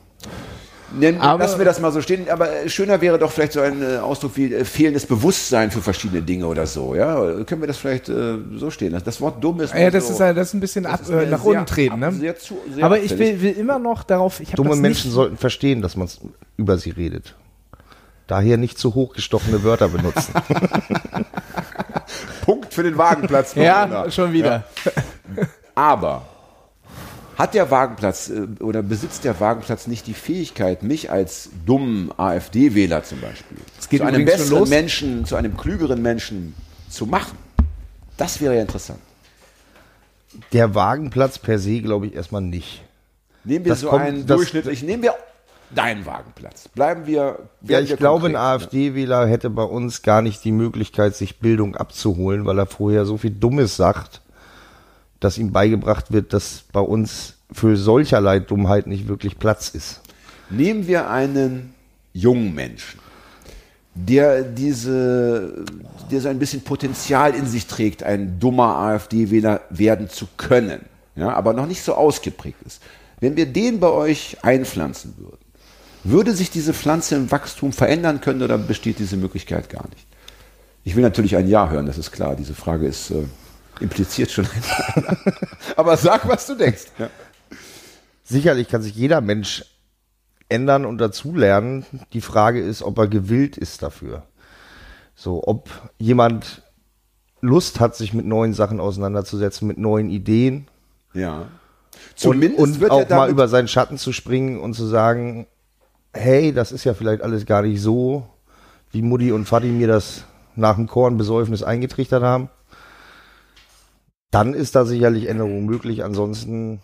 Nennen, 0.92 1.20
Aber- 1.20 1.42
lassen 1.42 1.58
wir 1.58 1.64
das 1.64 1.80
mal 1.80 1.90
so 1.92 2.00
stehen. 2.00 2.28
Aber 2.30 2.48
schöner 2.68 3.00
wäre 3.00 3.18
doch 3.18 3.32
vielleicht 3.32 3.52
so 3.54 3.60
ein 3.60 3.82
äh, 3.82 3.96
Ausdruck 3.98 4.32
wie 4.36 4.54
äh, 4.54 4.64
fehlendes 4.64 5.04
Bewusstsein 5.06 5.70
für 5.70 5.82
verschiedene 5.82 6.22
Dinge 6.22 6.46
oder 6.46 6.66
so. 6.66 6.94
Ja, 6.94 7.42
können 7.44 7.60
wir 7.60 7.66
das 7.66 7.76
vielleicht 7.76 8.08
äh, 8.08 8.36
so 8.56 8.70
stehen 8.70 8.92
lassen? 8.92 9.04
Das 9.04 9.20
Wort 9.20 9.42
dumm 9.42 9.60
ist. 9.60 9.72
ja, 9.74 9.80
mir 9.80 9.90
das 9.90 10.06
so, 10.06 10.14
ist, 10.14 10.20
ein- 10.20 10.36
das 10.36 10.48
ist 10.48 10.54
ein 10.54 10.60
bisschen 10.60 10.86
ab, 10.86 11.00
ist 11.02 11.10
äh, 11.10 11.26
nach 11.26 11.42
sehr 11.42 11.50
unten 11.50 11.66
treten. 11.66 11.92
ab- 12.04 12.12
Ne? 12.12 12.12
sehr 12.12 12.38
zu- 12.38 12.58
sehr 12.72 12.84
Aber 12.84 13.00
ich 13.00 13.16
will, 13.18 13.40
will 13.42 13.52
immer 13.52 13.78
noch 13.80 14.04
darauf, 14.04 14.40
Dumme 14.54 14.70
das 14.70 14.78
Menschen 14.78 15.08
nicht, 15.08 15.14
sollten 15.14 15.36
verstehen, 15.36 15.82
dass 15.82 15.96
man 15.96 16.08
über 16.56 16.78
sie 16.78 16.90
redet. 16.90 17.34
Daher 18.28 18.56
nicht 18.56 18.78
zu 18.78 18.94
hochgestochene 18.94 19.62
Wörter 19.64 19.88
benutzen. 19.88 20.32
Punkt 22.44 22.72
für 22.72 22.82
den 22.82 22.96
Wagenplatz. 22.98 23.54
Ja, 23.56 24.10
schon 24.10 24.32
wieder. 24.32 24.64
Aber 25.74 26.22
hat 27.36 27.54
der 27.54 27.70
Wagenplatz 27.70 28.28
äh, 28.30 28.46
oder 28.62 28.82
besitzt 28.82 29.24
der 29.24 29.38
Wagenplatz 29.40 29.86
nicht 29.86 30.06
die 30.06 30.14
Fähigkeit, 30.14 30.82
mich 30.82 31.10
als 31.10 31.50
dummen 31.66 32.10
AfD-Wähler 32.16 33.04
zum 33.04 33.20
Beispiel 33.20 33.58
zu 33.78 34.04
einem 34.04 34.24
besseren. 34.24 34.68
Menschen, 34.68 35.24
zu 35.26 35.36
einem 35.36 35.56
klügeren 35.56 36.02
Menschen 36.02 36.54
zu 36.88 37.06
machen? 37.06 37.36
Das 38.16 38.40
wäre 38.40 38.54
ja 38.56 38.62
interessant. 38.62 38.98
Der 40.52 40.74
Wagenplatz 40.74 41.38
per 41.38 41.58
se 41.58 41.80
glaube 41.80 42.06
ich 42.08 42.14
erstmal 42.14 42.42
nicht. 42.42 42.82
Nehmen 43.44 43.64
wir 43.64 43.72
Das 43.72 43.80
so 43.80 43.88
kommt- 43.90 44.02
einen 44.02 44.26
das- 44.26 44.36
durchschnittlichen, 44.36 44.86
nehmen 44.88 45.02
wir 45.02 45.14
deinen 45.74 46.04
Wagenplatz. 46.06 46.68
Bleiben 46.68 47.06
wir. 47.06 47.38
Ja, 47.62 47.80
ich 47.80 47.90
wir 47.90 47.96
glaube, 47.96 48.26
ein 48.28 48.36
AfD-Wähler 48.36 49.26
hätte 49.26 49.50
bei 49.50 49.62
uns 49.62 50.02
gar 50.02 50.22
nicht 50.22 50.44
die 50.44 50.52
Möglichkeit, 50.52 51.14
sich 51.16 51.38
Bildung 51.38 51.76
abzuholen, 51.76 52.44
weil 52.46 52.58
er 52.58 52.66
vorher 52.66 53.04
so 53.04 53.16
viel 53.18 53.30
Dummes 53.32 53.76
sagt, 53.76 54.20
dass 55.20 55.38
ihm 55.38 55.52
beigebracht 55.52 56.12
wird, 56.12 56.32
dass 56.32 56.64
bei 56.72 56.80
uns 56.80 57.34
für 57.52 57.76
solcherlei 57.76 58.40
Dummheit 58.40 58.86
nicht 58.86 59.08
wirklich 59.08 59.38
Platz 59.38 59.68
ist. 59.70 60.00
Nehmen 60.50 60.86
wir 60.86 61.10
einen 61.10 61.74
jungen 62.12 62.54
Menschen, 62.54 63.00
der 63.94 64.42
diese, 64.42 65.64
der 66.10 66.20
so 66.20 66.28
ein 66.28 66.38
bisschen 66.38 66.62
Potenzial 66.62 67.34
in 67.34 67.46
sich 67.46 67.66
trägt, 67.66 68.02
ein 68.02 68.38
dummer 68.38 68.76
AfD-Wähler 68.76 69.62
werden 69.70 70.08
zu 70.08 70.26
können, 70.36 70.80
ja, 71.14 71.32
aber 71.32 71.52
noch 71.52 71.66
nicht 71.66 71.82
so 71.82 71.94
ausgeprägt 71.94 72.58
ist. 72.64 72.82
Wenn 73.20 73.36
wir 73.36 73.46
den 73.46 73.80
bei 73.80 73.88
euch 73.88 74.36
einpflanzen 74.42 75.14
würden, 75.16 75.38
würde 76.04 76.32
sich 76.34 76.50
diese 76.50 76.74
Pflanze 76.74 77.16
im 77.16 77.30
Wachstum 77.30 77.72
verändern 77.72 78.20
können 78.20 78.42
oder 78.42 78.58
besteht 78.58 78.98
diese 78.98 79.16
Möglichkeit 79.16 79.70
gar 79.70 79.88
nicht? 79.88 80.06
Ich 80.84 80.94
will 80.94 81.02
natürlich 81.02 81.34
ein 81.36 81.48
Ja 81.48 81.68
hören, 81.68 81.86
das 81.86 81.98
ist 81.98 82.12
klar. 82.12 82.36
Diese 82.36 82.54
Frage 82.54 82.86
ist 82.86 83.10
äh, 83.10 83.24
impliziert 83.80 84.30
schon 84.30 84.46
Aber 85.76 85.96
sag, 85.96 86.28
was 86.28 86.46
du 86.46 86.54
denkst. 86.54 86.86
Ja. 86.98 87.10
Sicherlich 88.24 88.68
kann 88.68 88.82
sich 88.82 88.94
jeder 88.94 89.20
Mensch 89.20 89.64
ändern 90.48 90.84
und 90.84 90.98
dazulernen. 90.98 91.84
Die 92.12 92.20
Frage 92.20 92.60
ist, 92.60 92.82
ob 92.82 92.98
er 92.98 93.08
gewillt 93.08 93.56
ist 93.56 93.82
dafür. 93.82 94.24
So, 95.14 95.42
ob 95.46 95.70
jemand 95.98 96.62
Lust 97.40 97.80
hat, 97.80 97.96
sich 97.96 98.12
mit 98.12 98.26
neuen 98.26 98.54
Sachen 98.54 98.80
auseinanderzusetzen, 98.80 99.66
mit 99.68 99.78
neuen 99.78 100.10
Ideen. 100.10 100.68
ja. 101.14 101.46
und, 102.24 102.42
und 102.58 102.80
wird 102.80 102.90
er 102.90 102.96
auch 102.96 103.08
mal 103.08 103.30
über 103.30 103.48
seinen 103.48 103.68
Schatten 103.68 103.98
zu 103.98 104.12
springen 104.12 104.58
und 104.58 104.74
zu 104.74 104.86
sagen, 104.86 105.46
hey, 106.12 106.52
das 106.52 106.72
ist 106.72 106.84
ja 106.84 106.94
vielleicht 106.94 107.22
alles 107.22 107.46
gar 107.46 107.62
nicht 107.62 107.80
so, 107.80 108.28
wie 108.90 109.02
Mutti 109.02 109.32
und 109.32 109.50
Vati 109.50 109.68
mir 109.68 109.86
das 109.88 110.24
nach 110.54 110.76
dem 110.76 110.86
Kornbesäufnis 110.86 111.62
eingetrichtert 111.62 112.22
haben. 112.22 112.48
Dann 114.30 114.54
ist 114.54 114.74
da 114.74 114.84
sicherlich 114.84 115.28
Änderung 115.28 115.64
möglich. 115.66 116.04
Ansonsten 116.04 116.80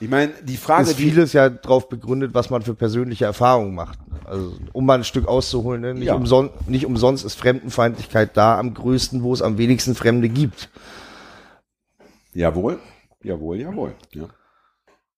Ich 0.00 0.08
meine, 0.10 0.32
die 0.42 0.56
Frage, 0.56 0.90
ist 0.90 0.96
vieles 0.96 1.32
ja 1.32 1.48
darauf 1.48 1.88
begründet, 1.88 2.34
was 2.34 2.50
man 2.50 2.62
für 2.62 2.74
persönliche 2.74 3.24
Erfahrungen 3.24 3.74
macht. 3.74 3.98
Also 4.24 4.54
um 4.72 4.84
mal 4.84 4.98
ein 4.98 5.04
Stück 5.04 5.28
auszuholen, 5.28 5.80
ne? 5.80 5.94
nicht, 5.94 6.06
Ja. 6.06 6.14
umson 6.14 6.50
nicht 6.66 6.86
umsonst 6.86 7.24
ist 7.24 7.34
Fremdenfeindlichkeit 7.34 8.36
da 8.36 8.58
am 8.58 8.74
größten, 8.74 9.22
wo 9.22 9.32
es 9.32 9.42
am 9.42 9.58
wenigsten 9.58 9.94
Fremde 9.94 10.28
gibt. 10.28 10.70
Jawohl, 12.34 12.78
jawohl, 13.22 13.58
jawohl. 13.58 13.94
Ja. 14.12 14.28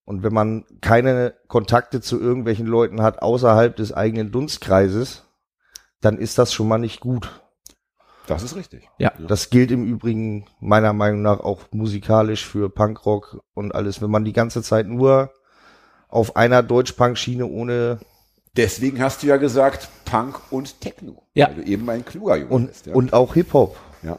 Und 0.04 0.22
wenn 0.22 0.34
man 0.34 0.64
keine 0.82 1.34
Kontakte 1.48 2.00
zu 2.00 2.20
irgendwelchen 2.20 2.66
Leuten 2.66 3.00
hat 3.00 3.22
außerhalb 3.22 3.74
des 3.74 3.92
eigenen 3.92 4.32
Dunstkreises, 4.32 5.22
dann 6.02 6.18
ist 6.18 6.36
das 6.36 6.52
schon 6.52 6.68
mal 6.68 6.78
nicht 6.78 7.00
gut. 7.00 7.40
Das 8.26 8.42
ist 8.42 8.56
richtig. 8.56 8.88
Ja. 8.98 9.12
Das 9.28 9.50
gilt 9.50 9.70
im 9.70 9.84
Übrigen 9.84 10.46
meiner 10.60 10.92
Meinung 10.92 11.22
nach 11.22 11.40
auch 11.40 11.60
musikalisch 11.72 12.46
für 12.46 12.70
Punkrock 12.70 13.42
und 13.54 13.74
alles. 13.74 14.00
Wenn 14.00 14.10
man 14.10 14.24
die 14.24 14.32
ganze 14.32 14.62
Zeit 14.62 14.86
nur 14.86 15.30
auf 16.08 16.36
einer 16.36 16.62
Deutsch-Punk-Schiene 16.62 17.46
ohne 17.46 17.98
Deswegen 18.56 19.02
hast 19.02 19.22
du 19.22 19.26
ja 19.26 19.36
gesagt 19.36 19.88
Punk 20.04 20.40
und 20.50 20.80
Techno. 20.80 21.22
Ja. 21.34 21.48
Weil 21.48 21.56
du 21.56 21.62
eben 21.62 21.90
ein 21.90 22.04
kluger 22.04 22.36
Junge 22.36 22.50
und, 22.50 22.66
bist. 22.68 22.86
Ja. 22.86 22.94
und 22.94 23.12
auch 23.12 23.34
Hip-Hop. 23.34 23.76
ja. 24.02 24.18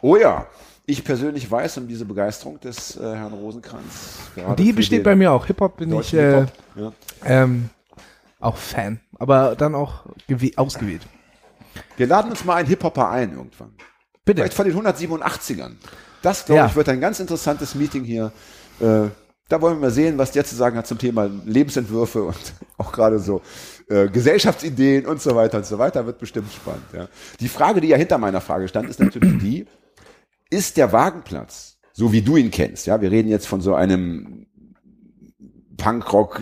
Oh 0.00 0.16
ja. 0.16 0.46
Ich 0.86 1.02
persönlich 1.02 1.50
weiß 1.50 1.78
um 1.78 1.88
diese 1.88 2.04
Begeisterung 2.04 2.60
des 2.60 2.96
äh, 2.96 3.00
Herrn 3.00 3.32
Rosenkranz. 3.32 4.18
Die 4.58 4.72
besteht 4.72 5.02
bei 5.02 5.16
mir 5.16 5.32
auch. 5.32 5.46
Hip-Hop 5.46 5.78
bin 5.78 5.98
ich 5.98 6.12
äh, 6.12 6.40
Hip-Hop. 6.42 6.52
Ja. 6.76 6.92
ähm, 7.24 7.70
auch 8.38 8.56
Fan. 8.56 9.00
Aber 9.18 9.56
dann 9.56 9.74
auch 9.74 10.04
ausgewählt. 10.56 11.02
Wir 11.96 12.06
laden 12.06 12.30
uns 12.30 12.44
mal 12.44 12.56
einen 12.56 12.68
Hip-Hopper 12.68 13.10
ein 13.10 13.32
irgendwann. 13.32 13.74
Bitte. 14.24 14.40
Vielleicht 14.42 14.54
von 14.54 14.66
den 14.66 14.74
187ern. 14.76 15.72
Das, 16.22 16.46
glaube 16.46 16.60
Ja. 16.60 16.66
ich, 16.66 16.76
wird 16.76 16.88
ein 16.88 17.00
ganz 17.00 17.20
interessantes 17.20 17.74
Meeting 17.74 18.04
hier. 18.04 18.32
Äh, 18.80 19.08
da 19.48 19.60
wollen 19.60 19.76
wir 19.76 19.80
mal 19.82 19.90
sehen, 19.90 20.16
was 20.16 20.32
der 20.32 20.44
zu 20.44 20.54
sagen 20.56 20.76
hat 20.78 20.86
zum 20.86 20.98
Thema 20.98 21.28
Lebensentwürfe 21.44 22.22
und 22.24 22.36
auch 22.78 22.92
gerade 22.92 23.18
so 23.18 23.42
äh, 23.88 24.08
Gesellschaftsideen 24.08 25.04
und 25.06 25.20
so 25.20 25.34
weiter 25.36 25.58
und 25.58 25.66
so 25.66 25.78
weiter. 25.78 26.06
Wird 26.06 26.18
bestimmt 26.18 26.50
spannend. 26.52 26.84
Ja. 26.94 27.08
Die 27.40 27.48
Frage, 27.48 27.80
die 27.82 27.88
ja 27.88 27.96
hinter 27.98 28.16
meiner 28.18 28.40
Frage 28.40 28.66
stand, 28.68 28.88
ist 28.88 29.00
natürlich 29.00 29.38
die, 29.38 29.66
ist 30.48 30.76
der 30.78 30.92
Wagenplatz, 30.92 31.76
so 31.92 32.12
wie 32.12 32.22
du 32.22 32.36
ihn 32.36 32.50
kennst, 32.50 32.86
ja, 32.86 33.00
wir 33.00 33.10
reden 33.10 33.28
jetzt 33.28 33.46
von 33.46 33.60
so 33.60 33.74
einem 33.74 34.46
Punkrock, 35.76 36.40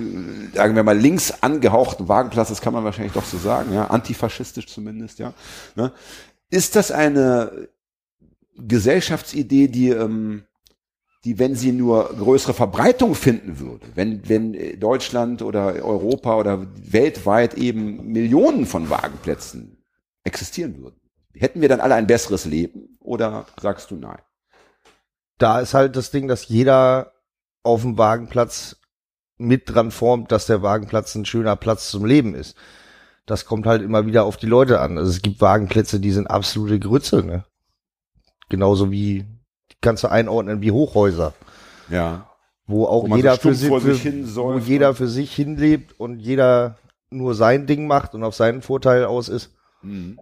sagen 0.55 0.75
wir 0.75 0.83
mal 0.83 0.99
links 0.99 1.43
angehauchten 1.43 2.09
Wagenplatz, 2.09 2.49
das 2.49 2.61
kann 2.61 2.73
man 2.73 2.85
wahrscheinlich 2.85 3.13
doch 3.13 3.25
so 3.25 3.39
sagen, 3.39 3.73
ja, 3.73 3.87
antifaschistisch 3.87 4.67
zumindest, 4.67 5.19
ja. 5.19 5.33
Ne? 5.75 5.93
Ist 6.51 6.77
das 6.77 6.91
eine 6.91 7.69
Gesellschaftsidee, 8.57 9.69
die, 9.69 9.91
ähm, 9.91 10.45
die, 11.25 11.39
wenn 11.39 11.55
sie 11.55 11.73
nur 11.73 12.09
größere 12.17 12.53
Verbreitung 12.53 13.15
finden 13.15 13.59
würde, 13.59 13.87
wenn, 13.95 14.29
wenn 14.29 14.79
Deutschland 14.81 15.43
oder 15.43 15.77
Europa 15.77 16.37
oder 16.37 16.67
weltweit 16.77 17.55
eben 17.55 18.09
Millionen 18.09 18.67
von 18.67 18.91
Wagenplätzen 18.91 19.85
existieren 20.25 20.83
würden, 20.83 21.01
hätten 21.35 21.61
wir 21.61 21.69
dann 21.69 21.81
alle 21.81 21.95
ein 21.95 22.07
besseres 22.07 22.45
Leben 22.45 22.99
oder 23.01 23.47
sagst 23.61 23.91
du 23.91 23.97
nein? 23.97 24.21
Da 25.39 25.61
ist 25.61 25.75
halt 25.75 25.97
das 25.97 26.11
Ding, 26.11 26.29
dass 26.29 26.49
jeder 26.49 27.13
auf 27.63 27.83
dem 27.83 27.99
Wagenplatz 27.99 28.77
mit 29.43 29.63
dran 29.67 29.91
formt, 29.91 30.33
dass 30.33 30.47
der 30.47 30.63
Wagenplatz 30.63 31.15
ein 31.15 31.25
schöner 31.25 31.57
Platz 31.57 31.91
zum 31.91 32.05
Leben 32.05 32.35
ist. 32.35 32.57
Das 33.27 33.45
kommt 33.45 33.67
halt 33.67 33.83
immer 33.83 34.07
wieder 34.07 34.25
auf 34.25 34.37
die 34.37 34.47
Leute 34.47 34.81
an. 34.81 34.99
Also 34.99 35.11
es 35.11 35.23
gibt 35.23 35.41
Wagenplätze, 35.41 36.01
die 36.01 36.11
sind 36.13 36.29
absolute 36.29 36.79
Grütze, 36.81 37.23
ne? 37.25 37.45
Genauso 38.49 38.91
wie, 38.91 39.25
die 39.71 39.77
kannst 39.81 40.05
du 40.05 40.09
einordnen 40.11 40.61
wie 40.61 40.73
Hochhäuser, 40.73 41.33
Ja. 41.89 42.29
wo 42.67 42.85
auch 42.85 43.05
Wo 43.05 43.09
man 43.09 43.11
so 43.11 43.17
jeder, 43.17 43.37
für, 43.37 43.55
für, 43.55 43.81
sich 43.81 44.03
hin 44.03 44.29
wo 44.35 44.59
jeder 44.59 44.95
für 44.95 45.09
sich 45.09 45.35
hinlebt 45.35 45.99
und 45.99 46.19
jeder 46.19 46.77
nur 47.11 47.35
sein 47.35 47.67
Ding 47.67 47.87
macht 47.87 48.15
und 48.15 48.25
auf 48.25 48.35
seinen 48.35 48.63
Vorteil 48.63 49.05
aus 49.05 49.29
ist. 49.29 49.55
Mhm. 49.83 50.19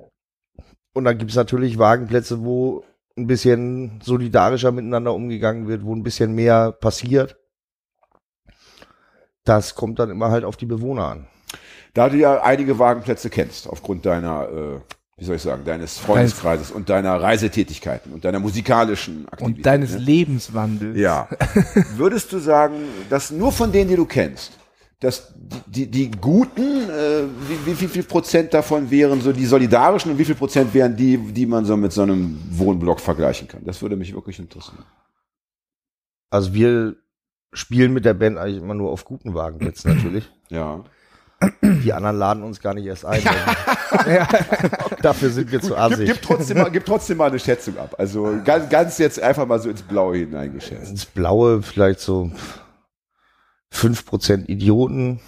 Und 0.92 1.04
dann 1.04 1.18
gibt 1.18 1.30
es 1.30 1.36
natürlich 1.36 1.78
Wagenplätze, 1.78 2.44
wo 2.44 2.84
ein 3.16 3.26
bisschen 3.26 4.00
solidarischer 4.02 4.72
miteinander 4.72 5.14
umgegangen 5.14 5.68
wird, 5.68 5.84
wo 5.84 5.94
ein 5.94 6.02
bisschen 6.02 6.34
mehr 6.34 6.72
passiert. 6.72 7.36
Das 9.44 9.74
kommt 9.74 9.98
dann 9.98 10.10
immer 10.10 10.30
halt 10.30 10.44
auf 10.44 10.56
die 10.56 10.66
Bewohner 10.66 11.06
an. 11.06 11.26
Da 11.94 12.08
du 12.08 12.16
ja 12.16 12.42
einige 12.42 12.78
Wagenplätze 12.78 13.30
kennst, 13.30 13.68
aufgrund 13.68 14.06
deiner, 14.06 14.48
äh, 14.48 14.80
wie 15.16 15.24
soll 15.24 15.36
ich 15.36 15.42
sagen, 15.42 15.64
deines 15.64 15.98
Freundeskreises 15.98 16.70
und 16.70 16.88
deiner 16.88 17.20
Reisetätigkeiten 17.20 18.12
und 18.12 18.24
deiner 18.24 18.38
musikalischen 18.38 19.26
Aktivitäten. 19.28 19.58
Und 19.58 19.66
deines 19.66 19.92
ne? 19.92 19.98
Lebenswandels. 19.98 20.98
Ja. 20.98 21.28
Würdest 21.96 22.32
du 22.32 22.38
sagen, 22.38 22.76
dass 23.08 23.30
nur 23.30 23.50
von 23.50 23.72
denen, 23.72 23.90
die 23.90 23.96
du 23.96 24.06
kennst, 24.06 24.52
dass 25.00 25.32
die, 25.34 25.86
die, 25.86 25.90
die 25.90 26.10
Guten, 26.10 26.88
äh, 26.90 27.22
wie, 27.48 27.66
wie, 27.66 27.80
wie 27.80 27.88
viel 27.88 28.02
Prozent 28.02 28.52
davon 28.52 28.90
wären 28.90 29.20
so 29.22 29.32
die 29.32 29.46
Solidarischen 29.46 30.12
und 30.12 30.18
wie 30.18 30.26
viel 30.26 30.34
Prozent 30.34 30.72
wären 30.74 30.94
die, 30.94 31.16
die 31.16 31.46
man 31.46 31.64
so 31.64 31.76
mit 31.76 31.92
so 31.92 32.02
einem 32.02 32.38
Wohnblock 32.50 33.00
vergleichen 33.00 33.48
kann? 33.48 33.64
Das 33.64 33.80
würde 33.80 33.96
mich 33.96 34.14
wirklich 34.14 34.38
interessieren. 34.38 34.84
Also 36.28 36.54
wir 36.54 36.96
spielen 37.52 37.92
mit 37.92 38.04
der 38.04 38.14
Band 38.14 38.38
eigentlich 38.38 38.62
immer 38.62 38.74
nur 38.74 38.90
auf 38.90 39.04
guten 39.04 39.34
Wagenplätzen 39.34 39.94
natürlich. 39.96 40.30
Ja. 40.50 40.82
Die 41.62 41.92
anderen 41.94 42.18
laden 42.18 42.42
uns 42.42 42.60
gar 42.60 42.74
nicht 42.74 42.84
erst 42.84 43.06
ein. 43.06 43.22
Dafür 45.02 45.30
sind 45.30 45.50
wir 45.50 45.60
zu 45.62 45.68
Gib, 45.68 45.78
assig. 45.78 46.06
gib, 46.06 46.20
trotzdem 46.22 46.58
mal, 46.58 46.70
gib 46.70 46.84
trotzdem 46.84 47.16
mal 47.16 47.30
eine 47.30 47.38
Schätzung 47.38 47.78
ab. 47.78 47.94
Also 47.98 48.40
ganz, 48.44 48.68
ganz 48.68 48.98
jetzt 48.98 49.22
einfach 49.22 49.46
mal 49.46 49.58
so 49.58 49.70
ins 49.70 49.80
Blaue 49.80 50.16
hineingeschätzt. 50.18 50.90
Ins 50.90 51.06
Blaue 51.06 51.62
vielleicht 51.62 52.00
so 52.00 52.30
5% 53.72 54.48
Idioten, 54.48 55.20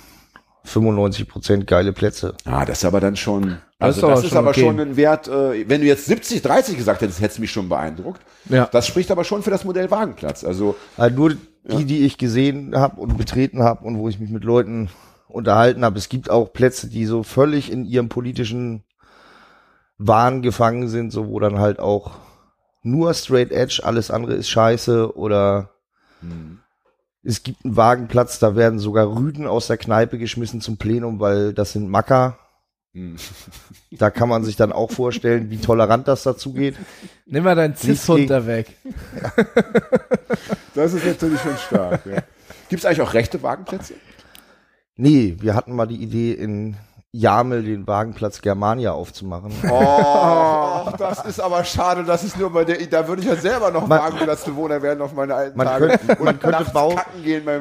95% 0.67 1.65
geile 1.65 1.93
Plätze. 1.93 2.35
Ah, 2.45 2.65
das 2.65 2.79
ist 2.79 2.85
aber 2.85 3.01
dann 3.01 3.17
schon, 3.17 3.59
Das 3.79 3.97
ist 3.97 4.05
also 4.05 4.07
aber 4.07 4.15
das 4.17 4.25
ist 4.25 4.29
schon 4.31 4.39
aber 4.39 4.51
okay. 4.51 4.61
schon 4.61 4.81
ein 4.81 4.97
Wert, 4.97 5.29
äh, 5.29 5.69
wenn 5.69 5.81
du 5.81 5.87
jetzt 5.87 6.07
70, 6.07 6.43
30 6.43 6.77
gesagt 6.77 7.01
hättest, 7.01 7.21
hätte 7.21 7.33
es 7.33 7.39
mich 7.39 7.51
schon 7.51 7.69
beeindruckt. 7.69 8.21
Ja. 8.49 8.67
Das 8.71 8.87
spricht 8.87 9.11
aber 9.11 9.25
schon 9.25 9.43
für 9.43 9.51
das 9.51 9.65
Modell 9.65 9.91
Wagenplatz. 9.91 10.45
Also, 10.45 10.77
Also 10.97 11.17
nur 11.17 11.37
die, 11.64 11.85
die 11.85 12.05
ich 12.05 12.18
gesehen 12.18 12.77
habe 12.77 13.01
und 13.01 13.16
betreten 13.16 13.62
habe 13.62 13.85
und 13.85 13.98
wo 13.98 14.09
ich 14.09 14.18
mich 14.18 14.31
mit 14.31 14.44
Leuten 14.44 14.88
unterhalten 15.29 15.85
habe. 15.85 15.98
Es 15.98 16.09
gibt 16.09 16.31
auch 16.31 16.53
Plätze, 16.53 16.88
die 16.88 17.07
so 17.07 17.22
völlig 17.22 17.70
in 17.70 17.85
ihrem 17.85 18.09
politischen 18.09 18.85
Wahn 19.98 20.42
gefangen 20.42 20.88
sind, 20.88 21.12
so 21.12 21.29
wo 21.29 21.38
dann 21.40 21.59
halt 21.59 21.79
auch 21.79 22.12
nur 22.83 23.14
Straight 23.14 23.53
Edge, 23.53 23.83
alles 23.85 24.11
andere 24.11 24.35
ist 24.35 24.48
scheiße 24.48 25.16
oder 25.16 25.70
es 27.22 27.42
gibt 27.42 27.64
einen 27.64 27.77
Wagenplatz, 27.77 28.38
da 28.38 28.57
werden 28.57 28.79
sogar 28.79 29.14
Rüden 29.14 29.47
aus 29.47 29.68
der 29.68 29.76
Kneipe 29.76 30.18
geschmissen 30.18 30.61
zum 30.61 30.76
Plenum, 30.76 31.20
weil 31.20 31.53
das 31.53 31.72
sind 31.72 31.89
Macker. 31.89 32.39
Hm. 32.95 33.16
Da 33.90 34.11
kann 34.11 34.28
man 34.28 34.45
sich 34.45 34.57
dann 34.57 34.72
auch 34.72 34.90
vorstellen, 34.90 35.51
wie 35.51 35.59
tolerant 35.59 36.09
das 36.09 36.22
dazu 36.22 36.53
geht. 36.53 36.76
Nimm 37.26 37.45
mal 37.45 37.55
deinen 37.55 37.76
Cis-Hund 37.76 38.30
da 38.30 38.47
weg. 38.47 38.68
das 40.74 40.93
ist 40.95 41.05
natürlich 41.05 41.40
schon 41.40 41.57
stark. 41.57 42.07
Ja. 42.07 42.22
Gibt 42.68 42.80
es 42.80 42.86
eigentlich 42.86 43.03
auch 43.03 43.14
rechte 43.14 43.43
Wagenplätze? 43.43 43.95
Nee, 44.97 45.36
wir 45.40 45.55
hatten 45.55 45.74
mal 45.74 45.86
die 45.86 45.97
Idee, 45.97 46.32
in 46.32 46.76
Jamel 47.23 47.63
den 47.63 47.87
Wagenplatz 47.87 48.41
Germania 48.41 48.93
aufzumachen. 48.93 49.53
Oh, 49.69 49.75
Ach, 49.75 50.93
das 50.99 51.23
ist 51.27 51.41
aber 51.41 51.63
schade, 51.63 52.05
dass 52.05 52.23
es 52.25 52.37
nur 52.39 52.51
bei 52.51 52.65
der, 52.65 52.79
da 52.87 53.07
würde 53.07 53.21
ich 53.21 53.29
ja 53.29 53.37
selber 53.37 53.71
noch 53.71 53.87
Man- 53.87 54.01
Wagenplatzbewohner 54.01 54.81
werden 54.81 55.03
auf 55.03 55.13
meine 55.13 55.35
alten 55.35 55.59
Man 55.59 55.67
Tage. 55.67 55.89
könnte- 55.89 56.07
man 56.25 56.35
Und 56.35 56.41
könnte 56.41 56.65
Bau- 56.73 56.95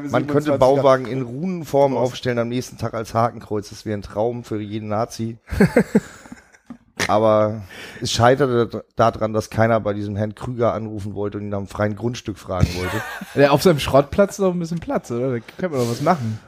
Man 0.10 0.28
könnte 0.28 0.54
27er. 0.54 0.58
Bauwagen 0.58 1.06
in 1.06 1.22
Runenform 1.22 1.97
aufstellen, 1.97 2.39
am 2.39 2.47
nächsten 2.47 2.78
Tag 2.78 2.93
als 2.93 3.14
Hakenkreuz. 3.14 3.70
Das 3.70 3.86
wäre 3.86 3.97
ein 3.97 4.04
Traum 4.04 4.45
für 4.45 4.62
jeden 4.62 4.88
Nazi. 4.88 5.38
Aber 7.10 7.64
es 7.99 8.10
scheiterte 8.12 8.86
daran, 8.95 9.34
dass 9.34 9.49
keiner 9.49 9.82
bei 9.82 9.91
diesem 9.93 10.16
Herrn 10.16 10.34
Krüger 10.34 10.74
anrufen 10.74 11.14
wollte 11.14 11.39
und 11.39 11.43
ihn 11.45 11.49
nach 11.49 11.58
einem 11.58 11.68
freien 11.68 11.97
Grundstück 11.97 12.38
fragen 12.38 12.70
wollte. 12.78 13.02
Der 13.36 13.52
auf 13.52 13.64
seinem 13.64 13.80
Schrottplatz 13.80 14.39
noch 14.39 14.54
ein 14.54 14.60
bisschen 14.60 14.80
Platz, 14.80 15.12
oder? 15.12 15.32
Da 15.34 15.39
können 15.58 15.74
wir 15.74 15.80
doch 15.80 15.91
was 15.91 16.02
machen. 16.02 16.39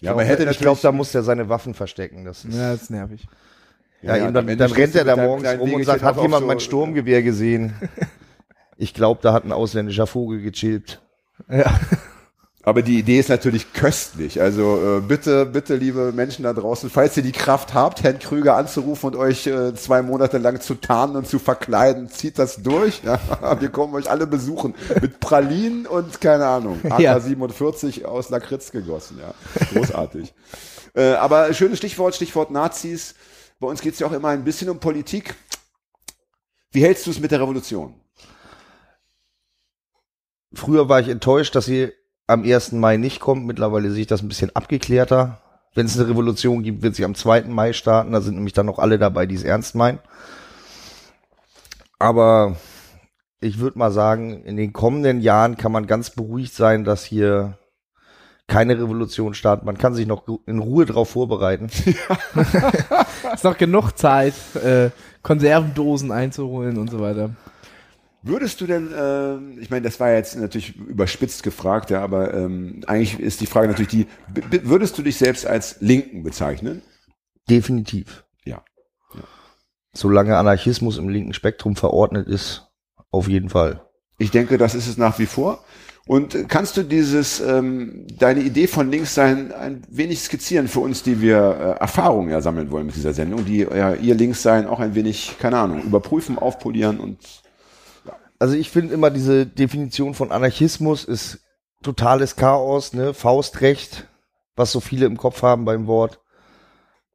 Ja, 0.00 0.10
aber 0.12 0.24
hätte 0.24 0.42
ich 0.42 0.46
natürlich, 0.46 0.58
glaube, 0.60 0.80
da 0.82 0.92
muss 0.92 1.14
er 1.14 1.22
seine 1.22 1.48
Waffen 1.48 1.74
verstecken. 1.74 2.24
Das 2.24 2.44
ist, 2.44 2.54
Ja, 2.54 2.72
das 2.72 2.82
ist 2.82 2.90
nervig. 2.90 3.26
ja, 4.02 4.16
ja, 4.16 4.24
eben, 4.24 4.34
dann, 4.34 4.46
dann 4.58 4.72
rennt 4.72 4.94
er 4.94 5.04
da 5.04 5.16
morgens 5.16 5.58
rum 5.58 5.72
und 5.74 5.84
sagt, 5.84 6.02
hat 6.02 6.20
jemand 6.20 6.42
so- 6.42 6.46
mein 6.46 6.60
Sturmgewehr 6.60 7.22
gesehen? 7.22 7.74
Ich 8.76 8.92
glaube, 8.92 9.20
da 9.22 9.32
hat 9.32 9.44
ein 9.44 9.52
ausländischer 9.52 10.08
Vogel 10.08 10.42
gechillt. 10.42 11.00
Ja. 11.48 11.78
Aber 12.64 12.80
die 12.82 12.98
Idee 12.98 13.18
ist 13.18 13.28
natürlich 13.28 13.72
köstlich. 13.74 14.40
Also 14.40 14.98
äh, 14.98 15.00
bitte, 15.00 15.44
bitte, 15.44 15.76
liebe 15.76 16.12
Menschen 16.12 16.44
da 16.44 16.52
draußen, 16.52 16.88
falls 16.88 17.16
ihr 17.16 17.22
die 17.22 17.32
Kraft 17.32 17.74
habt, 17.74 18.02
Herrn 18.02 18.18
Krüger 18.18 18.56
anzurufen 18.56 19.08
und 19.08 19.16
euch 19.16 19.46
äh, 19.46 19.74
zwei 19.74 20.00
Monate 20.00 20.38
lang 20.38 20.60
zu 20.60 20.74
tarnen 20.74 21.16
und 21.16 21.28
zu 21.28 21.38
verkleiden, 21.38 22.08
zieht 22.08 22.38
das 22.38 22.62
durch. 22.62 23.02
Ja? 23.04 23.60
Wir 23.60 23.68
kommen 23.68 23.94
euch 23.94 24.10
alle 24.10 24.26
besuchen 24.26 24.74
mit 25.00 25.20
Pralinen 25.20 25.86
und 25.86 26.20
keine 26.20 26.46
Ahnung, 26.46 26.80
Ja. 26.98 27.16
AK-47 27.16 28.04
aus 28.04 28.30
Lakritz 28.30 28.70
gegossen. 28.70 29.20
Ja, 29.20 29.34
großartig. 29.72 30.32
äh, 30.94 31.12
aber 31.12 31.52
schönes 31.52 31.78
Stichwort, 31.78 32.14
Stichwort 32.14 32.50
Nazis. 32.50 33.14
Bei 33.60 33.66
uns 33.66 33.82
geht 33.82 33.94
es 33.94 34.00
ja 34.00 34.06
auch 34.06 34.12
immer 34.12 34.28
ein 34.28 34.44
bisschen 34.44 34.70
um 34.70 34.78
Politik. 34.78 35.34
Wie 36.72 36.82
hältst 36.82 37.06
du 37.06 37.10
es 37.10 37.20
mit 37.20 37.30
der 37.30 37.40
Revolution? 37.40 37.94
Früher 40.54 40.88
war 40.88 41.00
ich 41.00 41.08
enttäuscht, 41.08 41.54
dass 41.54 41.66
sie 41.66 41.92
am 42.26 42.42
1. 42.42 42.72
Mai 42.72 42.96
nicht 42.96 43.20
kommt. 43.20 43.46
Mittlerweile 43.46 43.90
sehe 43.90 44.02
ich 44.02 44.06
das 44.06 44.22
ein 44.22 44.28
bisschen 44.28 44.54
abgeklärter. 44.54 45.38
Wenn 45.74 45.86
es 45.86 45.98
eine 45.98 46.08
Revolution 46.08 46.62
gibt, 46.62 46.82
wird 46.82 46.94
sie 46.94 47.04
am 47.04 47.14
2. 47.14 47.42
Mai 47.42 47.72
starten. 47.72 48.12
Da 48.12 48.20
sind 48.20 48.36
nämlich 48.36 48.52
dann 48.52 48.66
noch 48.66 48.78
alle 48.78 48.98
dabei, 48.98 49.26
die 49.26 49.34
es 49.34 49.42
ernst 49.42 49.74
meinen. 49.74 49.98
Aber 51.98 52.56
ich 53.40 53.58
würde 53.58 53.78
mal 53.78 53.90
sagen, 53.90 54.44
in 54.44 54.56
den 54.56 54.72
kommenden 54.72 55.20
Jahren 55.20 55.56
kann 55.56 55.72
man 55.72 55.86
ganz 55.86 56.10
beruhigt 56.10 56.54
sein, 56.54 56.84
dass 56.84 57.04
hier 57.04 57.58
keine 58.46 58.78
Revolution 58.78 59.34
startet. 59.34 59.64
Man 59.64 59.78
kann 59.78 59.94
sich 59.94 60.06
noch 60.06 60.24
in 60.46 60.58
Ruhe 60.58 60.84
darauf 60.84 61.10
vorbereiten. 61.10 61.66
Ist 63.34 63.44
noch 63.44 63.56
genug 63.56 63.92
Zeit, 63.92 64.34
äh, 64.62 64.90
Konservendosen 65.22 66.12
einzuholen 66.12 66.76
und 66.76 66.90
so 66.90 67.00
weiter. 67.00 67.30
Würdest 68.26 68.58
du 68.62 68.66
denn, 68.66 68.88
ähm, 68.96 69.58
ich 69.60 69.68
meine, 69.68 69.82
das 69.82 70.00
war 70.00 70.10
jetzt 70.10 70.34
natürlich 70.36 70.76
überspitzt 70.76 71.42
gefragt, 71.42 71.90
ja, 71.90 72.02
aber 72.02 72.32
ähm, 72.32 72.82
eigentlich 72.86 73.20
ist 73.20 73.42
die 73.42 73.46
Frage 73.46 73.68
natürlich 73.68 73.90
die, 73.90 74.06
würdest 74.62 74.96
du 74.96 75.02
dich 75.02 75.18
selbst 75.18 75.46
als 75.46 75.76
Linken 75.80 76.22
bezeichnen? 76.22 76.80
Definitiv. 77.50 78.24
Ja. 78.46 78.64
Solange 79.92 80.38
Anarchismus 80.38 80.96
im 80.96 81.10
linken 81.10 81.34
Spektrum 81.34 81.76
verordnet 81.76 82.26
ist, 82.26 82.66
auf 83.10 83.28
jeden 83.28 83.50
Fall. 83.50 83.84
Ich 84.16 84.30
denke, 84.30 84.56
das 84.56 84.74
ist 84.74 84.88
es 84.88 84.96
nach 84.96 85.18
wie 85.18 85.26
vor. 85.26 85.62
Und 86.06 86.34
äh, 86.34 86.44
kannst 86.48 86.78
du 86.78 86.82
dieses, 86.82 87.40
ähm, 87.40 88.06
deine 88.18 88.40
Idee 88.40 88.68
von 88.68 88.90
links 88.90 89.14
sein, 89.14 89.52
ein 89.52 89.82
wenig 89.90 90.22
skizzieren 90.22 90.68
für 90.68 90.80
uns, 90.80 91.02
die 91.02 91.20
wir 91.20 91.36
äh, 91.36 91.80
Erfahrungen 91.80 92.30
ja 92.30 92.40
sammeln 92.40 92.70
wollen 92.70 92.86
mit 92.86 92.96
dieser 92.96 93.12
Sendung, 93.12 93.44
die 93.44 93.58
ja, 93.58 93.92
ihr 93.92 94.14
links 94.14 94.42
sein 94.42 94.66
auch 94.66 94.80
ein 94.80 94.94
wenig, 94.94 95.36
keine 95.38 95.58
Ahnung, 95.58 95.82
überprüfen, 95.82 96.38
aufpolieren 96.38 97.00
und 97.00 97.43
Also 98.38 98.54
ich 98.54 98.70
finde 98.70 98.94
immer 98.94 99.10
diese 99.10 99.46
Definition 99.46 100.14
von 100.14 100.32
Anarchismus 100.32 101.04
ist 101.04 101.40
totales 101.82 102.36
Chaos, 102.36 102.92
ne? 102.92 103.14
Faustrecht, 103.14 104.08
was 104.56 104.72
so 104.72 104.80
viele 104.80 105.06
im 105.06 105.16
Kopf 105.16 105.42
haben 105.42 105.64
beim 105.64 105.86
Wort, 105.86 106.20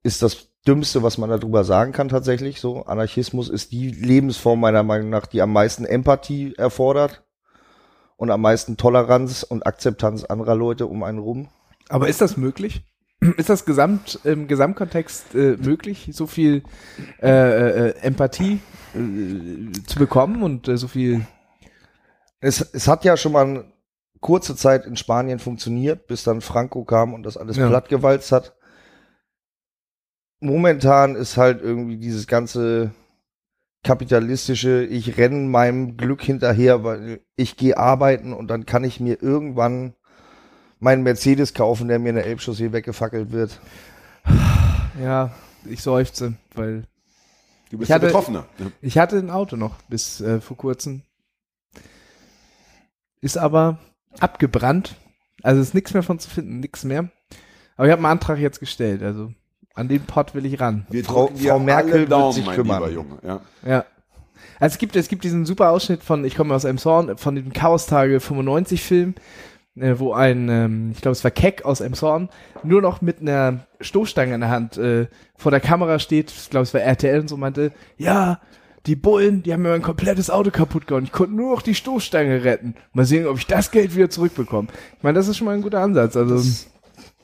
ist 0.04 0.22
das 0.22 0.48
Dümmste, 0.68 1.04
was 1.04 1.18
man 1.18 1.30
darüber 1.30 1.64
sagen 1.64 1.92
kann 1.92 2.10
tatsächlich. 2.10 2.60
So 2.60 2.86
Anarchismus 2.86 3.50
ist 3.50 3.72
die 3.72 3.92
Lebensform 3.92 4.60
meiner 4.60 4.84
Meinung 4.84 5.10
nach, 5.10 5.26
die 5.26 5.42
am 5.42 5.54
meisten 5.54 5.86
Empathie 5.86 6.54
erfordert 6.58 7.24
und 8.18 8.32
am 8.32 8.42
meisten 8.42 8.78
Toleranz 8.78 9.44
und 9.44 9.66
Akzeptanz 9.66 10.26
anderer 10.26 10.56
Leute 10.56 10.86
um 10.88 11.04
einen 11.04 11.20
rum. 11.20 11.50
Aber 11.88 12.08
ist 12.08 12.22
das 12.22 12.38
möglich? 12.38 12.84
Ist 13.38 13.50
das 13.50 13.66
Gesamt, 13.66 14.20
im 14.24 14.48
Gesamtkontext 14.48 15.36
äh, 15.36 15.58
möglich, 15.58 16.10
so 16.14 16.28
viel 16.28 16.64
äh, 17.22 17.30
äh, 17.90 17.96
Empathie 18.02 18.60
äh, 18.96 19.72
zu 19.88 20.00
bekommen 20.00 20.44
und 20.44 20.68
äh, 20.68 20.78
so 20.78 20.88
viel 20.88 21.26
Es, 22.40 22.62
es 22.62 22.88
hat 22.88 23.04
ja 23.06 23.18
schon 23.18 23.32
mal 23.34 23.46
eine 23.46 23.66
kurze 24.22 24.56
Zeit 24.56 24.86
in 24.86 24.96
Spanien 24.96 25.40
funktioniert, 25.40 26.08
bis 26.08 26.24
dann 26.24 26.42
Franco 26.42 26.84
kam 26.84 27.14
und 27.14 27.24
das 27.24 27.38
alles 27.38 27.58
Ja. 27.58 27.68
plattgewalzt 27.68 28.32
hat. 28.32 28.56
Momentan 30.42 31.16
ist 31.16 31.38
halt 31.38 31.62
irgendwie 31.62 31.98
dieses 31.98 32.26
ganze 32.28 32.92
kapitalistische, 33.84 34.84
ich 34.86 35.18
renne 35.18 35.48
meinem 35.48 35.98
Glück 35.98 36.22
hinterher, 36.22 36.84
weil 36.84 37.22
ich 37.36 37.58
gehe 37.58 37.78
arbeiten 37.78 38.34
und 38.34 38.48
dann 38.50 38.66
kann 38.66 38.84
ich 38.84 39.00
mir 39.00 39.22
irgendwann 39.22 39.96
meinen 40.80 41.04
Mercedes 41.04 41.54
kaufen, 41.54 41.88
der 41.88 42.00
mir 42.00 42.10
in 42.10 42.16
der 42.16 42.26
Elbchaussee 42.26 42.72
weggefackelt 42.72 43.32
wird. 43.32 43.60
Ja, 45.02 45.32
ich 45.66 45.82
seufze, 45.82 46.34
weil 46.56 46.84
du 47.70 47.78
bist 47.78 47.90
Ich 47.90 47.94
hatte- 47.94 48.02
der 48.02 48.08
Betroffene. 48.08 48.44
ich 48.82 48.98
hatte 48.98 49.18
ein 49.18 49.30
Auto 49.30 49.56
noch 49.56 49.76
bis 49.90 50.22
äh, 50.22 50.40
vor 50.42 50.58
kurzem. 50.58 51.04
Ist 53.22 53.38
aber 53.38 53.80
abgebrannt. 54.20 54.96
Also 55.44 55.62
ist 55.62 55.74
nichts 55.74 55.94
mehr 55.94 56.04
von 56.04 56.20
zu 56.20 56.30
finden, 56.30 56.60
nichts 56.60 56.84
mehr. 56.84 57.10
Aber 57.78 57.88
ich 57.88 57.92
habe 57.92 58.00
einen 58.04 58.12
Antrag 58.12 58.40
jetzt 58.40 58.60
gestellt, 58.60 59.02
also 59.04 59.34
an 59.74 59.88
den 59.88 60.02
Pott 60.02 60.36
will 60.36 60.46
ich 60.46 60.60
ran. 60.60 60.86
Wir 60.90 61.06
Frau- 61.06 61.32
Frau 61.34 61.60
Merkel 61.60 61.92
alle 61.92 62.00
wird 62.02 62.12
Daumen, 62.12 62.34
sich 62.34 62.46
mein 62.46 62.56
kümmern. 62.56 62.82
lieber 62.84 62.92
Junge. 62.94 63.20
Ja. 63.24 63.42
Ja. 63.66 63.86
Also 64.60 64.74
es 64.74 64.78
gibt, 64.78 64.96
es 64.98 65.08
gibt 65.08 65.24
diesen 65.24 65.46
super 65.46 65.70
Ausschnitt 65.70 66.04
von, 66.04 66.26
ich 66.26 66.36
komme 66.36 66.54
aus 66.54 66.66
Emshorn, 66.66 67.18
von 67.18 67.36
dem 67.36 67.54
Chaos-Tage 67.54 68.20
95 68.20 68.82
Film, 68.84 69.16
äh, 69.16 69.22
wo 69.76 70.14
ein, 70.14 70.50
ähm, 70.50 70.92
ich 70.94 71.02
glaube 71.02 71.14
es 71.14 71.24
war 71.24 71.32
Keck 71.32 71.64
aus 71.66 71.80
Emshorn, 71.82 72.30
nur 72.64 72.82
noch 72.82 73.02
mit 73.02 73.22
einer 73.22 73.62
Stoßstange 73.80 74.36
in 74.36 74.42
der 74.42 74.50
Hand 74.50 74.78
äh, 74.78 75.08
vor 75.38 75.52
der 75.52 75.62
Kamera 75.62 76.00
steht, 76.00 76.32
ich 76.32 76.50
glaube 76.50 76.64
es 76.64 76.74
war 76.74 76.82
RTL 76.82 77.22
und 77.22 77.28
so 77.30 77.38
meinte, 77.38 77.72
ja, 77.98 78.40
die 78.86 78.96
Bullen, 78.96 79.44
die 79.44 79.54
haben 79.54 79.62
mir 79.62 79.70
mein 79.70 79.82
komplettes 79.82 80.30
Auto 80.30 80.52
kaputt 80.52 80.88
gemacht. 80.88 81.04
Ich 81.06 81.12
konnte 81.12 81.36
nur 81.36 81.54
noch 81.54 81.62
die 81.62 81.76
Stoßstange 81.76 82.44
retten. 82.46 82.76
Mal 82.94 83.06
sehen, 83.06 83.28
ob 83.28 83.38
ich 83.38 83.46
das 83.46 83.72
Geld 83.72 83.94
wieder 83.96 84.10
zurückbekomme. 84.10 84.70
Ich 84.98 85.04
meine, 85.04 85.18
das 85.18 85.28
ist 85.28 85.38
schon 85.38 85.46
mal 85.46 85.54
ein 85.56 85.62
guter 85.62 85.82
Ansatz. 85.82 86.16
Also 86.16 86.42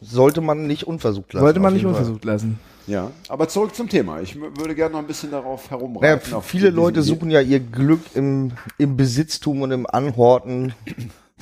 Sollte 0.02 0.42
man 0.42 0.68
nicht 0.68 0.86
unversucht 0.86 1.34
lassen. 1.34 1.44
sollte 1.44 1.60
man 1.62 1.74
nicht 1.74 1.82
jeden 1.84 1.94
Fall. 1.94 2.02
unversucht 2.02 2.26
lassen. 2.26 2.60
ja, 2.88 3.10
aber 3.30 3.48
zurück 3.48 3.74
zum 3.74 3.88
Thema. 3.90 4.20
Ich 4.20 4.40
würde 4.40 4.76
gerne 4.76 4.92
noch 4.94 5.00
ein 5.00 5.08
bisschen 5.08 5.32
darauf 5.32 5.72
herumreiten. 5.72 6.34
auf 6.34 6.46
viele 6.46 6.70
Leute 6.70 7.02
suchen 7.02 7.32
ja 7.32 7.40
ihr 7.42 7.62
Glück 7.62 8.02
im, 8.14 8.52
im 8.78 8.98
Besitztum 8.98 9.62
und 9.62 9.72
im 9.72 9.88
Anhorten 9.88 10.74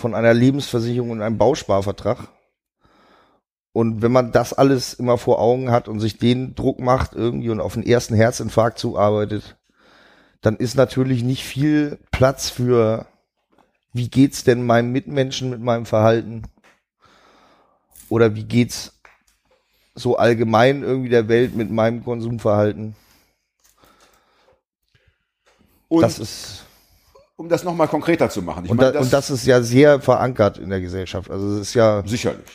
von 0.03 0.15
einer 0.15 0.33
Lebensversicherung 0.33 1.11
und 1.11 1.21
einem 1.21 1.37
Bausparvertrag. 1.37 2.27
Und 3.71 4.01
wenn 4.01 4.11
man 4.11 4.33
das 4.33 4.51
alles 4.51 4.93
immer 4.93 5.17
vor 5.17 5.39
Augen 5.39 5.71
hat 5.71 5.87
und 5.87 6.01
sich 6.01 6.17
den 6.17 6.55
Druck 6.55 6.81
macht 6.81 7.13
irgendwie 7.13 7.49
und 7.49 7.61
auf 7.61 7.75
den 7.75 7.87
ersten 7.87 8.13
Herzinfarkt 8.13 8.77
zuarbeitet, 8.77 9.55
dann 10.41 10.57
ist 10.57 10.75
natürlich 10.75 11.23
nicht 11.23 11.45
viel 11.45 11.99
Platz 12.11 12.49
für, 12.49 13.05
wie 13.93 14.09
geht's 14.09 14.43
denn 14.43 14.65
meinem 14.65 14.91
Mitmenschen 14.91 15.49
mit 15.49 15.61
meinem 15.61 15.85
Verhalten? 15.85 16.43
Oder 18.09 18.35
wie 18.35 18.43
geht's 18.43 18.99
so 19.95 20.17
allgemein 20.17 20.83
irgendwie 20.83 21.09
der 21.09 21.29
Welt 21.29 21.55
mit 21.55 21.71
meinem 21.71 22.03
Konsumverhalten? 22.03 22.97
Und 25.87 26.01
das 26.01 26.19
ist 26.19 26.65
um 27.35 27.49
das 27.49 27.63
nochmal 27.63 27.87
konkreter 27.87 28.29
zu 28.29 28.41
machen. 28.41 28.65
Ich 28.65 28.71
und, 28.71 28.77
meine, 28.77 28.93
da, 28.93 28.99
und 28.99 29.11
das 29.11 29.29
ist 29.29 29.45
ja 29.45 29.61
sehr 29.61 29.99
verankert 29.99 30.57
in 30.57 30.69
der 30.69 30.81
Gesellschaft. 30.81 31.29
Also 31.29 31.55
es 31.55 31.69
ist 31.69 31.73
ja 31.73 32.03
sicherlich. 32.05 32.45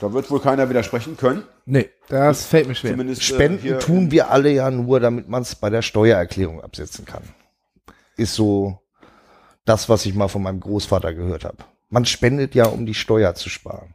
Da 0.00 0.12
wird 0.12 0.30
wohl 0.30 0.40
keiner 0.40 0.68
widersprechen 0.68 1.16
können. 1.16 1.44
Nee, 1.64 1.88
das 2.08 2.44
fällt 2.44 2.68
mir 2.68 2.74
schwer. 2.74 2.92
Zumindest 2.92 3.22
äh, 3.22 3.24
Spenden 3.24 3.62
hier 3.62 3.78
tun 3.78 4.10
wir 4.10 4.30
alle 4.30 4.50
ja 4.50 4.70
nur, 4.70 5.00
damit 5.00 5.28
man 5.28 5.42
es 5.42 5.54
bei 5.54 5.70
der 5.70 5.82
Steuererklärung 5.82 6.62
absetzen 6.62 7.04
kann. 7.06 7.22
Ist 8.16 8.34
so 8.34 8.78
das, 9.64 9.88
was 9.88 10.04
ich 10.04 10.14
mal 10.14 10.28
von 10.28 10.42
meinem 10.42 10.60
Großvater 10.60 11.14
gehört 11.14 11.44
habe. 11.44 11.58
Man 11.88 12.04
spendet 12.04 12.54
ja, 12.54 12.66
um 12.66 12.84
die 12.84 12.94
Steuer 12.94 13.34
zu 13.34 13.48
sparen. 13.48 13.94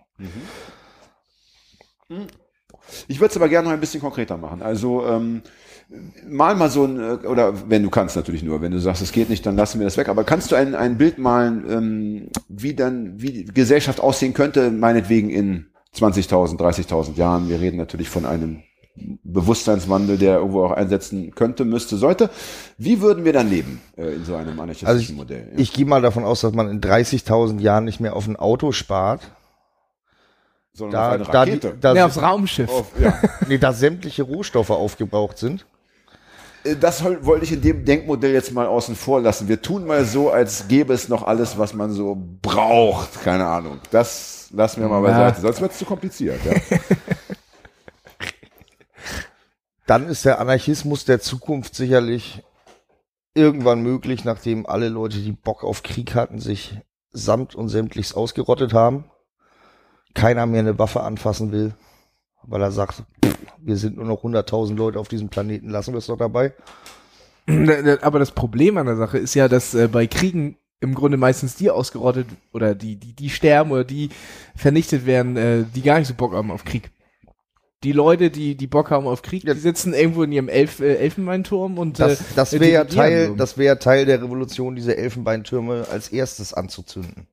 Ich 3.08 3.20
würde 3.20 3.32
es 3.32 3.38
aber 3.38 3.50
gerne 3.50 3.68
noch 3.68 3.74
ein 3.74 3.80
bisschen 3.80 4.02
konkreter 4.02 4.38
machen. 4.38 4.62
Also 4.62 5.06
ähm, 5.06 5.44
mal 6.28 6.56
mal 6.56 6.70
so 6.70 6.86
ein, 6.86 7.00
äh, 7.00 7.28
oder 7.28 7.70
wenn 7.70 7.84
du 7.84 7.90
kannst 7.90 8.16
natürlich 8.16 8.44
nur, 8.44 8.62
wenn 8.62 8.72
du 8.72 8.80
sagst, 8.80 9.02
es 9.02 9.12
geht 9.12 9.30
nicht, 9.30 9.46
dann 9.46 9.56
lassen 9.56 9.80
wir 9.80 9.86
das 9.86 9.98
weg. 9.98 10.10
Aber 10.10 10.24
kannst 10.24 10.52
du 10.52 10.56
ein, 10.56 10.76
ein 10.76 10.98
Bild 10.98 11.18
malen, 11.18 11.66
ähm, 11.70 12.30
wie 12.48 12.74
dann, 12.74 13.22
wie 13.22 13.32
die 13.32 13.46
Gesellschaft 13.46 14.00
aussehen 14.00 14.34
könnte, 14.34 14.72
meinetwegen 14.72 15.30
in 15.30 15.68
20.000, 15.96 16.58
30.000 16.58 17.18
Jahren? 17.18 17.50
Wir 17.50 17.60
reden 17.60 17.78
natürlich 17.78 18.10
von 18.10 18.26
einem 18.26 18.64
Bewusstseinswandel, 19.24 20.18
der 20.18 20.38
irgendwo 20.38 20.66
auch 20.66 20.72
einsetzen 20.72 21.32
könnte, 21.34 21.66
müsste, 21.66 21.98
sollte. 21.98 22.30
Wie 22.78 23.02
würden 23.02 23.24
wir 23.26 23.34
dann 23.34 23.50
leben 23.50 23.82
äh, 23.98 24.16
in 24.16 24.26
so 24.26 24.36
einem 24.36 24.60
anarchistischen 24.60 24.88
Also 24.88 25.02
ich, 25.02 25.14
Modell? 25.16 25.48
Ja. 25.54 25.60
ich 25.60 25.74
gehe 25.74 25.86
mal 25.86 26.02
davon 26.02 26.24
aus, 26.24 26.42
dass 26.42 26.54
man 26.54 26.70
in 26.70 26.82
30.000 26.82 27.60
Jahren 27.60 27.86
nicht 27.86 28.00
mehr 28.00 28.16
auf 28.16 28.28
ein 28.28 28.36
Auto 28.36 28.72
spart. 28.72 29.22
Sondern 30.74 30.94
Da, 30.94 31.08
auf 31.08 31.14
eine 31.16 31.24
da, 31.26 31.46
die, 31.46 31.52
Rakete. 31.52 31.78
da, 31.80 31.94
Ja, 31.96 32.06
aufs 32.06 32.22
Raumschiff. 32.22 32.70
Auf, 32.70 32.92
ja. 33.00 33.14
nee, 33.48 33.58
da 33.58 33.74
sämtliche 33.74 34.24
Rohstoffe 34.24 34.70
aufgebraucht 34.70 35.38
sind. 35.38 35.66
Äh, 36.64 36.76
Das 36.76 37.04
wollte 37.04 37.46
ich 37.46 37.52
in 37.52 37.62
dem 37.62 37.86
Denkmodell 37.86 38.34
jetzt 38.34 38.52
mal 38.54 38.68
außen 38.68 38.96
vor 38.96 39.22
lassen. 39.22 39.48
Wir 39.48 39.62
tun 39.62 39.86
mal 39.86 40.06
so, 40.06 40.30
als 40.32 40.68
gäbe 40.68 40.94
es 40.94 41.10
noch 41.10 41.24
alles, 41.24 41.58
was 41.58 41.74
man 41.74 41.92
so 41.92 42.18
braucht. 42.42 43.22
Keine 43.24 43.46
Ahnung. 43.48 43.80
Das 43.92 44.50
lassen 44.52 44.82
wir 44.82 44.90
mal 44.90 45.02
Ja. 45.04 45.10
beiseite. 45.20 45.42
Sonst 45.42 45.62
wird 45.62 45.72
es 45.72 45.78
zu 45.78 45.86
kompliziert. 45.86 46.40
Ja. 46.46 46.54
Dann 49.88 50.08
ist 50.08 50.26
der 50.26 50.40
Anarchismus 50.40 51.06
der 51.06 51.20
Zukunft 51.20 51.76
sicherlich 51.76 52.44
irgendwann 53.34 53.82
möglich, 53.82 54.24
nachdem 54.26 54.66
alle 54.66 54.90
Leute, 54.90 55.18
die 55.18 55.32
Bock 55.32 55.64
auf 55.64 55.84
Krieg 55.84 56.16
hatten, 56.16 56.40
sich 56.40 56.78
samt 57.12 57.56
und 57.56 57.70
sämtlichst 57.70 58.16
ausgerottet 58.16 58.74
haben. 58.74 59.06
Keiner 60.14 60.46
mehr 60.46 60.60
eine 60.60 60.80
Waffe 60.80 61.02
anfassen 61.02 61.52
will, 61.52 61.74
weil 62.44 62.62
er 62.62 62.72
sagt, 62.72 63.04
pff, 63.26 63.38
wir 63.64 63.78
sind 63.78 63.98
nur 63.98 64.06
noch 64.06 64.24
100.000 64.24 64.76
Leute 64.76 65.00
auf 65.00 65.08
diesem 65.08 65.30
Planeten, 65.30 65.70
lassen 65.70 65.94
wir 65.94 66.00
es 66.00 66.08
doch 66.08 66.18
dabei. 66.18 66.54
Aber 68.02 68.20
das 68.20 68.32
Problem 68.32 68.78
an 68.78 68.86
der 68.86 68.98
Sache 68.98 69.18
ist 69.18 69.34
ja, 69.34 69.48
dass 69.48 69.74
äh, 69.74 69.88
bei 69.88 70.08
Kriegen 70.08 70.58
im 70.80 70.96
Grunde 70.96 71.18
meistens 71.18 71.56
die 71.56 71.70
ausgerottet 71.70 72.28
oder 72.54 72.74
die, 72.76 72.96
die, 72.96 73.14
die 73.14 73.30
sterben 73.30 73.72
oder 73.72 73.84
die 73.84 74.10
vernichtet 74.56 75.06
werden, 75.06 75.38
äh, 75.38 75.64
die 75.76 75.82
gar 75.82 76.00
nicht 76.00 76.08
so 76.08 76.14
Bock 76.16 76.34
haben 76.34 76.52
auf 76.52 76.66
Krieg. 76.66 76.92
Die 77.84 77.94
Leute, 77.94 78.30
die, 78.30 78.56
die 78.56 78.68
Bock 78.68 78.92
haben 78.92 79.08
auf 79.08 79.22
Krieg, 79.24 79.44
Ja. 79.44 79.54
die 79.54 79.60
sitzen 79.60 79.94
irgendwo 79.94 80.24
in 80.24 80.32
ihrem 80.32 80.50
Elf, 80.50 80.80
äh, 80.80 80.96
Elfenbeinturm 80.96 81.78
und 81.80 82.00
Das, 82.00 82.22
äh, 82.22 82.24
das 82.36 82.54
wäre 82.54 82.70
ja 82.72 82.86
Teil, 82.86 83.36
das 83.36 83.58
wäre 83.58 83.80
Teil 83.80 84.06
der 84.06 84.22
Revolution, 84.22 84.76
diese 84.76 84.98
Elfenbeintürme 84.98 85.88
als 85.92 86.10
erstes 86.10 86.54
anzuzünden. 86.54 87.28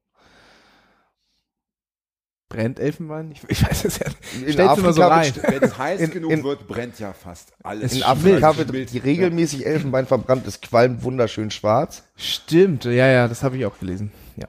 Brennt 2.49 2.79
Elfenbein? 2.81 3.31
Ich, 3.31 3.43
ich 3.49 3.63
weiß 3.63 3.85
es 3.85 3.99
ja 3.99 4.07
nicht. 4.09 4.47
In 4.47 4.53
Stellst 4.55 4.79
du 4.79 4.83
mal 4.83 4.93
so 4.95 5.03
rein. 5.03 5.33
Wenn 5.47 5.63
es 5.63 5.77
heiß 5.77 6.01
In- 6.01 6.11
genug 6.11 6.31
in- 6.33 6.45
wird, 6.45 6.67
brennt 6.67 6.99
ja 6.99 7.13
fast 7.13 7.53
alles. 7.63 7.93
In 7.95 8.03
Afrika 8.03 8.57
wird 8.57 8.73
regelmäßig 8.73 9.67
Elfenbein 9.67 10.07
verbrannt, 10.07 10.47
es 10.47 10.61
qualmt 10.61 11.03
wunderschön 11.03 11.51
schwarz. 11.51 12.05
Stimmt, 12.17 12.85
ja, 12.87 13.07
ja, 13.07 13.29
das 13.29 13.43
habe 13.43 13.59
ich 13.59 13.67
auch 13.67 13.79
gelesen. 13.79 14.13
Ja. 14.37 14.47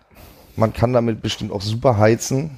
Man 0.55 0.71
kann 0.73 0.93
damit 0.93 1.21
bestimmt 1.21 1.51
auch 1.51 1.61
super 1.61 1.97
heizen. 1.97 2.57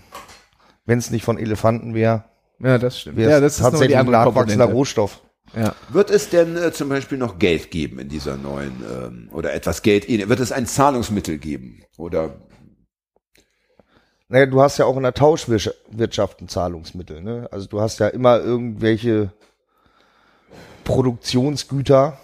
Wenn 0.85 0.99
es 0.99 1.09
nicht 1.09 1.23
von 1.25 1.37
Elefanten 1.39 1.93
wäre, 1.95 2.25
Ja, 2.59 2.77
das 2.77 2.99
stimmt. 2.99 3.17
Ja, 3.19 3.39
das 3.39 3.53
ist 3.55 3.61
tatsächlich 3.61 3.97
ein 3.97 4.05
nachwachsender. 4.07 4.65
Rohstoff. 4.65 5.21
Ja. 5.55 5.75
Wird 5.89 6.09
es 6.11 6.29
denn 6.29 6.55
äh, 6.55 6.71
zum 6.71 6.87
Beispiel 6.87 7.17
noch 7.17 7.37
Geld 7.39 7.71
geben 7.71 7.99
in 7.99 8.07
dieser 8.09 8.37
neuen 8.37 8.71
ähm, 8.89 9.29
oder 9.33 9.53
etwas 9.53 9.81
Geld? 9.81 10.07
Wird 10.07 10.39
es 10.39 10.51
ein 10.51 10.65
Zahlungsmittel 10.65 11.39
geben 11.39 11.83
oder 11.97 12.35
Naja, 14.31 14.45
du 14.45 14.61
hast 14.61 14.77
ja 14.77 14.85
auch 14.85 14.95
in 14.95 15.03
der 15.03 15.13
Tauschwirtschaft 15.13 16.39
ein 16.39 16.47
Zahlungsmittel. 16.47 17.21
Ne? 17.21 17.49
Also 17.51 17.67
du 17.67 17.81
hast 17.81 17.99
ja 17.99 18.07
immer 18.07 18.39
irgendwelche 18.39 19.33
Produktionsgüter. 20.85 22.17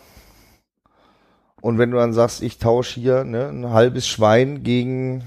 Und 1.60 1.78
wenn 1.78 1.92
du 1.92 1.98
dann 1.98 2.14
sagst, 2.14 2.42
ich 2.42 2.60
tausche 2.60 3.02
hier 3.02 3.26
ne, 3.26 3.50
ein 3.50 3.72
halbes 3.72 4.08
Schwein 4.08 4.64
gegen 4.64 5.26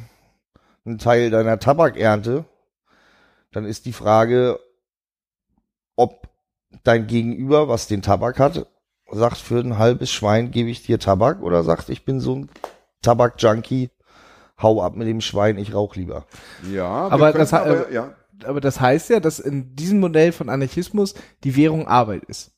einen 0.87 0.97
Teil 0.97 1.29
deiner 1.29 1.59
Tabakernte, 1.59 2.47
dann 3.53 3.67
ist 3.67 3.85
die 3.85 3.93
Frage, 3.93 4.59
ob 5.97 6.31
dein 6.83 7.07
Gegenüber, 7.07 7.69
was 7.69 7.89
den 7.89 8.01
Tabak 8.01 8.39
hat, 8.39 8.67
sagt, 9.13 9.37
für 9.37 9.61
ein 9.61 9.77
halbes 9.77 10.11
Schwein 10.11 10.51
gebe 10.51 10.71
ich 10.71 10.83
dir 10.83 10.99
Tabak 10.99 11.43
oder 11.43 11.63
sagt, 11.63 11.91
ich 11.91 12.07
bin 12.07 12.21
so 12.21 12.37
ein 12.37 12.51
Tabak-Junkie, 13.03 13.91
hau 14.63 14.83
ab 14.83 14.97
mit 14.97 15.09
dem 15.09 15.21
Schwein, 15.21 15.59
ich 15.59 15.75
rauch 15.75 15.97
lieber. 15.97 16.27
ja? 16.71 16.87
Aber 17.09 17.33
das 17.33 17.53
hat- 17.53 17.67
aber, 17.67 17.91
ja. 17.91 18.15
Aber 18.45 18.61
das 18.61 18.81
heißt 18.81 19.11
ja, 19.11 19.21
dass 19.21 19.39
in 19.39 19.75
diesem 19.77 20.01
Modell 20.01 20.33
von 20.33 20.49
Anarchismus 20.49 21.15
die 21.45 21.57
Währung 21.57 21.87
Arbeit 21.87 22.25
ist. 22.25 22.53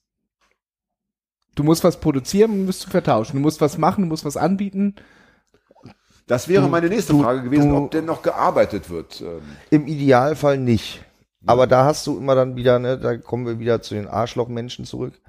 Du 1.55 1.65
musst 1.65 1.85
was 1.85 1.99
produzieren 2.01 2.51
und 2.53 2.67
musst 2.67 2.87
du 2.87 2.91
vertauschen. 2.91 3.37
Du 3.37 3.43
musst 3.43 3.61
was 3.61 3.77
machen, 3.79 4.03
du 4.05 4.09
musst 4.09 4.25
was 4.25 4.37
anbieten. 4.37 4.95
Das 6.27 6.49
wäre 6.49 6.63
Du- 6.63 6.69
meine 6.69 6.89
nächste 6.89 7.13
du- 7.13 7.23
Frage 7.23 7.43
gewesen, 7.43 7.71
du- 7.71 7.77
ob 7.77 7.91
denn 7.91 8.05
noch 8.05 8.23
gearbeitet 8.23 8.89
wird. 8.91 9.21
Ähm, 9.21 9.41
Im 9.71 9.87
Idealfall 9.87 10.57
nicht. 10.59 11.05
Aber 11.45 11.67
da 11.67 11.85
hast 11.85 12.07
du 12.07 12.17
immer 12.17 12.37
dann 12.37 12.55
wieder, 12.55 12.79
ne, 12.79 12.97
da 12.97 13.17
kommen 13.17 13.45
wir 13.47 13.59
wieder 13.59 13.83
zu 13.83 13.95
den 13.95 14.07
Arschlochmenschen 14.07 14.85
zurück. 14.85 15.21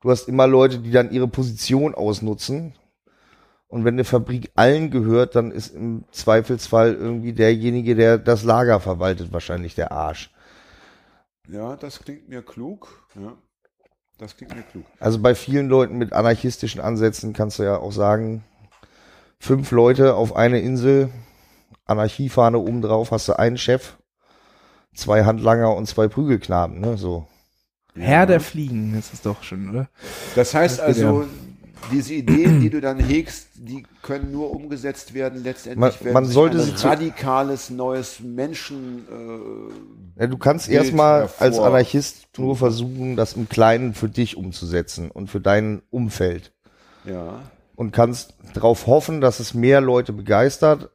Du 0.00 0.10
hast 0.10 0.26
immer 0.28 0.46
Leute, 0.46 0.78
die 0.78 0.90
dann 0.90 1.10
ihre 1.10 1.28
Position 1.28 1.94
ausnutzen. 1.94 2.72
Und 3.70 3.84
wenn 3.84 3.94
eine 3.94 4.04
Fabrik 4.04 4.50
allen 4.56 4.90
gehört, 4.90 5.36
dann 5.36 5.52
ist 5.52 5.68
im 5.68 6.04
Zweifelsfall 6.10 6.92
irgendwie 6.92 7.32
derjenige, 7.32 7.94
der 7.94 8.18
das 8.18 8.42
Lager 8.42 8.80
verwaltet, 8.80 9.32
wahrscheinlich 9.32 9.76
der 9.76 9.92
Arsch. 9.92 10.32
Ja, 11.48 11.76
das 11.76 12.00
klingt 12.00 12.28
mir 12.28 12.42
klug. 12.42 13.06
Ja, 13.14 13.34
das 14.18 14.36
klingt 14.36 14.56
mir 14.56 14.62
klug. 14.62 14.84
Also 14.98 15.20
bei 15.20 15.36
vielen 15.36 15.68
Leuten 15.68 15.98
mit 15.98 16.12
anarchistischen 16.12 16.80
Ansätzen 16.80 17.32
kannst 17.32 17.60
du 17.60 17.62
ja 17.62 17.76
auch 17.76 17.92
sagen, 17.92 18.42
fünf 19.38 19.70
Leute 19.70 20.16
auf 20.16 20.34
eine 20.34 20.58
Insel, 20.58 21.10
Anarchiefahne 21.86 22.58
oben 22.58 22.82
drauf, 22.82 23.12
hast 23.12 23.28
du 23.28 23.38
einen 23.38 23.56
Chef, 23.56 23.98
zwei 24.94 25.24
Handlanger 25.24 25.76
und 25.76 25.86
zwei 25.86 26.08
Prügelknaben, 26.08 26.80
ne, 26.80 26.98
so. 26.98 27.28
Herr 27.94 28.26
der 28.26 28.40
Fliegen, 28.40 28.94
das 28.94 29.12
ist 29.12 29.26
doch 29.26 29.44
schon, 29.44 29.70
oder? 29.70 29.88
Das 30.34 30.54
heißt 30.54 30.80
Das 30.80 30.86
also, 30.86 31.26
diese 31.92 32.14
Ideen, 32.14 32.60
die 32.60 32.70
du 32.70 32.80
dann 32.80 32.98
hegst, 32.98 33.48
die 33.54 33.84
können 34.02 34.30
nur 34.32 34.50
umgesetzt 34.52 35.14
werden 35.14 35.42
letztendlich, 35.42 35.78
Man- 36.00 36.04
wenn 36.06 36.12
man 36.12 36.24
sollte 36.26 36.62
ein 36.62 36.70
radikales 36.76 37.70
neues 37.70 38.20
Menschen 38.20 39.06
äh, 40.16 40.20
Ja, 40.20 40.26
du 40.26 40.38
kannst 40.38 40.68
erstmal 40.68 41.28
als 41.38 41.58
Anarchist 41.58 42.26
nur 42.38 42.56
versuchen, 42.56 43.16
das 43.16 43.32
im 43.34 43.48
Kleinen 43.48 43.94
für 43.94 44.08
dich 44.08 44.36
umzusetzen 44.36 45.10
und 45.10 45.28
für 45.30 45.40
dein 45.40 45.82
Umfeld. 45.90 46.52
ja. 47.04 47.40
Und 47.76 47.92
kannst 47.92 48.34
darauf 48.52 48.86
hoffen, 48.86 49.22
dass 49.22 49.40
es 49.40 49.54
mehr 49.54 49.80
Leute 49.80 50.12
begeistert. 50.12 50.90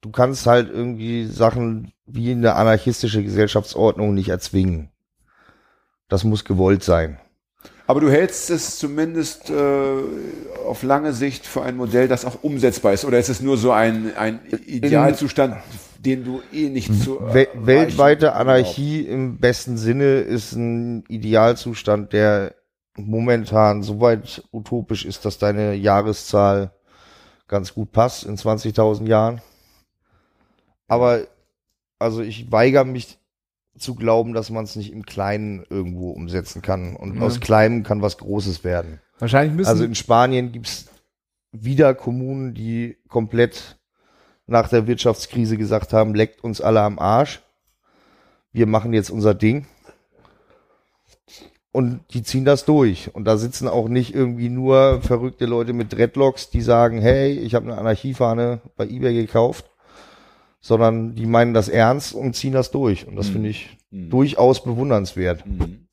Du 0.00 0.10
kannst 0.10 0.44
halt 0.44 0.68
irgendwie 0.68 1.24
Sachen 1.26 1.92
wie 2.04 2.32
eine 2.32 2.54
anarchistische 2.56 3.22
Gesellschaftsordnung 3.22 4.12
nicht 4.12 4.28
erzwingen. 4.30 4.90
Das 6.08 6.24
muss 6.24 6.44
gewollt 6.44 6.82
sein. 6.82 7.20
Aber 7.86 8.00
du 8.00 8.10
hältst 8.10 8.48
es 8.48 8.78
zumindest 8.78 9.50
äh, 9.50 10.02
auf 10.66 10.82
lange 10.82 11.12
Sicht 11.12 11.46
für 11.46 11.62
ein 11.62 11.76
Modell, 11.76 12.08
das 12.08 12.24
auch 12.24 12.42
umsetzbar 12.42 12.94
ist. 12.94 13.04
Oder 13.04 13.18
ist 13.18 13.28
es 13.28 13.40
nur 13.42 13.58
so 13.58 13.72
ein, 13.72 14.16
ein 14.16 14.40
Idealzustand, 14.66 15.56
den 15.98 16.24
du 16.24 16.40
eh 16.50 16.70
nicht 16.70 16.94
zu 17.02 17.20
We 17.20 17.48
weltweite? 17.54 18.34
Anarchie 18.34 19.02
im 19.02 19.38
besten 19.38 19.76
Sinne 19.76 20.20
ist 20.20 20.52
ein 20.52 21.04
Idealzustand, 21.08 22.14
der 22.14 22.54
momentan 22.96 23.82
so 23.82 24.00
weit 24.00 24.42
utopisch 24.50 25.04
ist, 25.04 25.26
dass 25.26 25.38
deine 25.38 25.74
Jahreszahl 25.74 26.72
ganz 27.48 27.74
gut 27.74 27.92
passt 27.92 28.24
in 28.24 28.36
20.000 28.36 29.06
Jahren. 29.06 29.42
Aber 30.88 31.26
also 31.98 32.22
ich 32.22 32.50
weigere 32.50 32.84
mich 32.84 33.18
zu 33.76 33.94
glauben, 33.94 34.34
dass 34.34 34.50
man 34.50 34.64
es 34.64 34.76
nicht 34.76 34.92
im 34.92 35.04
Kleinen 35.04 35.64
irgendwo 35.68 36.10
umsetzen 36.10 36.62
kann. 36.62 36.96
Und 36.96 37.16
Ja. 37.16 37.22
aus 37.22 37.40
Kleinem 37.40 37.82
kann 37.82 38.02
was 38.02 38.18
Großes 38.18 38.64
werden. 38.64 39.00
Wahrscheinlich 39.18 39.56
müssen. 39.56 39.68
Also 39.68 39.84
in 39.84 39.94
Spanien 39.94 40.52
gibt's 40.52 40.86
wieder 41.52 41.94
Kommunen, 41.94 42.54
die 42.54 42.96
komplett 43.08 43.78
nach 44.46 44.68
der 44.68 44.86
Wirtschaftskrise 44.86 45.56
gesagt 45.56 45.92
haben, 45.92 46.14
leckt 46.14 46.44
uns 46.44 46.60
alle 46.60 46.80
am 46.82 46.98
Arsch. 46.98 47.42
Wir 48.52 48.66
machen 48.66 48.92
jetzt 48.92 49.10
unser 49.10 49.34
Ding. 49.34 49.66
Und 51.72 52.00
die 52.12 52.22
ziehen 52.22 52.44
das 52.44 52.64
durch. 52.64 53.12
Und 53.14 53.24
da 53.24 53.36
sitzen 53.36 53.66
auch 53.66 53.88
nicht 53.88 54.14
irgendwie 54.14 54.48
nur 54.48 55.00
verrückte 55.02 55.46
Leute 55.46 55.72
mit 55.72 55.92
Dreadlocks, 55.92 56.50
die 56.50 56.60
sagen, 56.60 57.00
hey, 57.00 57.32
ich 57.32 57.54
habe 57.56 57.66
eine 57.66 57.78
Anarchiefahne 57.78 58.60
bei 58.76 58.86
eBay 58.86 59.14
gekauft, 59.14 59.68
sondern 60.66 61.14
die 61.14 61.26
meinen 61.26 61.52
das 61.52 61.68
ernst 61.68 62.14
und 62.14 62.34
ziehen 62.34 62.54
das 62.54 62.70
durch. 62.70 63.06
Und 63.06 63.16
das 63.16 63.28
finde 63.28 63.50
ich 63.50 63.76
durchaus 63.90 64.64
bewundernswert 64.64 65.44
Mhm. 65.46 65.86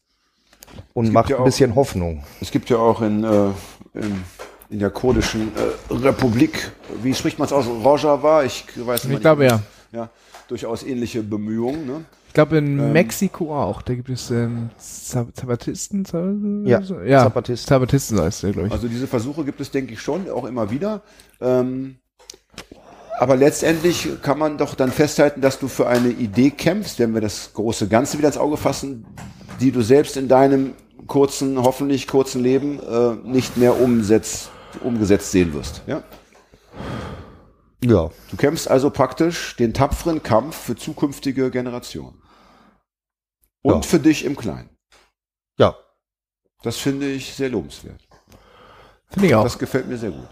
und 0.93 1.11
macht 1.11 1.29
ja 1.29 1.35
ein 1.35 1.41
auch- 1.41 1.45
bisschen 1.45 1.75
Hoffnung. 1.75 2.23
Es 2.39 2.51
gibt 2.51 2.69
ja 2.69 2.77
auch 2.77 3.01
in, 3.01 3.25
äh, 3.25 3.47
in, 3.95 4.23
in 4.69 4.79
der 4.79 4.89
kurdischen 4.89 5.51
äh, 5.57 5.93
Republik, 5.93 6.71
wie 7.03 7.13
spricht 7.13 7.37
man 7.37 7.47
es 7.47 7.51
aus, 7.51 7.65
Rojava, 7.67 8.43
ich 8.43 8.63
weiß 8.77 9.05
ich 9.05 9.19
glaube 9.19 9.45
ja. 9.45 9.61
ja. 9.91 10.09
Durchaus 10.47 10.83
ähnliche 10.83 11.21
Bemühungen. 11.21 11.85
Ne? 11.85 12.05
Ich 12.27 12.33
glaube 12.33 12.57
in 12.57 12.79
Ähm. 12.79 12.93
Mexiko 12.93 13.53
auch. 13.53 13.81
Da 13.81 13.93
gibt 13.93 14.07
es 14.09 14.31
ähm. 14.31 14.69
Zap- 14.77 15.27
Ja, 16.65 16.79
ja. 17.05 17.23
Zapatisten. 17.23 17.67
Zapatisten 17.67 18.21
heißt 18.21 18.43
der, 18.43 18.51
glaube 18.53 18.67
ich. 18.67 18.73
Also 18.73 18.87
diese 18.87 19.07
Versuche 19.07 19.43
gibt 19.43 19.59
es, 19.59 19.69
denke 19.69 19.93
ich, 19.93 20.01
schon, 20.01 20.29
auch 20.29 20.45
immer 20.45 20.71
wieder. 20.71 21.01
Ähm, 21.41 21.97
aber 23.21 23.35
letztendlich 23.35 24.19
kann 24.23 24.39
man 24.39 24.57
doch 24.57 24.73
dann 24.73 24.91
festhalten, 24.91 25.41
dass 25.41 25.59
du 25.59 25.67
für 25.67 25.85
eine 25.87 26.09
Idee 26.09 26.49
kämpfst, 26.49 26.97
wenn 26.97 27.13
wir 27.13 27.21
das 27.21 27.53
große 27.53 27.87
Ganze 27.87 28.17
wieder 28.17 28.29
ins 28.29 28.37
Auge 28.39 28.57
fassen, 28.57 29.05
die 29.59 29.71
du 29.71 29.83
selbst 29.83 30.17
in 30.17 30.27
deinem 30.27 30.73
kurzen, 31.05 31.61
hoffentlich 31.61 32.07
kurzen 32.07 32.41
Leben 32.41 32.79
äh, 32.79 33.13
nicht 33.23 33.57
mehr 33.57 33.79
umsetzt, 33.79 34.49
umgesetzt 34.83 35.29
sehen 35.29 35.53
wirst. 35.53 35.83
Ja? 35.85 36.03
Ja. 37.83 38.09
Du 38.31 38.37
kämpfst 38.37 38.67
also 38.67 38.89
praktisch 38.89 39.55
den 39.55 39.75
tapferen 39.75 40.23
Kampf 40.23 40.55
für 40.55 40.75
zukünftige 40.75 41.51
Generationen. 41.51 42.19
Und 43.61 43.85
Ja. 43.85 43.89
für 43.91 43.99
dich 43.99 44.25
im 44.25 44.35
Kleinen. 44.35 44.71
Ja. 45.59 45.75
Das 46.63 46.77
finde 46.77 47.11
ich 47.11 47.35
sehr 47.35 47.49
lobenswert. 47.49 48.01
Finde 49.11 49.27
ich 49.27 49.35
auch. 49.35 49.43
Das 49.43 49.59
gefällt 49.59 49.87
mir 49.87 49.99
sehr 49.99 50.09
gut. 50.09 50.27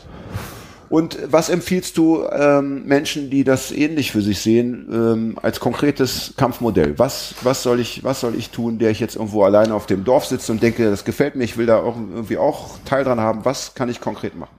Und 0.89 1.19
was 1.31 1.49
empfiehlst 1.49 1.97
du 1.97 2.25
ähm, 2.31 2.85
Menschen, 2.85 3.29
die 3.29 3.43
das 3.43 3.71
ähnlich 3.71 4.11
für 4.11 4.21
sich 4.21 4.41
sehen, 4.41 4.87
ähm, 4.91 5.39
als 5.41 5.59
konkretes 5.59 6.33
Kampfmodell? 6.35 6.97
Was, 6.97 7.35
was, 7.43 7.61
soll 7.61 7.79
ich, 7.79 8.03
was 8.03 8.21
soll 8.21 8.33
ich 8.33 8.49
tun, 8.49 8.79
der 8.79 8.89
ich 8.89 8.99
jetzt 8.99 9.15
irgendwo 9.15 9.43
alleine 9.43 9.75
auf 9.75 9.85
dem 9.85 10.03
Dorf 10.03 10.25
sitze 10.25 10.51
und 10.51 10.63
denke, 10.63 10.89
das 10.89 11.05
gefällt 11.05 11.35
mir, 11.35 11.43
ich 11.43 11.57
will 11.57 11.67
da 11.67 11.77
auch 11.77 11.95
irgendwie 11.95 12.37
auch 12.37 12.79
Teil 12.85 13.03
dran 13.03 13.19
haben. 13.19 13.45
Was 13.45 13.75
kann 13.75 13.87
ich 13.87 14.01
konkret 14.01 14.35
machen? 14.35 14.57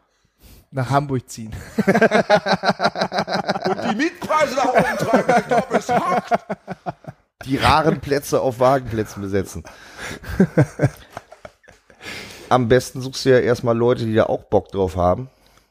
Nach 0.71 0.89
Hamburg 0.89 1.29
ziehen. 1.29 1.51
Und 1.77 1.87
die 3.91 3.97
Mietpreise 3.97 4.55
nach 4.55 4.73
oben 4.73 4.99
treiben, 4.99 5.35
ich 5.37 5.49
glaube, 5.49 5.77
es 5.77 5.89
hackt. 5.89 6.33
Die 7.45 7.57
raren 7.57 8.01
Plätze 8.01 8.41
auf 8.41 8.61
Wagenplätzen 8.61 9.21
besetzen. 9.21 9.65
Am 12.49 12.69
besten 12.69 13.01
suchst 13.01 13.25
du 13.25 13.31
ja 13.31 13.41
erstmal 13.41 13.77
Leute, 13.77 14.05
die 14.05 14.15
da 14.15 14.27
auch 14.27 14.45
Bock 14.45 14.71
drauf 14.71 14.95
haben, 14.95 15.29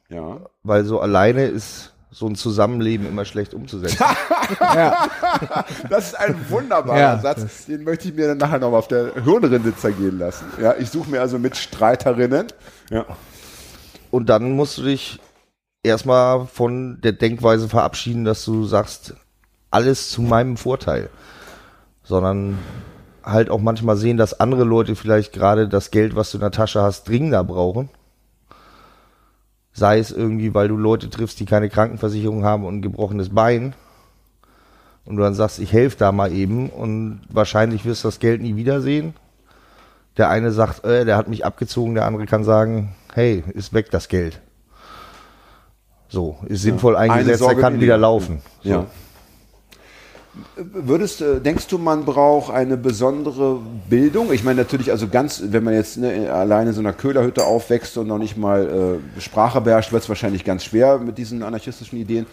Ja. 0.09 0.41
weil 0.63 0.85
so 0.85 0.99
alleine 0.99 1.45
ist 1.45 1.93
so 2.11 2.25
ein 2.25 2.33
Zusammenleben 2.35 3.07
immer 3.07 3.25
schlecht 3.25 3.53
umzusetzen. 3.53 4.03
Das 5.89 6.07
ist 6.07 6.19
ein 6.19 6.35
wunderbarer 6.49 6.99
Ja, 6.99 7.19
Satz. 7.19 7.67
Den 7.67 7.83
möchte 7.83 8.07
ich 8.07 8.15
mir 8.15 8.27
dann 8.27 8.39
nachher 8.39 8.57
noch 8.57 8.71
mal 8.71 8.79
auf 8.79 8.87
der 8.87 9.13
Hirnrinde 9.23 9.75
zergehen 9.75 10.17
lassen. 10.17 10.45
Ja, 10.59 10.73
ich 10.75 10.89
suche 10.89 11.11
mir 11.11 11.21
also 11.21 11.37
Mitstreiterinnen. 11.37 12.47
Ja. 12.89 13.05
Und 14.09 14.27
dann 14.29 14.53
musst 14.55 14.79
du 14.79 14.83
dich 14.83 15.19
erstmal 15.83 16.47
von 16.47 16.99
der 17.01 17.11
Denkweise 17.11 17.69
verabschieden, 17.69 18.25
dass 18.25 18.43
du 18.43 18.65
sagst, 18.65 19.13
alles 19.69 20.09
zu 20.09 20.23
meinem 20.23 20.57
Vorteil. 20.57 21.09
Sondern 22.03 22.57
halt 23.23 23.51
auch 23.51 23.59
manchmal 23.59 23.97
sehen, 23.97 24.17
dass 24.17 24.39
andere 24.39 24.63
Leute 24.63 24.95
vielleicht 24.95 25.31
gerade 25.31 25.67
das 25.69 25.91
Geld, 25.91 26.15
was 26.15 26.31
du 26.31 26.37
in 26.37 26.41
der 26.41 26.51
Tasche 26.51 26.81
hast, 26.81 27.07
dringender 27.07 27.43
brauchen. 27.43 27.89
Sei 29.79 29.97
es 29.97 30.11
irgendwie, 30.11 30.53
weil 30.53 30.67
du 30.67 30.75
Leute 30.75 31.09
triffst, 31.09 31.39
die 31.39 31.45
keine 31.45 31.69
Krankenversicherung 31.69 32.43
haben 32.43 32.65
und 32.65 32.75
ein 32.75 32.81
gebrochenes 32.81 33.29
Bein. 33.29 33.73
Und 35.05 35.15
du 35.15 35.23
dann 35.23 35.33
sagst, 35.33 35.59
ich 35.59 35.71
helfe 35.71 35.97
da 35.97 36.11
mal 36.11 36.31
eben 36.33 36.69
und 36.69 37.21
wahrscheinlich 37.29 37.85
wirst 37.85 38.03
du 38.03 38.09
das 38.09 38.19
Geld 38.19 38.41
nie 38.41 38.57
wiedersehen. 38.57 39.13
Der 40.17 40.29
eine 40.29 40.51
sagt, 40.51 40.83
äh, 40.83 41.05
der 41.05 41.15
hat 41.15 41.29
mich 41.29 41.45
abgezogen, 41.45 41.95
der 41.95 42.05
andere 42.05 42.25
kann 42.25 42.43
sagen, 42.43 42.93
hey, 43.13 43.43
ist 43.53 43.73
weg 43.73 43.89
das 43.89 44.09
Geld. 44.09 44.41
So, 46.09 46.37
ist 46.47 46.63
sinnvoll 46.63 46.95
Eine 46.97 47.13
eingesetzt, 47.13 47.41
er 47.41 47.55
kann 47.55 47.73
weniger. 47.73 47.81
wieder 47.81 47.97
laufen. 47.97 48.41
So. 48.63 48.69
Ja. 48.69 48.85
Würdest, 50.55 51.21
äh, 51.21 51.39
denkst 51.39 51.67
du, 51.67 51.77
man 51.77 52.05
braucht 52.05 52.53
eine 52.53 52.77
besondere 52.77 53.59
Bildung? 53.89 54.31
Ich 54.33 54.43
meine 54.43 54.61
natürlich, 54.61 54.91
also 54.91 55.07
ganz, 55.07 55.41
wenn 55.45 55.63
man 55.63 55.73
jetzt 55.73 55.97
ne, 55.97 56.31
alleine 56.31 56.69
in 56.69 56.75
so 56.75 56.81
einer 56.81 56.93
Köhlerhütte 56.93 57.43
aufwächst 57.45 57.97
und 57.97 58.07
noch 58.07 58.17
nicht 58.17 58.37
mal 58.37 58.99
äh, 59.17 59.21
Sprache 59.21 59.61
beherrscht, 59.61 59.91
wird 59.91 60.03
es 60.03 60.09
wahrscheinlich 60.09 60.43
ganz 60.45 60.63
schwer 60.65 60.97
mit 60.99 61.17
diesen 61.17 61.43
anarchistischen 61.43 61.97
Ideen. 61.99 62.25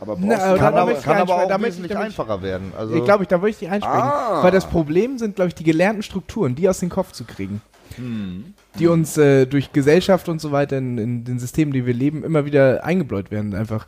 Aber 0.00 0.16
brauchst 0.16 0.28
Na, 0.28 0.56
Kann, 0.56 0.74
da 0.74 0.80
aber, 0.82 0.92
ich 0.92 1.02
kann 1.02 1.16
aber 1.18 1.34
nicht- 1.34 1.44
auch 1.44 1.48
da 1.48 1.58
möchte 1.58 1.68
ich- 1.68 1.74
wesentlich 1.74 1.92
da 1.92 1.98
möchte 1.98 2.12
ich- 2.12 2.18
einfacher 2.20 2.42
werden. 2.42 2.72
Also, 2.78 2.94
Ich 2.94 3.04
glaube, 3.04 3.26
da 3.26 3.36
würde 3.40 3.50
ich 3.50 3.58
dich 3.58 3.68
einsprechen. 3.68 4.00
Ah. 4.02 4.42
Weil 4.42 4.50
das 4.50 4.66
Problem 4.66 5.18
sind, 5.18 5.36
glaube 5.36 5.48
ich, 5.48 5.54
die 5.54 5.64
gelernten 5.64 6.02
Strukturen, 6.02 6.54
die 6.54 6.68
aus 6.68 6.80
dem 6.80 6.88
Kopf 6.88 7.12
zu 7.12 7.24
kriegen. 7.24 7.60
Hm. 7.96 8.54
Die 8.78 8.86
uns 8.86 9.18
äh, 9.18 9.46
durch 9.46 9.72
Gesellschaft 9.72 10.28
und 10.28 10.40
so 10.40 10.52
weiter 10.52 10.78
in, 10.78 10.96
in 10.96 11.24
den 11.24 11.38
Systemen, 11.38 11.72
die 11.74 11.84
wir 11.84 11.92
leben, 11.92 12.24
immer 12.24 12.44
wieder 12.44 12.84
eingebläut 12.84 13.30
werden. 13.30 13.54
Einfach. 13.54 13.84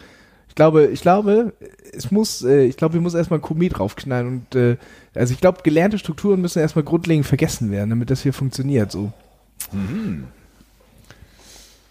Ich 0.52 0.56
glaube, 0.56 0.84
ich 0.88 1.00
glaube, 1.00 1.54
es 1.96 2.10
muss, 2.10 2.42
äh, 2.44 2.64
ich 2.64 2.76
glaube, 2.76 2.92
wir 2.92 3.00
müssen 3.00 3.16
erstmal 3.16 3.40
Komet 3.40 3.78
draufknallen 3.78 4.26
und 4.28 4.54
äh, 4.54 4.76
also 5.14 5.32
ich 5.32 5.40
glaube, 5.40 5.60
gelernte 5.62 5.96
Strukturen 5.98 6.42
müssen 6.42 6.58
erstmal 6.58 6.82
grundlegend 6.84 7.24
vergessen 7.24 7.70
werden, 7.70 7.88
damit 7.88 8.10
das 8.10 8.20
hier 8.22 8.34
funktioniert. 8.34 8.92
So. 8.92 9.12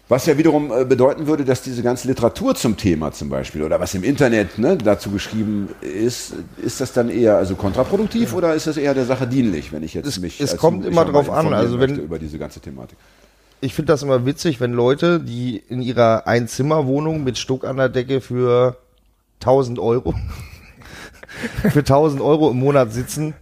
Was 0.08 0.26
ja 0.26 0.38
wiederum 0.38 0.70
äh, 0.70 0.84
bedeuten 0.84 1.26
würde, 1.26 1.44
dass 1.44 1.62
diese 1.62 1.82
ganze 1.82 2.06
Literatur 2.06 2.54
zum 2.54 2.76
Thema 2.76 3.10
zum 3.10 3.30
Beispiel 3.30 3.64
oder 3.64 3.80
was 3.80 3.94
im 3.94 4.04
Internet 4.04 4.58
ne, 4.60 4.76
dazu 4.76 5.10
geschrieben 5.10 5.68
ist, 5.80 6.34
ist 6.62 6.80
das 6.80 6.92
dann 6.92 7.08
eher 7.08 7.36
also 7.38 7.56
kontraproduktiv 7.56 8.32
oder 8.32 8.54
ist 8.54 8.68
das 8.68 8.76
eher 8.76 8.94
der 8.94 9.06
Sache 9.06 9.26
dienlich, 9.26 9.72
wenn 9.72 9.82
ich 9.82 9.94
jetzt 9.94 10.06
Es- 10.06 10.20
mich 10.20 10.40
es 10.40 10.52
als 10.52 10.60
kommt 10.60 10.86
immer 10.86 11.04
drauf 11.04 11.26
mal 11.26 11.38
an, 11.46 11.52
also 11.52 11.80
wenn- 11.80 11.96
über 11.98 12.20
diese 12.20 12.38
ganze 12.38 12.60
Thematik? 12.60 12.96
Ich 13.62 13.74
finde 13.74 13.92
das 13.92 14.02
immer 14.02 14.26
witzig, 14.26 14.60
wenn 14.60 14.72
Leute, 14.72 15.20
die 15.20 15.56
in 15.56 15.82
ihrer 15.82 16.26
Einzimmerwohnung 16.26 17.22
mit 17.22 17.38
Stuck 17.38 17.64
an 17.64 17.76
der 17.76 17.88
Decke 17.88 18.20
für 18.20 18.76
1000 19.40 19.78
Euro, 19.78 20.14
für 21.70 21.78
1000 21.78 22.20
Euro 22.20 22.50
im 22.50 22.58
Monat 22.58 22.92
sitzen, 22.92 23.34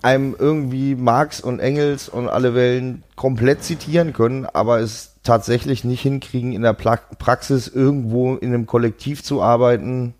einem 0.00 0.34
irgendwie 0.38 0.94
Marx 0.94 1.42
und 1.42 1.60
Engels 1.60 2.08
und 2.08 2.30
alle 2.30 2.54
Wellen 2.54 3.02
komplett 3.14 3.62
zitieren 3.62 4.14
können, 4.14 4.46
aber 4.46 4.80
es 4.80 5.16
tatsächlich 5.22 5.84
nicht 5.84 6.00
hinkriegen, 6.00 6.52
in 6.52 6.62
der 6.62 6.72
Pla 6.72 6.96
Praxis 7.18 7.68
irgendwo 7.68 8.36
in 8.36 8.54
einem 8.54 8.66
Kollektiv 8.66 9.22
zu 9.22 9.42
arbeiten, 9.42 10.14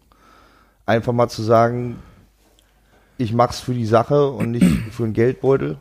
einfach 0.85 1.15
mal 1.15 1.29
zu 1.29 1.43
sagen, 1.43 1.97
ich 3.17 3.33
mach's 3.33 3.61
für 3.61 3.73
die 3.73 3.87
Sache 3.87 4.29
und 4.29 4.51
nicht 4.51 4.67
für 4.93 5.05
einen 5.05 5.15
Geldbeutel. 5.15 5.79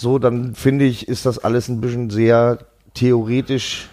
So, 0.00 0.18
dann 0.18 0.54
finde 0.54 0.86
ich, 0.86 1.08
ist 1.08 1.26
das 1.26 1.38
alles 1.38 1.68
ein 1.68 1.82
bisschen 1.82 2.08
sehr 2.08 2.60
theoretisch 2.94 3.90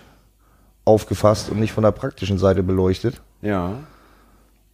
aufgefasst 0.85 1.49
und 1.49 1.59
nicht 1.59 1.73
von 1.73 1.83
der 1.83 1.91
praktischen 1.91 2.37
Seite 2.37 2.63
beleuchtet. 2.63 3.21
Ja. 3.41 3.73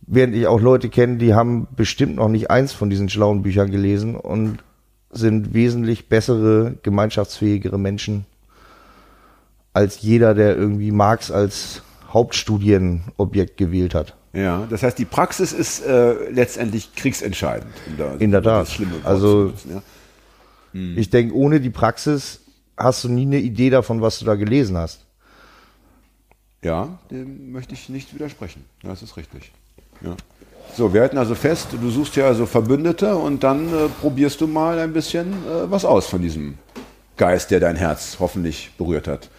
Während 0.05 0.35
ich 0.35 0.45
auch 0.45 0.61
Leute 0.61 0.89
kenne, 0.89 1.17
die 1.17 1.33
haben 1.33 1.67
bestimmt 1.75 2.17
noch 2.17 2.27
nicht 2.27 2.51
eins 2.51 2.71
von 2.71 2.91
diesen 2.91 3.09
schlauen 3.09 3.41
Büchern 3.41 3.71
gelesen 3.71 4.15
und 4.15 4.59
sind 5.09 5.55
wesentlich 5.55 6.07
bessere, 6.07 6.75
gemeinschaftsfähigere 6.83 7.79
Menschen 7.79 8.27
als 9.73 10.03
jeder, 10.03 10.35
der 10.35 10.55
irgendwie 10.55 10.91
Marx 10.91 11.31
als 11.31 11.81
Hauptstudienobjekt 12.09 13.57
gewählt 13.57 13.95
hat. 13.95 14.15
Ja, 14.33 14.67
das 14.69 14.83
heißt, 14.83 14.99
die 14.99 15.05
Praxis 15.05 15.51
ist 15.51 15.83
äh, 15.83 16.29
letztendlich 16.29 16.93
kriegsentscheidend. 16.93 17.73
Um 17.87 17.97
da, 17.97 18.13
In 18.19 18.29
der 18.29 18.41
um 18.41 18.45
das 18.45 18.77
Tat. 18.77 18.87
Also- 19.03 19.49
zu 19.49 19.81
ja. 20.73 20.81
Ich 20.95 21.09
denke, 21.09 21.35
ohne 21.35 21.59
die 21.59 21.69
Praxis 21.69 22.41
hast 22.77 23.03
du 23.03 23.09
nie 23.09 23.23
eine 23.23 23.39
Idee 23.39 23.69
davon, 23.69 24.01
was 24.01 24.19
du 24.19 24.25
da 24.25 24.35
gelesen 24.35 24.77
hast. 24.77 25.05
Ja, 26.63 26.97
dem 27.11 27.51
möchte 27.51 27.73
ich 27.73 27.89
nicht 27.89 28.13
widersprechen. 28.13 28.63
Das 28.81 29.01
ist 29.01 29.17
richtig. 29.17 29.51
Ja. 30.01 30.15
So, 30.75 30.93
wir 30.93 31.01
halten 31.01 31.17
also 31.17 31.35
fest, 31.35 31.67
du 31.79 31.89
suchst 31.89 32.15
ja 32.15 32.25
also 32.25 32.45
Verbündete 32.45 33.15
und 33.15 33.43
dann 33.43 33.67
äh, 33.67 33.89
probierst 34.01 34.41
du 34.41 34.47
mal 34.47 34.79
ein 34.79 34.93
bisschen 34.93 35.27
äh, 35.27 35.69
was 35.69 35.85
aus 35.85 36.07
von 36.07 36.21
diesem 36.21 36.57
Geist, 37.17 37.51
der 37.51 37.59
dein 37.59 37.75
Herz 37.75 38.17
hoffentlich 38.19 38.71
berührt 38.77 39.07
hat. 39.07 39.29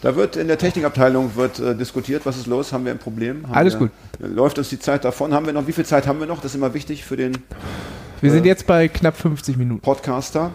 Da 0.00 0.14
wird 0.14 0.36
in 0.36 0.46
der 0.46 0.56
Technikabteilung 0.56 1.34
wird 1.34 1.58
äh, 1.58 1.74
diskutiert, 1.74 2.24
was 2.24 2.36
ist 2.36 2.46
los, 2.46 2.72
haben 2.72 2.84
wir 2.84 2.92
ein 2.92 2.98
Problem? 2.98 3.42
Haben 3.48 3.54
Alles 3.54 3.74
wir, 3.74 3.88
gut. 3.88 3.90
Läuft 4.20 4.58
uns 4.58 4.68
die 4.68 4.78
Zeit 4.78 5.04
davon? 5.04 5.34
Haben 5.34 5.46
wir 5.46 5.52
noch, 5.52 5.66
wie 5.66 5.72
viel 5.72 5.84
Zeit 5.84 6.06
haben 6.06 6.20
wir 6.20 6.26
noch? 6.26 6.36
Das 6.36 6.52
ist 6.52 6.54
immer 6.54 6.72
wichtig 6.72 7.04
für 7.04 7.16
den 7.16 7.36
Wir 8.20 8.30
sind 8.30 8.46
jetzt 8.46 8.66
bei 8.66 8.88
knapp 8.88 9.16
50 9.16 9.56
Minuten. 9.56 9.80
Podcaster. 9.80 10.52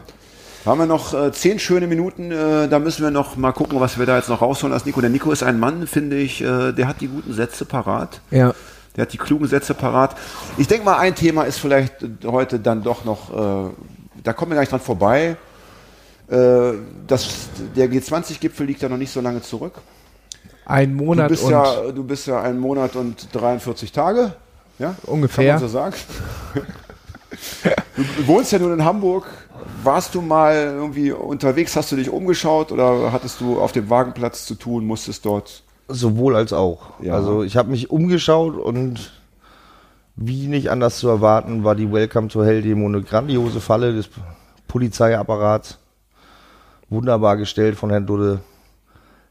Haben 0.66 0.80
wir 0.80 0.86
noch 0.86 1.14
äh, 1.14 1.32
zehn 1.34 1.60
schöne 1.60 1.88
Minuten, 1.88 2.32
äh, 2.32 2.70
da 2.70 2.80
müssen 2.80 3.04
wir 3.04 3.12
noch 3.12 3.36
mal 3.36 3.52
gucken, 3.52 3.82
was 3.82 4.00
wir 4.00 4.06
da 4.06 4.16
jetzt 4.16 4.30
noch 4.30 4.42
rausholen 4.42 4.74
als 4.74 4.86
Nico. 4.86 5.02
Der 5.02 5.10
Nico 5.10 5.32
ist 5.32 5.44
ein 5.44 5.60
Mann, 5.60 5.88
finde 5.88 6.16
ich, 6.16 6.42
äh, 6.42 6.72
der 6.72 6.88
hat 6.88 7.02
die 7.02 7.08
guten 7.08 7.34
Sätze 7.34 7.66
parat. 7.66 8.22
Ja. 8.32 8.54
Der 8.96 9.02
hat 9.02 9.12
die 9.12 9.18
klugen 9.18 9.48
Sätze 9.48 9.74
parat. 9.74 10.16
Ich 10.58 10.68
denke 10.68 10.86
mal, 10.86 11.00
ein 11.00 11.16
Thema 11.16 11.44
ist 11.44 11.58
vielleicht 11.58 11.96
heute 12.24 12.60
dann 12.60 12.82
doch 12.82 13.04
noch, 13.04 13.30
äh, 13.32 13.72
da 14.24 14.32
kommen 14.32 14.52
wir 14.52 14.56
gar 14.56 14.62
nicht 14.62 14.72
dran 14.72 14.80
vorbei. 14.80 15.36
Äh, 16.30 16.74
das, 17.08 17.50
der 17.76 17.90
G20-Gipfel 17.90 18.66
liegt 18.66 18.82
ja 18.82 18.88
noch 18.88 18.98
nicht 18.98 19.12
so 19.12 19.20
lange 19.20 19.42
zurück. 19.42 19.74
Ein 20.66 20.98
Du 20.98 21.04
Monat 21.04 21.28
bist, 21.28 21.44
und 21.44 21.52
ja, 21.52 21.92
du 21.92 22.04
bist 22.06 22.26
ja 22.28 22.42
einen 22.42 22.60
Monat 22.60 22.96
und 22.96 23.28
43 23.34 23.92
Tage. 23.92 24.34
Ja? 24.80 24.96
Ungefähr. 25.04 25.56
Kann 25.56 25.62
man 25.62 25.70
so 25.70 25.78
sagen. 25.78 25.96
Du, 27.98 28.04
du 28.18 28.28
wohnst 28.28 28.54
ja 28.54 28.60
nun 28.60 28.74
in 28.74 28.86
Hamburg. 28.86 29.26
Warst 29.84 30.16
du 30.16 30.22
mal 30.22 30.56
irgendwie 30.56 31.12
unterwegs? 31.12 31.76
Hast 31.76 31.92
du 31.92 31.96
dich 31.96 32.10
umgeschaut 32.10 32.72
oder 32.72 33.12
hattest 33.12 33.42
du 33.42 33.60
auf 33.60 33.72
dem 33.72 33.90
Wagenplatz 33.90 34.46
zu 34.46 34.56
tun? 34.56 34.86
Musstest 34.86 35.26
dort. 35.26 35.64
Sowohl 35.88 36.36
als 36.36 36.54
auch. 36.54 37.00
Ja. 37.02 37.14
Also 37.16 37.44
ich 37.44 37.58
habe 37.58 37.70
mich 37.70 37.92
umgeschaut 37.92 38.56
und 38.56 39.12
wie 40.16 40.48
nicht 40.48 40.70
anders 40.70 41.00
zu 41.00 41.08
erwarten, 41.08 41.64
war 41.64 41.76
die 41.76 41.92
Welcome 41.92 42.28
to 42.28 42.44
Hell 42.44 42.62
Demo 42.62 42.88
eine 42.88 43.02
grandiose 43.02 43.60
Falle 43.60 43.94
des 43.94 44.10
Polizeiapparats. 44.68 45.80
Wunderbar 46.90 47.38
gestellt 47.38 47.76
von 47.76 47.90
Herrn 47.90 48.06
Dudde. 48.06 48.42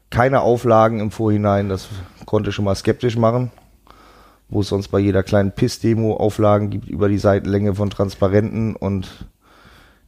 Keine 0.09 0.41
Auflagen 0.41 0.99
im 0.99 1.09
Vorhinein, 1.09 1.69
das 1.69 1.87
konnte 2.25 2.51
schon 2.51 2.65
mal 2.65 2.75
skeptisch 2.75 3.17
machen. 3.17 3.51
Wo 4.49 4.61
es 4.61 4.67
sonst 4.67 4.89
bei 4.89 4.99
jeder 4.99 5.23
kleinen 5.23 5.53
Piss-Demo 5.53 6.17
Auflagen 6.17 6.69
gibt 6.69 6.87
über 6.87 7.09
die 7.09 7.17
Seitenlänge 7.17 7.73
von 7.73 7.89
Transparenten 7.89 8.75
und 8.75 9.25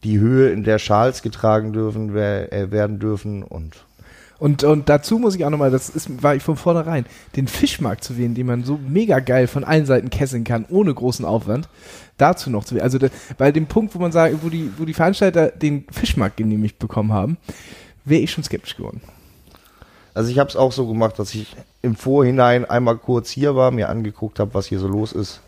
die 0.06 0.20
Höhe, 0.20 0.52
in 0.52 0.64
der 0.64 0.80
Schals 0.80 1.22
getragen 1.22 1.74
dürfen, 1.74 2.16
äh, 2.16 2.72
werden 2.72 3.00
dürfen 3.00 3.44
und 3.44 3.76
Und, 4.38 4.64
und 4.64 4.90
dazu 4.90 5.18
muss 5.18 5.36
ich 5.36 5.46
auch 5.46 5.50
nochmal, 5.50 5.72
das 5.72 5.90
ist, 5.90 6.22
war 6.22 6.36
ich 6.36 6.44
von 6.44 6.58
vornherein, 6.58 7.06
den 7.38 7.48
Fischmarkt 7.48 8.04
zu 8.04 8.18
wählen, 8.18 8.36
den 8.36 8.46
man 8.46 8.64
so 8.66 8.78
mega 8.86 9.20
geil 9.20 9.48
von 9.48 9.64
allen 9.64 9.86
Seiten 9.86 10.10
kesseln 10.10 10.44
kann, 10.44 10.66
ohne 10.70 10.94
großen 10.94 11.26
Aufwand, 11.26 11.70
dazu 12.18 12.50
noch 12.50 12.66
zu 12.66 12.76
wählen. 12.76 12.84
Also 12.84 13.00
bei 13.38 13.52
dem 13.54 13.66
Punkt, 13.68 13.96
wo 13.96 14.00
man 14.00 14.12
sagt, 14.12 14.44
wo 14.44 14.50
die, 14.50 14.72
wo 14.78 14.84
die 14.84 14.94
Veranstalter 14.94 15.52
den 15.52 15.86
Fischmarkt 15.90 16.36
genehmigt 16.38 16.80
bekommen 16.80 17.14
haben, 17.14 17.38
wäre 18.04 18.22
ich 18.22 18.32
schon 18.32 18.44
skeptisch 18.44 18.76
geworden. 18.76 19.02
Also 20.14 20.30
ich 20.30 20.38
habe 20.38 20.50
es 20.50 20.58
auch 20.58 20.74
so 20.74 20.86
gemacht, 20.86 21.18
dass 21.18 21.34
ich 21.34 21.56
im 21.82 21.96
Vorhinein 21.96 22.66
einmal 22.66 22.98
kurz 22.98 23.30
hier 23.30 23.56
war, 23.56 23.72
mir 23.72 23.88
angeguckt 23.88 24.40
habe, 24.40 24.54
was 24.54 24.68
hier 24.68 24.80
so 24.80 24.88
los 24.88 25.14
ist 25.14 25.40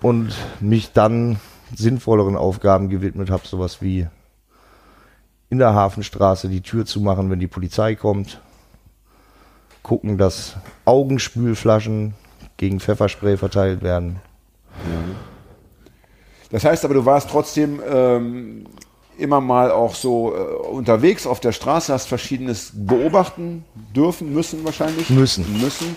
und 0.00 0.34
mich 0.60 0.92
dann 0.92 1.38
sinnvolleren 1.74 2.36
Aufgaben 2.36 2.88
gewidmet 2.88 3.30
habe, 3.30 3.46
sowas 3.46 3.82
wie 3.82 4.06
in 5.48 5.58
der 5.58 5.74
Hafenstraße 5.74 6.48
die 6.48 6.62
Tür 6.62 6.86
zu 6.86 7.00
machen, 7.00 7.30
wenn 7.30 7.40
die 7.40 7.48
Polizei 7.48 7.94
kommt, 7.96 8.40
gucken, 9.82 10.18
dass 10.18 10.56
Augenspülflaschen 10.84 12.14
gegen 12.56 12.80
Pfefferspray 12.80 13.36
verteilt 13.36 13.82
werden. 13.82 14.20
Das 16.50 16.64
heißt 16.64 16.84
aber, 16.84 16.94
du 16.94 17.04
warst 17.04 17.30
trotzdem 17.30 17.80
ähm, 17.88 18.66
immer 19.18 19.40
mal 19.40 19.70
auch 19.70 19.94
so 19.94 20.34
äh, 20.34 20.38
unterwegs 20.38 21.26
auf 21.26 21.40
der 21.40 21.52
Straße, 21.52 21.92
hast 21.92 22.08
verschiedenes 22.08 22.72
beobachten 22.74 23.64
dürfen, 23.94 24.32
müssen 24.32 24.64
wahrscheinlich. 24.64 25.10
Müssen. 25.10 25.60
Müssen. 25.60 25.96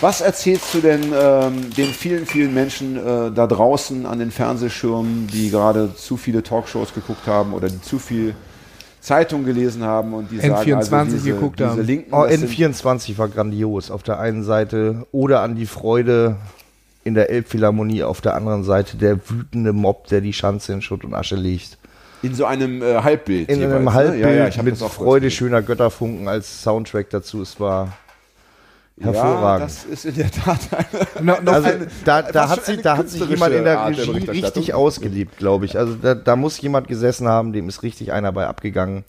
Was 0.00 0.22
erzählst 0.22 0.72
du 0.72 0.80
denn 0.80 1.12
ähm, 1.14 1.70
den 1.76 1.88
vielen, 1.88 2.24
vielen 2.24 2.54
Menschen 2.54 2.96
äh, 2.96 3.30
da 3.32 3.46
draußen 3.46 4.06
an 4.06 4.18
den 4.18 4.30
Fernsehschirmen, 4.30 5.26
die 5.26 5.50
gerade 5.50 5.94
zu 5.94 6.16
viele 6.16 6.42
Talkshows 6.42 6.94
geguckt 6.94 7.26
haben 7.26 7.52
oder 7.52 7.68
die 7.68 7.82
zu 7.82 7.98
viel 7.98 8.34
Zeitung 9.00 9.44
gelesen 9.44 9.82
haben 9.82 10.14
und 10.14 10.30
die 10.30 10.38
sagen, 10.38 10.72
also 10.74 10.94
N24 10.94 11.04
diese, 11.10 11.32
geguckt 11.32 11.58
diese 11.60 11.70
haben. 11.70 11.84
Linken, 11.84 12.14
Oh, 12.14 12.22
das 12.26 12.40
sind- 12.40 12.50
N24 12.50 13.18
war 13.18 13.28
grandios 13.28 13.90
auf 13.90 14.02
der 14.02 14.18
einen 14.20 14.42
Seite 14.42 15.06
oder 15.12 15.40
an 15.42 15.54
die 15.54 15.66
Freude 15.66 16.36
in 17.04 17.14
der 17.14 17.28
Elbphilharmonie 17.30 18.02
auf 18.02 18.22
der 18.22 18.34
anderen 18.34 18.64
Seite 18.64 18.96
der 18.96 19.18
wütende 19.28 19.72
Mob, 19.74 20.06
der 20.08 20.22
die 20.22 20.32
Schanze 20.32 20.72
in 20.72 20.80
Schutt 20.82 21.04
und 21.04 21.12
Asche 21.14 21.36
legt. 21.36 21.76
in 22.22 22.34
so 22.34 22.44
einem 22.46 22.82
äh, 22.82 23.02
Halbbild. 23.02 23.50
In 23.50 23.58
jeweils, 23.58 23.74
einem 23.74 23.84
ne? 23.84 23.94
Halbbild 23.94 24.22
Ja, 24.22 24.30
ja, 24.30 24.48
ich 24.48 24.56
hab 24.58 24.64
mit 24.64 24.76
Freude 24.78 25.30
schöner 25.30 25.60
Götterfunken 25.62 26.26
als 26.28 26.62
Soundtrack 26.62 27.08
dazu. 27.10 27.40
Es 27.42 27.58
war 27.60 27.92
Ja, 29.00 29.06
hervorragend. 29.06 29.66
das 29.66 29.84
ist 29.84 30.04
in 30.04 30.14
der 30.14 30.30
Tat 30.30 30.58
eine, 30.76 31.06
No, 31.26 31.36
no, 31.42 31.50
also 31.52 31.68
eine- 31.68 31.86
da, 32.04 32.22
da, 32.22 32.48
hat 32.48 32.64
sich, 32.64 32.74
eine 32.74 32.82
da 32.82 32.96
hat 32.98 33.08
sich 33.08 33.24
jemand 33.26 33.54
in 33.54 33.64
der 33.64 33.80
Art 33.80 33.96
Regie 33.98 34.30
richtig 34.30 34.74
ausgelebt, 34.74 35.38
glaube 35.38 35.64
ich. 35.64 35.78
Also 35.78 35.94
da, 35.94 36.14
da 36.14 36.36
muss 36.36 36.60
jemand 36.60 36.86
gesessen 36.88 37.26
haben, 37.26 37.52
dem 37.52 37.68
ist 37.68 37.82
richtig 37.82 38.12
einer 38.12 38.30
bei 38.32 38.46
abgegangen, 38.46 39.04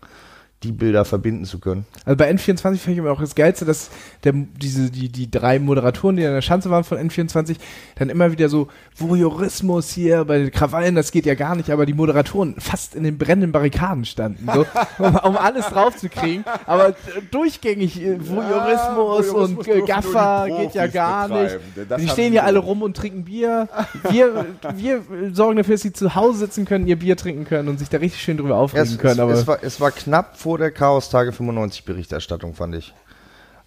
die 0.64 0.72
Bilder 0.72 1.06
verbinden 1.06 1.46
zu 1.46 1.60
können. 1.60 1.86
Also 2.06 2.18
bei 2.18 2.32
N24 2.32 2.62
fand 2.62 2.78
ich 2.78 2.98
immer 2.98 3.12
auch 3.12 3.20
das 3.20 3.36
Geilste, 3.36 3.66
dass 3.66 3.90
der, 4.24 4.34
diese, 4.34 4.92
die, 4.92 5.10
die 5.10 5.30
drei 5.30 5.60
Moderatoren, 5.60 6.18
die 6.18 6.26
an 6.26 6.34
der 6.34 6.42
Schanze 6.42 6.70
waren 6.70 6.84
von 6.84 6.98
N24, 6.98 7.58
dann 7.96 8.10
immer 8.10 8.32
wieder 8.32 8.50
so, 8.50 8.68
Voyeurismus 8.96 9.92
hier 9.92 10.26
bei 10.26 10.38
den 10.38 10.52
Krawallen, 10.52 10.96
das 10.96 11.12
geht 11.12 11.26
ja 11.26 11.36
gar 11.36 11.56
nicht, 11.56 11.70
aber 11.70 11.86
die 11.86 11.94
Moderatoren 11.94 12.56
fast 12.60 12.96
in 12.96 13.04
den 13.04 13.18
brennenden 13.18 13.52
Barrikaden 13.52 14.06
standen, 14.06 14.48
so, 14.54 14.66
um, 15.04 15.16
um 15.16 15.38
alles 15.38 15.68
draufzukriegen. 15.68 16.46
Aber 16.66 16.96
durchgängig 17.32 18.02
äh, 18.02 18.18
Voyeurismus 18.20 18.92
Voyeurismus 18.96 19.50
und 19.52 19.68
äh, 19.68 19.82
Gaffer 19.82 20.48
geht 20.48 20.74
ja 20.74 20.88
gar 20.88 21.28
nicht. 21.28 21.60
Die 22.00 22.08
stehen 22.08 22.32
hier 22.32 22.44
alle 22.44 22.60
rum 22.60 22.82
und 22.82 22.96
trinken 22.96 23.24
Bier. 23.24 23.68
Wir, 24.10 24.46
wir 24.76 25.02
sorgen 25.34 25.58
dafür, 25.58 25.76
dass 25.76 25.82
sie 25.82 25.94
zu 25.94 26.16
Hause 26.16 26.40
sitzen 26.40 26.66
können, 26.66 26.88
ihr 26.88 26.98
Bier 26.98 27.18
trinken 27.18 27.46
können 27.46 27.70
und 27.70 27.80
sich 27.80 27.90
da 27.90 27.98
richtig 27.98 28.22
schön 28.22 28.38
drüber 28.38 28.56
aufregen 28.58 28.86
Es, 28.86 28.98
können. 28.98 29.14
es, 29.14 29.20
Aber 29.20 29.34
es, 29.34 29.48
war, 29.48 29.58
es 29.62 29.82
war 29.82 29.92
knapp 29.92 30.38
vor 30.38 30.51
der 30.58 30.72
Chaos 30.72 31.10
Tage 31.10 31.32
95 31.32 31.86
Berichterstattung, 31.86 32.54
fand 32.56 32.76
ich. 32.76 32.94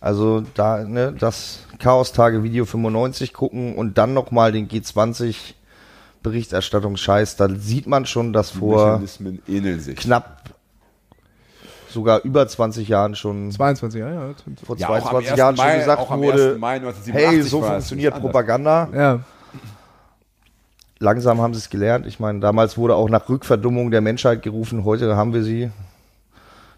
Also 0.01 0.43
da, 0.55 0.85
ne, 0.85 1.15
das 1.19 1.61
Chaos 1.79 2.13
Tage 2.13 2.43
Video 2.43 2.65
95 2.67 3.33
gucken 3.33 3.75
und 3.77 3.97
dann 3.97 4.13
nochmal 4.15 4.53
den 4.53 4.69
G20 4.69 5.55
Berichterstattungsscheiß, 6.23 7.37
da 7.37 7.49
sieht 7.49 7.87
man 7.87 8.07
schon, 8.07 8.33
dass 8.33 8.51
vor 8.51 9.03
knapp 9.97 10.43
sogar 11.91 12.23
über 12.23 12.47
20 12.47 12.89
Jahren 12.89 13.15
schon 13.15 13.51
22, 13.53 14.01
ja, 14.01 14.11
ja. 14.11 14.35
vor 14.65 14.77
Ja, 14.77 14.89
auch 14.89 14.95
am 14.95 15.01
22 15.03 15.31
1. 15.31 15.39
Jahren 15.39 15.57
schon 15.57 15.67
Mai- 15.67 15.79
gesagt 15.79 16.01
auch 16.01 16.11
am 16.11 16.21
wurde, 16.21 16.51
1. 16.53 16.59
Mai 16.61 16.75
1987 16.77 17.15
hey, 17.15 17.43
so 17.43 17.63
funktioniert. 17.63 18.21
Propaganda. 18.21 18.89
Ja. 18.93 19.21
Langsam 20.99 21.41
haben 21.41 21.55
sie 21.55 21.59
es 21.61 21.71
gelernt. 21.71 22.07
Ich 22.07 22.19
meine, 22.21 22.41
damals 22.41 22.79
wurde 22.79 22.95
auch 22.95 23.09
nach 23.09 23.29
Rückverdummung 23.29 23.91
der 23.91 24.01
Menschheit 24.01 24.43
gerufen, 24.43 24.85
heute 24.85 25.17
haben 25.17 25.33
wir 25.33 25.43
sie. 25.43 25.71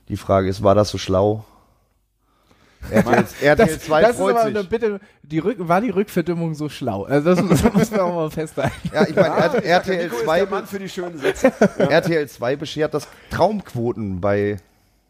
Die 0.09 0.17
Frage 0.17 0.49
ist, 0.49 0.63
war 0.63 0.75
das 0.75 0.89
so 0.91 0.99
schlau? 0.99 1.45
RTL, 2.91 3.25
RTL 3.43 3.57
Das, 3.57 3.81
2 3.81 4.01
das 4.01 4.11
ist 4.13 4.17
freut 4.19 4.37
aber 4.37 4.45
sich. 4.47 4.57
eine 4.57 4.65
Bitte, 4.65 5.01
die 5.25 5.39
Rück, 5.41 5.57
war 5.59 5.81
die 5.81 5.91
Rückverdimmung 5.91 6.55
so 6.55 6.69
schlau? 6.69 7.03
Also 7.05 7.35
das, 7.35 7.49
das 7.63 7.73
muss 7.73 7.91
man 7.91 8.01
auch 8.01 8.15
mal 8.15 8.31
festhalten. 8.31 8.91
Ja, 8.93 9.03
ich 9.09 9.17
meine, 9.17 9.33
Ah, 9.33 9.55
RTL, 9.57 10.05
Nico 10.05 10.17
ist 10.17 10.25
2, 10.25 10.39
der 10.41 10.49
Mann 10.49 10.67
für 10.67 10.79
die 10.79 10.89
schönen 10.89 11.19
Sätze. 11.19 11.53
RTL 11.79 12.29
2 12.29 12.55
beschert 12.57 12.95
das 12.95 13.09
Traumquoten 13.31 14.21
bei 14.21 14.59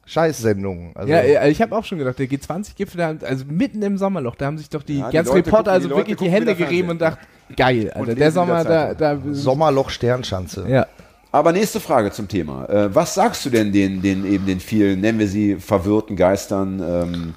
Scheißsendungen. 0.07 0.92
Also, 0.97 1.12
Ja, 1.12 1.22
ja, 1.22 1.44
ich 1.47 1.61
habe 1.61 1.76
auch 1.76 1.84
schon 1.84 1.99
gedacht, 1.99 2.18
der 2.18 2.26
G20-Gipfel, 2.28 2.97
da- 3.18 3.26
also 3.26 3.44
mitten 3.47 3.82
im 3.82 3.99
Sommerloch, 3.99 4.36
da 4.36 4.47
haben 4.47 4.57
sich 4.57 4.70
doch 4.70 4.82
die 4.82 5.01
Ja, 5.01 5.11
die 5.11 5.16
ganzen 5.16 5.34
Leute 5.34 5.47
Reporter 5.49 5.72
gucken- 5.72 5.74
also 5.74 5.88
die 5.88 5.97
wirklich 5.97 6.16
die 6.16 6.30
Hände 6.30 6.55
gerieben 6.55 6.90
und 6.90 7.01
dachten, 7.03 7.26
geil, 7.57 7.90
Alter, 7.90 8.07
lesen 8.07 8.18
der 8.20 8.32
Sommer, 8.32 8.64
da, 8.64 8.94
da, 8.94 9.18
Sommerloch 9.32 9.90
Sternschanze. 9.90 10.64
ja. 10.68 10.86
Aber 11.32 11.52
nächste 11.52 11.80
Frage 11.80 12.12
zum 12.12 12.28
Thema. 12.28 12.68
Äh, 12.68 12.94
was 12.94 13.14
sagst 13.14 13.44
du 13.44 13.50
denn 13.50 13.72
den, 13.72 14.00
den 14.02 14.24
eben 14.24 14.46
den 14.46 14.60
vielen, 14.60 15.00
nennen 15.00 15.18
wir 15.18 15.28
sie 15.28 15.56
verwirrten 15.56 16.16
Geistern, 16.16 16.80
ähm, 16.80 17.34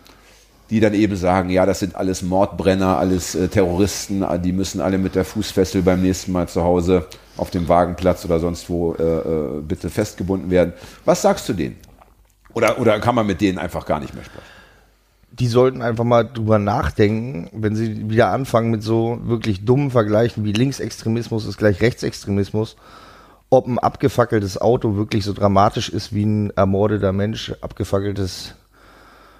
die 0.70 0.80
dann 0.80 0.94
eben 0.94 1.16
sagen, 1.16 1.50
ja, 1.50 1.66
das 1.66 1.80
sind 1.80 1.96
alles 1.96 2.22
Mordbrenner, 2.22 2.98
alles 2.98 3.36
äh, 3.36 3.48
Terroristen, 3.48 4.22
äh, 4.22 4.40
die 4.40 4.54
müssen 4.54 4.80
alle 4.80 4.98
mit 4.98 5.16
der 5.16 5.26
Fußfessel 5.26 5.82
beim 5.82 6.02
nächsten 6.02 6.32
Mal 6.32 6.48
zu 6.48 6.64
Hause 6.64 7.08
auf 7.38 7.50
dem 7.50 7.68
Wagenplatz 7.68 8.24
oder 8.26 8.40
sonst 8.40 8.70
wo 8.70 8.94
äh, 8.94 9.04
äh, 9.04 9.62
bitte 9.62 9.90
festgebunden 9.90 10.50
werden. 10.50 10.74
Was 11.06 11.22
sagst 11.22 11.50
du 11.50 11.54
denen? 11.54 11.76
Oder, 12.54 12.80
oder 12.80 13.00
kann 13.00 13.16
man 13.16 13.28
mit 13.28 13.42
denen 13.42 13.58
einfach 13.58 13.86
gar 13.86 14.00
nicht 14.00 14.14
mehr 14.14 14.24
sprechen? 14.24 14.60
die 15.32 15.48
sollten 15.48 15.82
einfach 15.82 16.04
mal 16.04 16.24
drüber 16.24 16.60
nachdenken, 16.60 17.50
wenn 17.54 17.76
sie 17.76 18.10
wieder 18.10 18.30
anfangen 18.30 18.72
mit 18.72 18.84
so 18.84 19.20
wirklich 19.24 19.64
dummen 19.64 19.92
Vergleichen 19.92 20.44
wie 20.44 20.52
Linksextremismus 20.52 21.46
ist 21.46 21.58
gleich 21.58 21.82
Rechtsextremismus, 21.82 22.76
ob 23.50 23.68
ein 23.68 23.80
abgefackeltes 23.80 24.60
Auto 24.60 24.96
wirklich 24.96 25.26
so 25.26 25.34
dramatisch 25.34 25.90
ist 25.90 26.14
wie 26.14 26.26
ein 26.26 26.52
ermordeter 26.52 27.12
Mensch, 27.14 27.54
abgefackeltes 27.62 28.56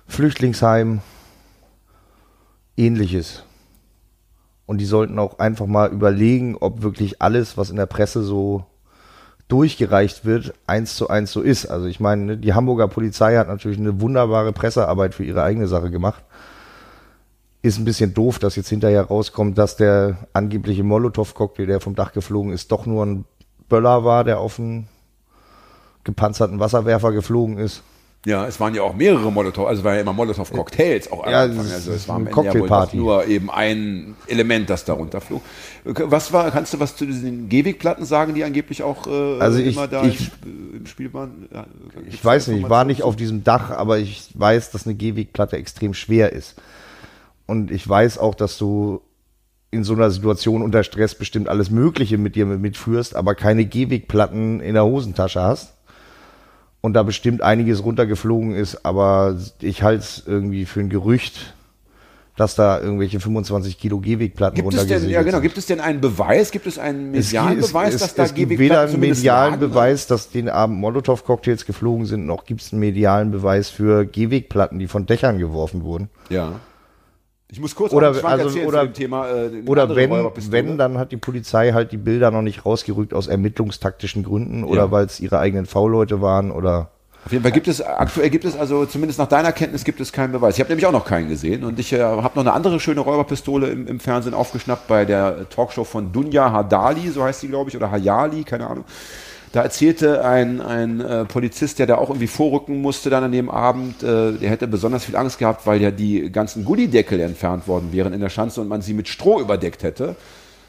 Flüchtlingsheim, 0.08 1.02
ähnliches. 2.76 3.44
Und 4.66 4.80
die 4.80 4.86
sollten 4.86 5.20
auch 5.20 5.40
einfach 5.40 5.68
mal 5.68 5.92
überlegen, 5.92 6.56
ob 6.56 6.82
wirklich 6.82 7.22
alles, 7.22 7.58
was 7.58 7.70
in 7.70 7.76
der 7.76 7.86
Presse 7.86 8.24
so 8.24 8.66
durchgereicht 9.48 10.26
wird, 10.26 10.54
eins 10.68 10.96
zu 10.96 11.08
eins 11.10 11.32
so 11.32 11.42
ist. 11.42 11.66
Also 11.66 11.88
ich 11.88 12.00
meine, 12.00 12.24
ne, 12.24 12.38
die 12.38 12.54
Hamburger 12.54 12.88
Polizei 12.88 13.36
hat 13.36 13.48
natürlich 13.48 13.80
eine 13.80 14.00
wunderbare 14.00 14.54
Pressearbeit 14.54 15.16
für 15.16 15.24
ihre 15.24 15.44
eigene 15.44 15.68
Sache 15.68 15.90
gemacht. 15.90 16.24
Ist 17.62 17.78
ein 17.78 17.86
bisschen 17.86 18.14
doof, 18.14 18.40
dass 18.40 18.56
jetzt 18.56 18.70
hinterher 18.70 19.02
rauskommt, 19.02 19.58
dass 19.58 19.76
der 19.76 20.30
angebliche 20.34 20.84
Molotow-Cocktail, 20.84 21.66
der 21.66 21.80
vom 21.80 21.96
Dach 21.96 22.14
geflogen 22.14 22.54
ist, 22.54 22.72
doch 22.72 22.86
nur 22.86 23.06
ein 23.06 23.26
Böller 23.70 24.04
war, 24.04 24.24
der 24.24 24.40
auf 24.40 24.60
einen 24.60 24.88
gepanzerten 26.04 26.60
Wasserwerfer 26.60 27.12
geflogen 27.12 27.58
ist. 27.58 27.84
Ja, 28.26 28.46
es 28.46 28.60
waren 28.60 28.76
ja 28.76 28.82
auch 28.82 28.94
mehrere 28.96 29.32
Molotow, 29.32 29.66
also 29.66 29.80
es 29.80 29.86
waren 29.86 29.96
ja 29.96 30.02
immer 30.02 30.12
Molotow-Cocktails 30.12 31.10
auch 31.10 31.26
Ja, 31.26 31.44
Anfang. 31.44 31.72
Also 31.72 31.94
es 31.94 32.06
war 32.10 32.18
am 32.18 32.28
Ende 32.28 32.44
ja 32.44 32.54
wohl 32.54 32.88
nur 32.94 33.26
eben 33.28 33.50
ein 33.50 34.16
Element, 34.28 34.70
das 34.70 34.84
darunter 34.84 35.22
flog. 35.22 35.42
Was 35.86 36.34
war, 36.34 36.52
kannst 36.52 36.74
du 36.74 36.82
was 36.82 36.98
zu 36.98 37.06
diesen 37.06 37.48
Gehwegplatten 37.48 38.04
sagen, 38.04 38.34
die 38.34 38.44
angeblich 38.44 38.84
auch 38.84 39.08
äh, 39.08 39.40
Also 39.40 39.60
ich- 39.60 39.74
immer 39.78 39.88
da 39.88 40.04
ich- 40.04 40.32
im, 40.44 40.86
Spiel 40.86 41.14
waren? 41.14 41.48
Ja, 41.54 41.66
Ich 42.10 42.24
weiß 42.26 42.48
nicht, 42.48 42.64
ich 42.64 42.70
war 42.70 42.84
nicht 42.84 43.04
auf 43.04 43.16
diesem 43.16 43.46
Dach, 43.46 43.72
aber 43.72 44.00
ich 44.00 44.32
weiß, 44.34 44.72
dass 44.72 44.86
eine 44.86 44.96
Gehwegplatte 44.96 45.56
extrem 45.56 45.94
schwer 45.94 46.34
ist. 46.34 46.56
Und 47.46 47.72
ich 47.72 47.88
weiß 47.88 48.18
auch, 48.18 48.36
dass 48.36 48.58
du 48.58 49.00
in 49.72 49.84
so 49.84 49.94
einer 49.94 50.10
Situation 50.10 50.62
unter 50.62 50.84
Stress 50.84 51.16
bestimmt 51.16 51.48
alles 51.48 51.70
Mögliche 51.70 52.18
mit 52.18 52.36
dir 52.36 52.46
mitführst, 52.46 53.16
aber 53.16 53.36
keine 53.36 53.66
Gehwegplatten 53.66 54.62
in 54.62 54.74
der 54.74 54.86
Hosentasche 54.86 55.42
hast. 55.42 55.74
Und 56.82 56.94
da 56.94 57.04
bestimmt 57.04 57.42
einiges 57.42 57.84
runtergeflogen 57.84 58.54
ist, 58.56 58.86
aber 58.86 59.38
ich 59.60 59.84
halte 59.84 60.00
es 60.02 60.24
irgendwie 60.26 60.66
für 60.66 60.80
ein 60.80 60.90
Gerücht, 60.90 61.54
dass 62.38 62.56
da 62.56 62.80
irgendwelche 62.80 63.20
25 63.20 63.78
Kilo 63.78 64.00
Gehwegplatten 64.00 64.56
Gibt 64.56 64.70
es 64.70 64.72
denn, 64.76 64.80
runtergesegelt 64.84 65.14
ja 65.14 65.22
genau, 65.24 65.34
sind. 65.34 65.42
gibt 65.44 65.58
es 65.58 65.66
denn 65.66 65.82
einen 65.82 66.00
Beweis, 66.00 66.52
gibt 66.52 66.68
es 66.68 66.80
einen 66.80 67.14
Es 67.14 67.28
medialen 67.34 67.58
gibt- 67.58 67.68
Beweis, 67.68 67.94
es, 67.96 68.00
dass 68.02 68.16
da 68.16 68.24
es 68.24 68.34
gibt 68.34 68.58
weder 68.58 68.80
einen 68.84 68.98
medialen? 69.02 69.60
Beweis, 69.60 70.08
dass 70.08 70.30
den 70.30 70.48
Abend 70.48 70.80
Molotow-Cocktails 70.80 71.66
geflogen 71.66 72.06
sind, 72.06 72.26
noch 72.26 72.46
gibt 72.46 72.62
es 72.62 72.72
einen 72.72 72.80
medialen 72.80 73.32
Beweis 73.32 73.70
für 73.70 74.06
Gehwegplatten, 74.06 74.80
die 74.80 74.88
von 74.88 75.06
Dächern 75.06 75.38
geworfen 75.38 75.84
wurden. 75.84 76.08
Ja. 76.30 76.54
Ich 77.52 77.60
muss 77.60 77.74
kurz 77.76 77.94
Oder- 77.94 78.10
also- 78.10 78.20
erzählen 78.22 78.68
oder- 78.68 78.82
zu 78.82 78.86
dem 78.88 78.94
Thema. 78.94 79.28
Äh, 79.30 79.50
Oder 79.66 79.96
wenn, 79.96 80.12
wenn, 80.52 80.78
dann 80.78 80.98
hat 81.00 81.12
die 81.12 81.18
Polizei 81.18 81.72
halt 81.72 81.92
die 81.92 81.98
Bilder 81.98 82.30
noch 82.30 82.44
nicht 82.44 82.66
rausgerückt 82.66 83.14
aus 83.14 83.28
ermittlungstaktischen 83.28 84.24
Gründen 84.24 84.64
oder 84.64 84.84
Ja. 84.84 84.92
weil 84.92 85.06
es 85.06 85.20
ihre 85.20 85.40
eigenen 85.40 85.66
V-Leute 85.66 86.22
waren 86.22 86.52
oder. 86.52 86.92
Auf 87.26 87.32
jeden 87.34 87.44
Fall 87.44 87.52
gibt 87.52 87.68
es, 87.68 87.82
aktuell 87.82 88.30
gibt 88.30 88.46
es 88.46 88.56
also, 88.58 88.86
zumindest 88.86 89.20
nach 89.20 89.28
deiner 89.28 89.52
Kenntnis, 89.52 89.84
gibt 89.84 90.00
es 90.00 90.14
keinen 90.14 90.32
Beweis. 90.32 90.56
Ich 90.56 90.60
habe 90.62 90.70
nämlich 90.70 90.86
auch 90.86 90.92
noch 90.94 91.04
keinen 91.06 91.28
gesehen 91.28 91.64
und 91.66 91.78
ich 91.80 91.92
äh, 91.92 92.00
habe 92.02 92.22
noch 92.36 92.38
eine 92.44 92.54
andere 92.54 92.80
schöne 92.80 93.02
Räuberpistole 93.02 93.68
im, 93.68 93.88
im 93.88 94.00
Fernsehen 94.00 94.34
aufgeschnappt 94.34 94.88
bei 94.88 95.04
der 95.04 95.50
Talkshow 95.50 95.84
von 95.84 96.14
Dunja 96.14 96.52
Hadali, 96.52 97.10
so 97.10 97.24
heißt 97.24 97.42
sie, 97.42 97.48
glaube 97.50 97.70
ich, 97.72 97.76
oder 97.76 97.92
Hayali, 97.92 98.44
keine 98.46 98.68
Ahnung. 98.68 98.86
Da 99.52 99.64
erzählte 99.64 100.24
ein, 100.24 100.62
ein 100.62 101.02
äh, 101.02 101.26
Polizist, 101.26 101.80
der 101.80 101.88
da 101.88 101.98
auch 101.98 102.10
irgendwie 102.10 102.28
vorrücken 102.28 102.82
musste 102.82 103.10
dann 103.10 103.24
an 103.24 103.32
dem 103.32 103.50
Abend, 103.50 104.04
äh, 104.04 104.34
der 104.34 104.50
hätte 104.50 104.68
besonders 104.68 105.06
viel 105.06 105.16
Angst 105.16 105.40
gehabt, 105.40 105.66
weil 105.66 105.82
ja 105.82 105.90
die 105.90 106.32
ganzen 106.32 106.66
Gullideckel 106.66 107.20
entfernt 107.20 107.68
worden 107.68 107.90
wären 107.92 108.14
in 108.14 108.20
der 108.20 108.30
Schanze 108.30 108.62
und 108.62 108.68
man 108.68 108.82
sie 108.82 108.94
mit 108.94 109.08
Stroh 109.08 109.40
überdeckt 109.40 109.82
hätte. 109.82 110.16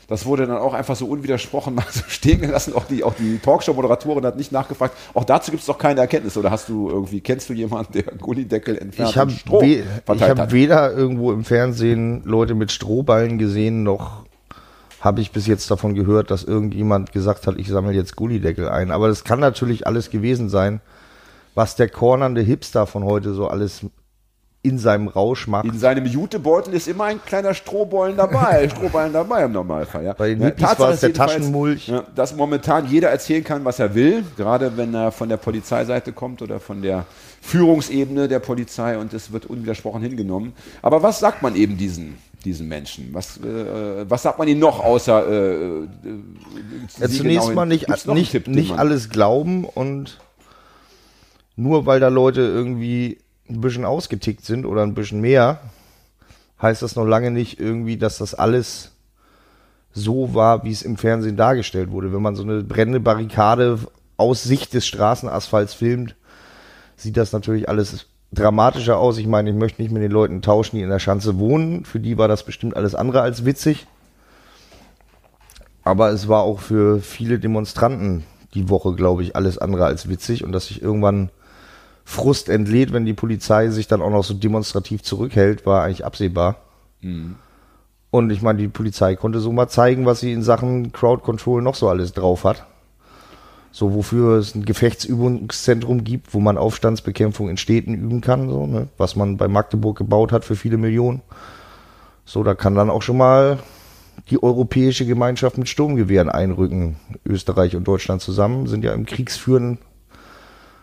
Das 0.09 0.27
wurde 0.27 0.47
dann 0.47 0.57
auch 0.57 0.75
einfach 0.75 0.97
so 0.97 1.07
unwidersprochen 1.07 1.75
mal 1.77 1.85
so 1.91 2.01
stehen 2.09 2.41
gelassen. 2.41 2.75
Auch 2.75 2.85
die, 2.85 3.05
auch 3.05 3.15
die 3.15 3.39
Talkshow-Moderatorin 3.39 4.25
hat 4.25 4.37
nicht 4.37 4.51
nachgefragt. 4.51 4.97
Auch 5.15 5.25
dazu 5.25 5.51
gibt 5.51 5.61
es 5.61 5.67
doch 5.67 5.79
keine 5.79 6.01
Erkenntnis. 6.01 6.37
Oder 6.37 6.51
hast 6.51 6.69
du 6.69 6.89
irgendwie, 6.89 7.21
kennst 7.21 7.49
du 7.49 7.53
jemanden, 7.53 7.93
der 7.93 8.03
Gullideckel 8.03 8.77
entfernt 8.77 9.11
Ich 9.11 9.17
habe 9.17 9.31
und 9.31 9.39
Stroh 9.39 9.61
we 9.61 9.85
ich 10.15 10.23
hab 10.23 10.39
hat? 10.39 10.53
weder 10.53 10.93
irgendwo 10.93 11.33
im 11.33 11.45
Fernsehen 11.45 12.23
Leute 12.25 12.55
mit 12.55 12.73
Strohballen 12.73 13.39
gesehen, 13.39 13.85
noch 13.85 14.25
habe 15.01 15.21
ich 15.21 15.33
bis 15.33 15.47
jetzt 15.47 15.71
davon 15.71 15.95
gehört, 15.95 16.31
dass 16.31 16.45
irgendjemand 16.45 17.13
gesagt 17.13 17.47
hat, 17.47 17.57
ich 17.59 17.69
sammle 17.69 17.93
jetzt 17.93 18.17
Gullideckel 18.17 18.69
ein. 18.69 18.91
Aber 18.91 19.09
das 19.09 19.25
kann 19.25 19.41
natürlich 19.41 19.87
alles 19.87 20.11
gewesen 20.11 20.49
sein, 20.49 20.81
was 21.55 21.75
der 21.75 21.89
cornernde 21.89 22.43
Hipster 22.43 22.87
von 22.87 23.05
heute 23.05 23.33
so 23.33 23.49
alles 23.49 23.83
in 24.63 24.79
seinem 24.79 25.09
Rausch 25.09 25.47
macht. 25.47 25.65
In 25.65 25.79
seinem 25.79 26.05
Jutebeutel 26.05 26.75
ist 26.75 26.87
immer 26.87 27.05
ein 27.05 27.25
kleiner 27.25 27.55
Strohballen 27.55 28.17
dabei, 28.19 28.69
Strohballen 28.75 29.13
dabei 29.13 29.45
im 29.45 29.53
Normalfall. 29.53 30.05
Ja. 30.05 30.13
Bei 30.13 30.29
den 30.29 30.41
Ja, 30.41 30.49
Hippies 30.49 30.79
war 30.79 30.91
es 30.91 31.01
der 31.01 31.15
Taschenmulch. 31.15 31.89
Ja, 31.89 32.05
dass 32.15 32.37
momentan 32.37 32.87
jeder 32.87 33.09
erzählen 33.09 33.43
kann, 33.43 33.65
was 33.65 33.79
er 33.79 33.95
will, 33.95 34.23
gerade 34.37 34.77
wenn 34.77 34.93
er 34.93 35.13
von 35.13 35.31
der 35.31 35.39
Polizeiseite 35.39 36.13
kommt 36.13 36.43
oder 36.43 36.61
von 36.61 36.83
der 36.83 37.07
Führungsebene 37.41 38.29
der 38.29 38.39
Polizei 38.39 38.99
und 38.99 39.15
es 39.15 39.33
wird 39.33 39.47
unwidersprochen 39.47 40.03
hingenommen. 40.03 40.53
Aber 40.83 41.03
was 41.03 41.21
sagt 41.21 41.41
man 41.41 41.57
eben 41.57 41.79
diesen, 41.79 42.19
diesen 42.45 42.69
Menschen? 42.69 43.09
Was, 43.13 43.39
äh, 43.39 44.09
was 44.09 44.23
sagt 44.23 44.39
man 44.39 44.49
ihnen 44.49 44.61
noch 44.61 44.81
außer 44.81 45.27
äh, 45.27 45.55
äh, 45.55 45.89
Ja, 46.99 47.09
zunächst 47.09 47.49
genau 47.49 47.53
mal 47.53 47.67
nicht, 47.67 47.89
nicht, 48.07 48.33
Tipp, 48.33 48.49
nicht 48.49 48.73
alles 48.73 49.11
glauben 49.11 49.65
und 49.65 50.19
nur 51.57 51.87
weil 51.87 52.01
da 52.01 52.09
Leute 52.09 52.41
irgendwie 52.41 53.19
ein 53.49 53.61
bisschen 53.61 53.85
ausgetickt 53.85 54.45
sind 54.45 54.65
oder 54.65 54.83
ein 54.83 54.95
bisschen 54.95 55.21
mehr, 55.21 55.61
heißt 56.63 56.83
das 56.83 56.97
noch 56.97 57.05
lange 57.05 57.31
nicht 57.31 57.61
irgendwie, 57.61 57.97
dass 57.97 58.19
das 58.19 58.35
alles 58.35 58.93
so 59.93 60.35
war, 60.35 60.65
wie 60.65 60.71
es 60.71 60.83
im 60.83 60.97
Fernsehen 60.97 61.37
dargestellt 61.37 61.91
wurde. 61.91 62.13
Wenn 62.13 62.23
man 62.23 62.37
so 62.37 62.43
eine 62.43 62.63
brennende 62.63 63.01
Barrikade 63.01 63.79
aus 64.17 64.43
Sicht 64.45 64.73
des 64.75 64.87
Straßenasphalts 64.87 65.75
filmt, 65.75 66.15
sieht 66.97 67.17
das 67.17 67.33
natürlich 67.33 67.69
alles 67.69 68.07
dramatischer 68.33 68.99
aus. 68.99 69.19
Ich 69.19 69.27
meine, 69.27 69.51
ich 69.51 69.57
möchte 69.57 69.83
nicht 69.83 69.93
mit 69.93 70.03
den 70.03 70.13
Leuten 70.13 70.43
tauschen, 70.43 70.77
die 70.77 70.83
in 70.83 70.91
der 70.91 70.99
Schanze 70.99 71.39
wohnen. 71.39 71.85
Für 71.85 72.01
die 72.01 72.19
war 72.19 72.29
das 72.29 72.45
bestimmt 72.45 72.77
alles 72.77 72.95
andere 72.95 73.23
als 73.23 73.45
witzig. 73.45 73.87
Aber 75.83 76.11
es 76.11 76.29
war 76.29 76.43
auch 76.43 76.61
für 76.61 77.01
viele 77.01 77.39
Demonstranten 77.39 78.25
die 78.55 78.69
Woche, 78.69 78.95
glaube 78.95 79.23
ich, 79.23 79.37
alles 79.37 79.59
andere 79.59 79.87
als 79.87 80.09
witzig 80.09 80.45
und 80.45 80.53
dass 80.53 80.67
sich 80.67 80.83
irgendwann 80.83 81.31
Frust 82.05 82.49
entlädt, 82.49 82.93
wenn 82.93 83.07
die 83.07 83.15
Polizei 83.15 83.69
sich 83.69 83.87
dann 83.87 84.03
auch 84.03 84.11
noch 84.11 84.25
so 84.25 84.35
demonstrativ 84.35 85.03
zurückhält, 85.03 85.65
war 85.67 85.85
eigentlich 85.85 86.05
absehbar. 86.05 86.57
Und 88.11 88.31
ich 88.31 88.43
meine, 88.43 88.59
die 88.59 88.69
Polizei 88.69 89.15
konnte 89.15 89.39
so 89.39 89.53
mal 89.53 89.69
zeigen, 89.69 90.07
was 90.07 90.21
sie 90.21 90.33
in 90.33 90.43
Sachen 90.43 90.91
Crowd 90.93 91.23
Control 91.23 91.63
noch 91.63 91.77
so 91.77 91.89
alles 91.89 92.13
drauf 92.13 92.45
hat. 92.45 92.67
So, 93.73 93.95
wofür 93.95 94.39
es 94.39 94.55
ein 94.55 94.65
Gefechtsübungszentrum 94.65 96.03
gibt, 96.03 96.35
wo 96.35 96.41
man 96.41 96.59
Aufstandsbekämpfung 96.59 97.49
in 97.49 97.57
Städten 97.57 97.95
üben 97.95 98.21
kann, 98.21 98.49
so, 98.49 98.67
ne? 98.67 98.89
was 98.99 99.15
man 99.15 99.37
bei 99.37 99.47
Magdeburg 99.47 99.97
gebaut 99.97 100.33
hat 100.33 100.45
für 100.45 100.57
viele 100.57 100.77
Millionen. 100.77 101.23
So, 102.25 102.43
da 102.43 102.55
kann 102.55 102.75
dann 102.75 102.91
auch 102.91 103.03
schon 103.03 103.17
mal 103.17 103.59
die 104.29 104.43
europäische 104.43 105.07
Gemeinschaft 105.07 105.57
mit 105.57 105.69
Sturmgewehren 105.69 106.29
einrücken. 106.29 106.97
Österreich 107.25 107.77
und 107.77 107.85
Deutschland 107.87 108.23
zusammen 108.23 108.67
sind 108.67 108.85
ja 108.85 108.93
im 108.93 109.07
Kriegsführen 109.07 109.79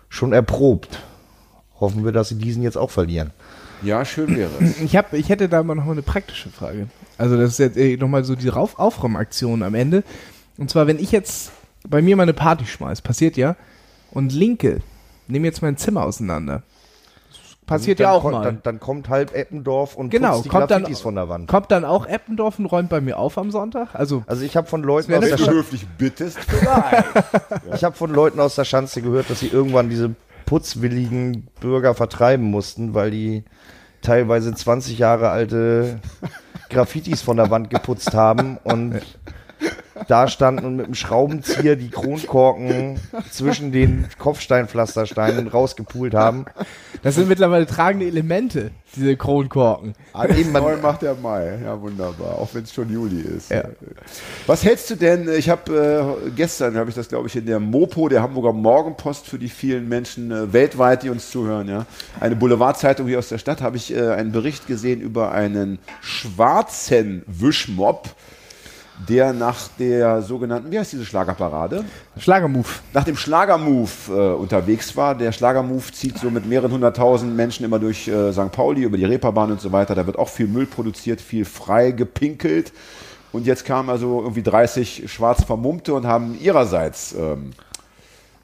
schon 0.09 0.33
erprobt. 0.33 0.99
Hoffen 1.79 2.05
wir, 2.05 2.11
dass 2.11 2.29
sie 2.29 2.37
diesen 2.37 2.63
jetzt 2.63 2.77
auch 2.77 2.89
verlieren. 2.89 3.31
Ja, 3.83 4.05
schön 4.05 4.35
wäre 4.35 4.49
es. 4.59 4.81
Ich, 4.81 4.95
hab, 4.95 5.13
ich 5.13 5.29
hätte 5.29 5.49
da 5.49 5.61
mal 5.61 5.75
noch 5.75 5.85
mal 5.85 5.91
eine 5.91 6.01
praktische 6.01 6.49
Frage. 6.49 6.87
Also 7.17 7.37
das 7.37 7.51
ist 7.51 7.59
jetzt 7.59 7.77
äh, 7.77 7.95
nochmal 7.97 8.23
so 8.23 8.35
die 8.35 8.47
Rauf 8.47 8.79
Aufräumaktion 8.79 9.61
am 9.61 9.75
Ende. 9.75 10.03
Und 10.57 10.71
zwar, 10.71 10.87
wenn 10.87 10.97
ich 10.97 11.11
jetzt 11.11 11.51
bei 11.87 12.01
mir 12.01 12.15
mal 12.15 12.23
eine 12.23 12.33
Party 12.33 12.65
schmeiß, 12.65 13.01
passiert 13.01 13.37
ja, 13.37 13.55
und 14.11 14.31
Linke, 14.33 14.79
nehmen 15.27 15.45
jetzt 15.45 15.61
mein 15.61 15.77
Zimmer 15.77 16.03
auseinander. 16.03 16.63
Passiert 17.65 17.99
dann 17.99 18.05
ja 18.05 18.11
auch 18.13 18.21
kommt, 18.21 18.33
mal. 18.35 18.43
Dann, 18.45 18.59
dann 18.63 18.79
kommt 18.79 19.09
halb 19.09 19.35
Eppendorf 19.35 19.95
und 19.95 20.09
genau, 20.09 20.35
putzt 20.35 20.45
die 20.45 20.49
kommt 20.49 20.71
dann, 20.71 20.83
Graffitis 20.83 21.01
von 21.01 21.15
der 21.15 21.27
Wand. 21.27 21.49
kommt 21.49 21.69
dann 21.69 21.83
auch 21.83 22.05
Eppendorf 22.05 22.59
und 22.59 22.65
räumt 22.67 22.87
bei 22.87 23.01
mir 23.01 23.19
auf 23.19 23.37
am 23.37 23.51
Sonntag? 23.51 23.93
Also, 23.93 24.23
Also 24.25 24.45
ich 24.45 24.55
habe 24.55 24.67
von 24.67 24.83
Leuten 24.83 25.13
aus 25.13 25.19
der 25.19 25.31
Wenn 25.31 25.37
du 25.37 25.43
Scha- 25.43 25.51
höflich 25.51 25.85
bittest, 25.97 26.37
ich 27.75 27.83
habe 27.83 27.93
von 27.95 28.13
Leuten 28.13 28.39
aus 28.39 28.55
der 28.55 28.63
Schanze 28.63 29.01
gehört, 29.01 29.29
dass 29.29 29.41
sie 29.41 29.47
irgendwann 29.47 29.89
diese 29.89 30.15
putzwilligen 30.45 31.47
Bürger 31.59 31.93
vertreiben 31.93 32.45
mussten, 32.45 32.93
weil 32.93 33.11
die 33.11 33.43
teilweise 34.01 34.55
20 34.55 34.97
Jahre 34.97 35.29
alte 35.29 35.99
Graffitis 36.69 37.21
von 37.21 37.35
der 37.35 37.49
Wand 37.49 37.69
geputzt 37.69 38.13
haben 38.13 38.57
und 38.63 39.01
da 40.07 40.27
standen 40.27 40.65
und 40.65 40.75
mit 40.75 40.87
dem 40.87 40.95
Schraubenzieher 40.95 41.75
die 41.75 41.89
Kronkorken 41.89 42.99
zwischen 43.31 43.71
den 43.71 44.07
Kopfsteinpflastersteinen 44.17 45.47
rausgepult 45.47 46.13
haben. 46.13 46.45
das 47.03 47.15
sind 47.15 47.27
mittlerweile 47.27 47.65
tragende 47.65 48.07
Elemente, 48.07 48.71
diese 48.95 49.15
Kronkorken. 49.17 49.93
Eben, 50.37 50.51
man- 50.51 50.63
Neu 50.63 50.77
macht 50.77 51.01
der 51.01 51.15
Mai. 51.15 51.59
Ja, 51.63 51.79
wunderbar. 51.79 52.39
Auch 52.39 52.49
wenn 52.53 52.63
es 52.63 52.73
schon 52.73 52.89
Juli 52.91 53.21
ist. 53.21 53.51
Ja. 53.51 53.63
Was 54.47 54.63
hältst 54.63 54.89
du 54.89 54.95
denn? 54.95 55.29
Ich 55.29 55.49
habe 55.49 56.17
äh, 56.27 56.29
gestern 56.35 56.75
habe 56.77 56.89
ich 56.89 56.95
das 56.95 57.09
glaube 57.09 57.27
ich 57.27 57.35
in 57.35 57.45
der 57.45 57.59
Mopo 57.59 58.09
der 58.09 58.21
Hamburger 58.21 58.53
Morgenpost 58.53 59.27
für 59.27 59.37
die 59.37 59.49
vielen 59.49 59.87
Menschen 59.89 60.31
äh, 60.31 60.53
weltweit, 60.53 61.03
die 61.03 61.09
uns 61.09 61.29
zuhören, 61.29 61.67
ja, 61.67 61.85
eine 62.19 62.35
Boulevardzeitung 62.35 63.07
hier 63.07 63.19
aus 63.19 63.29
der 63.29 63.37
Stadt, 63.37 63.61
habe 63.61 63.77
ich 63.77 63.93
äh, 63.95 64.09
einen 64.11 64.31
Bericht 64.31 64.67
gesehen 64.67 65.01
über 65.01 65.31
einen 65.31 65.79
schwarzen 66.01 67.23
Wischmob, 67.27 68.09
der 69.07 69.33
nach 69.33 69.67
der 69.79 70.21
sogenannten, 70.21 70.71
wie 70.71 70.79
heißt 70.79 70.91
diese 70.91 71.05
Schlagerparade? 71.05 71.85
Schlagermove. 72.17 72.79
nach 72.93 73.03
dem 73.03 73.15
Schlagermove 73.15 74.09
äh, 74.09 74.33
unterwegs 74.33 74.95
war. 74.95 75.15
Der 75.15 75.31
Schlagermove 75.31 75.91
zieht 75.91 76.17
so 76.17 76.29
mit 76.29 76.47
mehreren 76.47 76.71
hunderttausend 76.71 77.35
Menschen 77.35 77.63
immer 77.65 77.79
durch 77.79 78.07
äh, 78.07 78.33
St. 78.33 78.51
Pauli, 78.51 78.83
über 78.83 78.97
die 78.97 79.05
Reeperbahn 79.05 79.51
und 79.51 79.61
so 79.61 79.71
weiter. 79.71 79.93
Da 79.93 80.05
wird 80.05 80.17
auch 80.17 80.29
viel 80.29 80.47
Müll 80.47 80.65
produziert, 80.65 81.21
viel 81.21 81.45
frei 81.45 81.91
gepinkelt. 81.91 82.73
Und 83.31 83.45
jetzt 83.45 83.65
kamen 83.65 83.89
also 83.89 84.21
irgendwie 84.21 84.43
30 84.43 85.11
schwarz 85.11 85.43
Vermummte 85.43 85.93
und 85.93 86.07
haben 86.07 86.39
ihrerseits 86.39 87.13
ähm, 87.13 87.51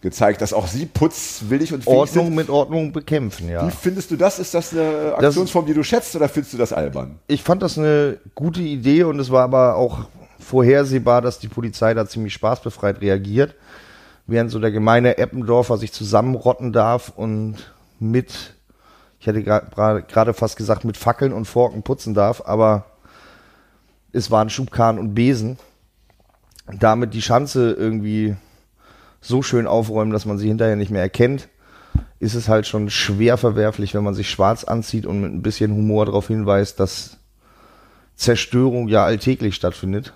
gezeigt, 0.02 0.42
dass 0.42 0.54
auch 0.54 0.68
sie 0.68 0.86
putzwillig 0.86 1.74
und 1.74 1.88
Ordnung 1.88 2.26
sind. 2.26 2.36
mit 2.36 2.50
Ordnung 2.50 2.92
bekämpfen, 2.92 3.50
ja. 3.50 3.66
Wie 3.66 3.72
findest 3.72 4.12
du 4.12 4.18
das? 4.18 4.38
Ist 4.38 4.54
das 4.54 4.74
eine 4.74 5.16
Aktionsform, 5.18 5.66
die 5.66 5.74
du 5.74 5.82
schätzt 5.82 6.16
oder 6.16 6.28
findest 6.28 6.54
du 6.54 6.58
das 6.58 6.74
albern? 6.74 7.18
Ich 7.28 7.42
fand 7.42 7.64
das 7.64 7.78
eine 7.78 8.20
gute 8.36 8.62
Idee 8.62 9.04
und 9.06 9.18
es 9.20 9.32
war 9.32 9.46
aber 9.46 9.76
auch 9.76 10.02
vorhersehbar, 10.44 11.22
dass 11.22 11.40
die 11.40 11.48
Polizei 11.48 11.94
da 11.94 12.06
ziemlich 12.06 12.34
spaßbefreit 12.34 13.02
reagiert. 13.02 13.56
Während 14.26 14.52
so 14.52 14.60
der 14.60 14.72
gemeine 14.72 15.18
Eppendorfer 15.18 15.78
sich 15.78 15.92
zusammenrotten 15.92 16.72
darf 16.72 17.12
und 17.16 17.74
mit, 18.00 18.54
ich 19.20 19.28
hätte 19.28 19.44
gerade 19.44 20.34
fast 20.34 20.56
gesagt, 20.56 20.86
mit 20.86 20.98
Fackeln 20.98 21.34
und 21.34 21.46
Forken 21.46 21.84
putzen 21.84 22.14
darf, 22.14 22.42
aber 22.46 22.86
es 24.12 24.32
waren 24.32 24.50
Schubkarren 24.50 25.00
und 25.00 25.14
Besen. 25.14 25.58
Damit 26.80 27.14
die 27.14 27.22
Schanze 27.22 27.72
irgendwie 27.72 28.36
so 29.20 29.42
schön 29.42 29.68
aufräumen, 29.68 30.14
dass 30.14 30.26
man 30.26 30.38
sie 30.38 30.48
hinterher 30.48 30.78
nicht 30.78 30.92
mehr 30.92 31.02
erkennt, 31.02 31.50
ist 32.20 32.36
es 32.36 32.48
halt 32.48 32.66
schon 32.68 32.90
schwer 32.90 33.38
verwerflich, 33.38 33.94
wenn 33.94 34.04
man 34.04 34.14
sich 34.14 34.30
schwarz 34.30 34.64
anzieht 34.64 35.06
und 35.06 35.20
mit 35.20 35.34
ein 35.34 35.42
bisschen 35.42 35.72
Humor 35.72 36.06
darauf 36.06 36.28
hinweist, 36.28 36.80
dass 36.80 37.18
Zerstörung 38.16 38.88
ja 38.88 39.04
alltäglich 39.04 39.56
stattfindet. 39.56 40.14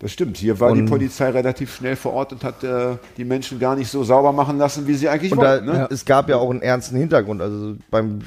Das 0.00 0.12
stimmt. 0.12 0.36
Hier 0.36 0.60
war 0.60 0.72
die 0.74 0.80
Und- 0.82 0.86
Polizei 0.88 1.28
relativ 1.30 1.74
schnell 1.74 1.96
vor 1.96 2.12
Ort 2.12 2.32
und 2.32 2.44
hat 2.44 2.62
äh, 2.62 2.96
die 3.16 3.24
Menschen 3.24 3.58
gar 3.58 3.74
nicht 3.74 3.90
so 3.90 4.04
sauber 4.04 4.32
machen 4.32 4.56
lassen, 4.58 4.86
wie 4.86 4.94
sie 4.94 5.08
eigentlich 5.08 5.32
Und 5.32 5.40
da, 5.40 5.50
wollten. 5.54 5.66
Ne? 5.66 5.88
es 5.90 6.04
gab 6.04 6.28
ja 6.28 6.36
auch 6.36 6.50
einen 6.50 6.62
ernsten 6.62 6.96
Hintergrund. 6.96 7.42
Also 7.42 7.74
beim, 7.90 8.20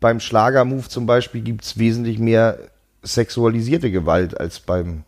beim 0.00 0.20
Schlagermove 0.20 0.88
zum 0.88 1.06
Beispiel 1.06 1.40
gibt's 1.40 1.78
wesentlich 1.78 2.18
mehr 2.20 2.58
sexualisierte 3.02 3.90
Gewalt 3.90 4.38
als 4.38 4.60
beim 4.60 5.02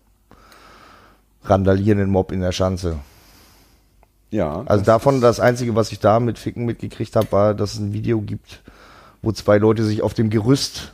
randalierenden 1.45 2.11
Mob 2.11 2.33
in 2.33 2.41
der 2.41 2.53
Schanze. 2.53 2.99
Ja. 4.31 4.63
Also 4.67 4.85
davon, 4.85 5.21
das 5.21 5.41
Einzige, 5.41 5.75
was 5.75 5.93
ich 5.93 6.01
da 6.01 6.21
mit 6.21 6.39
Ficken 6.39 6.65
mitgekriegt 6.67 7.17
habe, 7.17 7.31
war, 7.33 7.55
dass 7.55 7.75
es 7.75 7.79
ein 7.81 7.93
Video 7.93 8.21
gibt, 8.21 8.63
wo 9.23 9.33
zwei 9.33 9.59
Leute 9.59 9.85
sich 9.85 10.03
auf 10.03 10.15
dem 10.15 10.31
Gerüst 10.31 10.93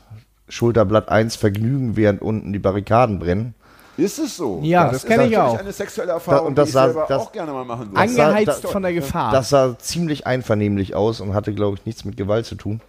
Schulterblatt 0.48 1.08
1 1.08 1.36
Vergnügen, 1.36 1.96
während 1.96 2.22
unten 2.22 2.52
die 2.52 2.58
Barrikaden 2.58 3.18
brennen. 3.18 3.54
Ist 3.96 4.18
es 4.18 4.36
so? 4.36 4.60
Ja, 4.62 4.88
das 4.88 5.04
ist 5.04 5.06
kenn 5.06 5.20
ich 5.22 5.36
auch. 5.38 5.56
eine 5.58 5.72
sexuelle 5.72 6.12
Erfahrung, 6.12 6.48
und 6.48 6.58
das 6.58 6.66
die 6.66 6.70
ich 6.70 6.74
sah- 6.74 6.84
selber 6.86 7.06
das- 7.08 7.22
auch 7.22 7.32
gerne 7.32 7.52
mal 7.52 7.64
machen 7.64 7.90
würde. 7.92 8.00
Ange- 8.00 8.20
Angeheizt 8.22 8.64
da- 8.64 8.68
von 8.68 8.82
der 8.82 8.92
Gefahr. 8.92 9.30
Das 9.32 9.50
sah 9.50 9.78
ziemlich 9.78 10.26
einvernehmlich 10.26 10.94
aus 10.96 11.20
und 11.20 11.32
hatte, 11.34 11.52
glaube 11.54 11.76
ich, 11.78 11.86
nichts 11.86 12.04
mit 12.04 12.16
Gewalt 12.16 12.44
zu 12.46 12.56
tun. 12.56 12.80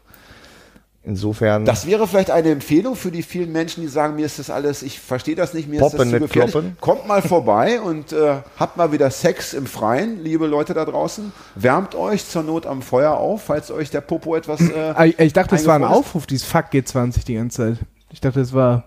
Insofern. 1.07 1.65
Das 1.65 1.85
wäre 1.85 2.07
vielleicht 2.07 2.31
eine 2.31 2.49
Empfehlung 2.49 2.95
für 2.95 3.11
die 3.11 3.21
vielen 3.21 3.51
Menschen, 3.51 3.81
die 3.81 3.87
sagen, 3.87 4.15
mir 4.15 4.25
ist 4.25 4.39
das 4.39 4.49
alles, 4.49 4.81
ich 4.81 4.99
verstehe 4.99 5.35
das 5.35 5.53
nicht, 5.53 5.69
mir 5.69 5.79
Poppen, 5.79 5.99
ist 5.99 6.11
das 6.13 6.13
zu 6.13 6.19
gefährlich. 6.19 6.51
kloppen. 6.51 6.77
Kommt 6.81 7.07
mal 7.07 7.21
vorbei 7.21 7.79
und 7.79 8.11
äh, 8.11 8.37
habt 8.57 8.75
mal 8.77 8.91
wieder 8.91 9.11
Sex 9.11 9.53
im 9.53 9.67
Freien, 9.67 10.23
liebe 10.23 10.47
Leute 10.47 10.73
da 10.73 10.83
draußen. 10.83 11.31
Wärmt 11.53 11.93
euch 11.93 12.27
zur 12.27 12.41
Not 12.41 12.65
am 12.65 12.81
Feuer 12.81 13.11
auf, 13.11 13.43
falls 13.43 13.69
euch 13.69 13.91
der 13.91 14.01
Popo 14.01 14.35
etwas... 14.35 14.59
Äh, 14.61 15.09
ich, 15.09 15.19
ich 15.19 15.33
dachte, 15.33 15.53
das 15.55 15.67
war 15.67 15.75
ein. 15.75 15.83
Aufruf, 15.83 16.25
dieses 16.25 16.47
Fuck 16.47 16.65
G20 16.73 17.23
die 17.25 17.35
ganze 17.35 17.75
Zeit. 17.75 17.85
Ich 18.11 18.19
dachte, 18.19 18.39
das 18.39 18.51
war. 18.53 18.85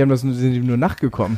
Die 0.00 0.02
haben 0.02 0.08
das 0.08 0.24
nur, 0.24 0.32
sind 0.32 0.54
ihm 0.54 0.64
nur 0.66 0.78
nachgekommen. 0.78 1.36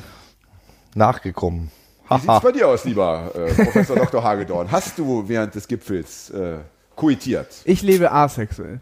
nachgekommen. 0.94 1.72
Wie 2.08 2.18
sieht's 2.20 2.40
bei 2.40 2.52
dir 2.52 2.68
aus, 2.68 2.84
lieber 2.84 3.32
äh, 3.34 3.52
Professor 3.64 3.96
Dr. 3.96 4.22
Hagedorn? 4.22 4.70
Hast 4.70 4.96
du 4.98 5.24
während 5.26 5.52
des 5.56 5.66
Gipfels 5.66 6.30
äh, 6.30 6.58
kuitiert? 6.94 7.48
Ich 7.64 7.82
lebe 7.82 8.12
asexuell. 8.12 8.78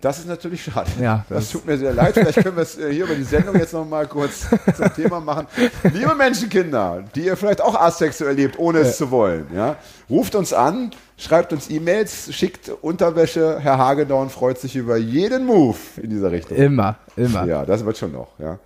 Das 0.00 0.20
ist 0.20 0.28
natürlich 0.28 0.62
schade. 0.62 0.88
Ja, 1.00 1.24
das, 1.28 1.38
das- 1.46 1.50
tut 1.50 1.66
mir 1.66 1.76
sehr 1.78 1.92
leid. 1.92 2.14
Vielleicht 2.14 2.40
können 2.44 2.54
wir 2.54 2.62
es 2.62 2.78
äh, 2.78 2.92
hier 2.92 3.06
über 3.06 3.16
die 3.16 3.24
Sendung 3.24 3.56
jetzt 3.56 3.72
noch 3.72 3.84
mal 3.84 4.06
kurz 4.06 4.46
zum 4.76 4.94
Thema 4.94 5.18
machen. 5.18 5.48
Liebe 5.92 6.14
Menschenkinder, 6.14 7.02
die 7.16 7.24
ihr 7.24 7.36
vielleicht 7.36 7.60
auch 7.60 7.74
asexuell 7.74 8.36
lebt, 8.36 8.56
ohne 8.60 8.78
es 8.80 8.98
zu 8.98 9.10
wollen, 9.10 9.48
ja, 9.52 9.74
ruft 10.08 10.36
uns 10.36 10.52
an, 10.52 10.92
schreibt 11.16 11.52
uns 11.52 11.68
E-Mails, 11.68 12.32
schickt 12.32 12.68
Unterwäsche. 12.82 13.58
Herr 13.58 13.78
Hagedorn 13.78 14.30
freut 14.30 14.60
sich 14.60 14.76
über 14.76 14.96
jeden 14.96 15.44
Move 15.46 15.76
in 16.00 16.10
dieser 16.10 16.30
Richtung. 16.30 16.56
Immer, 16.56 16.94
immer. 17.16 17.44
Ja, 17.46 17.64
das 17.64 17.84
wird 17.84 17.98
schon 17.98 18.12
noch, 18.12 18.28
ja. 18.38 18.60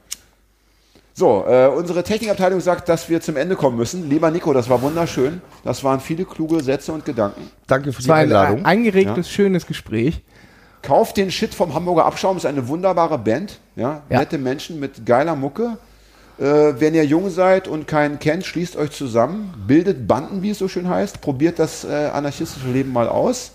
So, 1.14 1.44
äh, 1.46 1.66
unsere 1.66 2.02
Technikabteilung 2.02 2.60
sagt, 2.60 2.88
dass 2.88 3.08
wir 3.10 3.20
zum 3.20 3.36
Ende 3.36 3.54
kommen 3.54 3.76
müssen. 3.76 4.08
Lieber 4.08 4.30
Nico, 4.30 4.52
das 4.52 4.68
war 4.70 4.80
wunderschön. 4.80 5.42
Das 5.62 5.84
waren 5.84 6.00
viele 6.00 6.24
kluge 6.24 6.62
Sätze 6.62 6.92
und 6.92 7.04
Gedanken. 7.04 7.50
Danke 7.66 7.92
für 7.92 7.98
Es 7.98 8.04
die 8.04 8.08
war 8.08 8.16
ein 8.16 8.22
Einladung. 8.32 8.64
angeregtes, 8.64 9.28
schönes 9.28 9.66
Gespräch. 9.66 10.22
Kauft 10.80 11.16
den 11.18 11.30
Shit 11.30 11.54
vom 11.54 11.74
Hamburger 11.74 12.06
Abschaum, 12.06 12.36
ist 12.38 12.46
eine 12.46 12.66
wunderbare 12.66 13.18
Band. 13.18 13.58
Ja? 13.76 14.02
Ja. 14.08 14.20
Nette 14.20 14.38
Menschen 14.38 14.80
mit 14.80 15.04
geiler 15.06 15.36
Mucke. 15.36 15.76
Äh, 16.38 16.44
wenn 16.80 16.94
ihr 16.94 17.04
jung 17.04 17.28
seid 17.28 17.68
und 17.68 17.86
keinen 17.86 18.18
kennt, 18.18 18.46
schließt 18.46 18.76
euch 18.76 18.90
zusammen, 18.90 19.52
bildet 19.66 20.08
Banden, 20.08 20.42
wie 20.42 20.50
es 20.50 20.58
so 20.58 20.66
schön 20.66 20.88
heißt, 20.88 21.20
probiert 21.20 21.58
das 21.58 21.84
äh, 21.84 22.10
anarchistische 22.12 22.68
Leben 22.68 22.90
mal 22.90 23.06
aus, 23.06 23.52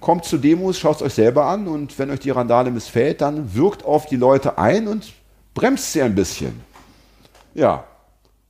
kommt 0.00 0.24
zu 0.24 0.36
Demos, 0.36 0.78
schaut 0.80 0.96
es 0.96 1.02
euch 1.02 1.14
selber 1.14 1.46
an 1.46 1.68
und 1.68 1.96
wenn 2.00 2.10
euch 2.10 2.18
die 2.18 2.30
Randale 2.30 2.72
missfällt, 2.72 3.20
dann 3.20 3.54
wirkt 3.54 3.84
auf 3.84 4.06
die 4.06 4.16
Leute 4.16 4.58
ein 4.58 4.88
und 4.88 5.12
bremst 5.54 5.92
sie 5.92 6.02
ein 6.02 6.14
bisschen. 6.16 6.60
Ja. 7.54 7.84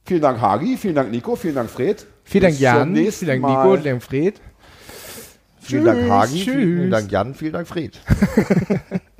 Vielen 0.05 0.23
Dank, 0.23 0.41
Hagi, 0.41 0.77
vielen 0.77 0.95
Dank, 0.97 1.11
Nico, 1.11 1.37
vielen 1.37 1.55
Dank, 1.55 1.71
Fred. 1.71 2.05
Vielen 2.25 2.43
Dank, 2.45 2.59
Jan. 2.59 2.95
Vielen 2.95 3.27
Dank, 3.27 3.41
Mal. 3.43 3.51
Nico. 3.51 3.71
Vielen 3.71 3.85
Dank, 3.85 4.03
Fred. 4.03 4.41
Vielen 5.61 5.85
Dank, 5.85 6.11
Hagi. 6.11 6.45
tschüss. 6.45 6.55
Vielen 6.55 6.91
Dank, 6.91 7.11
Jan. 7.13 7.35
Vielen 7.35 7.53
Dank, 7.53 7.69
Fred. 7.69 8.01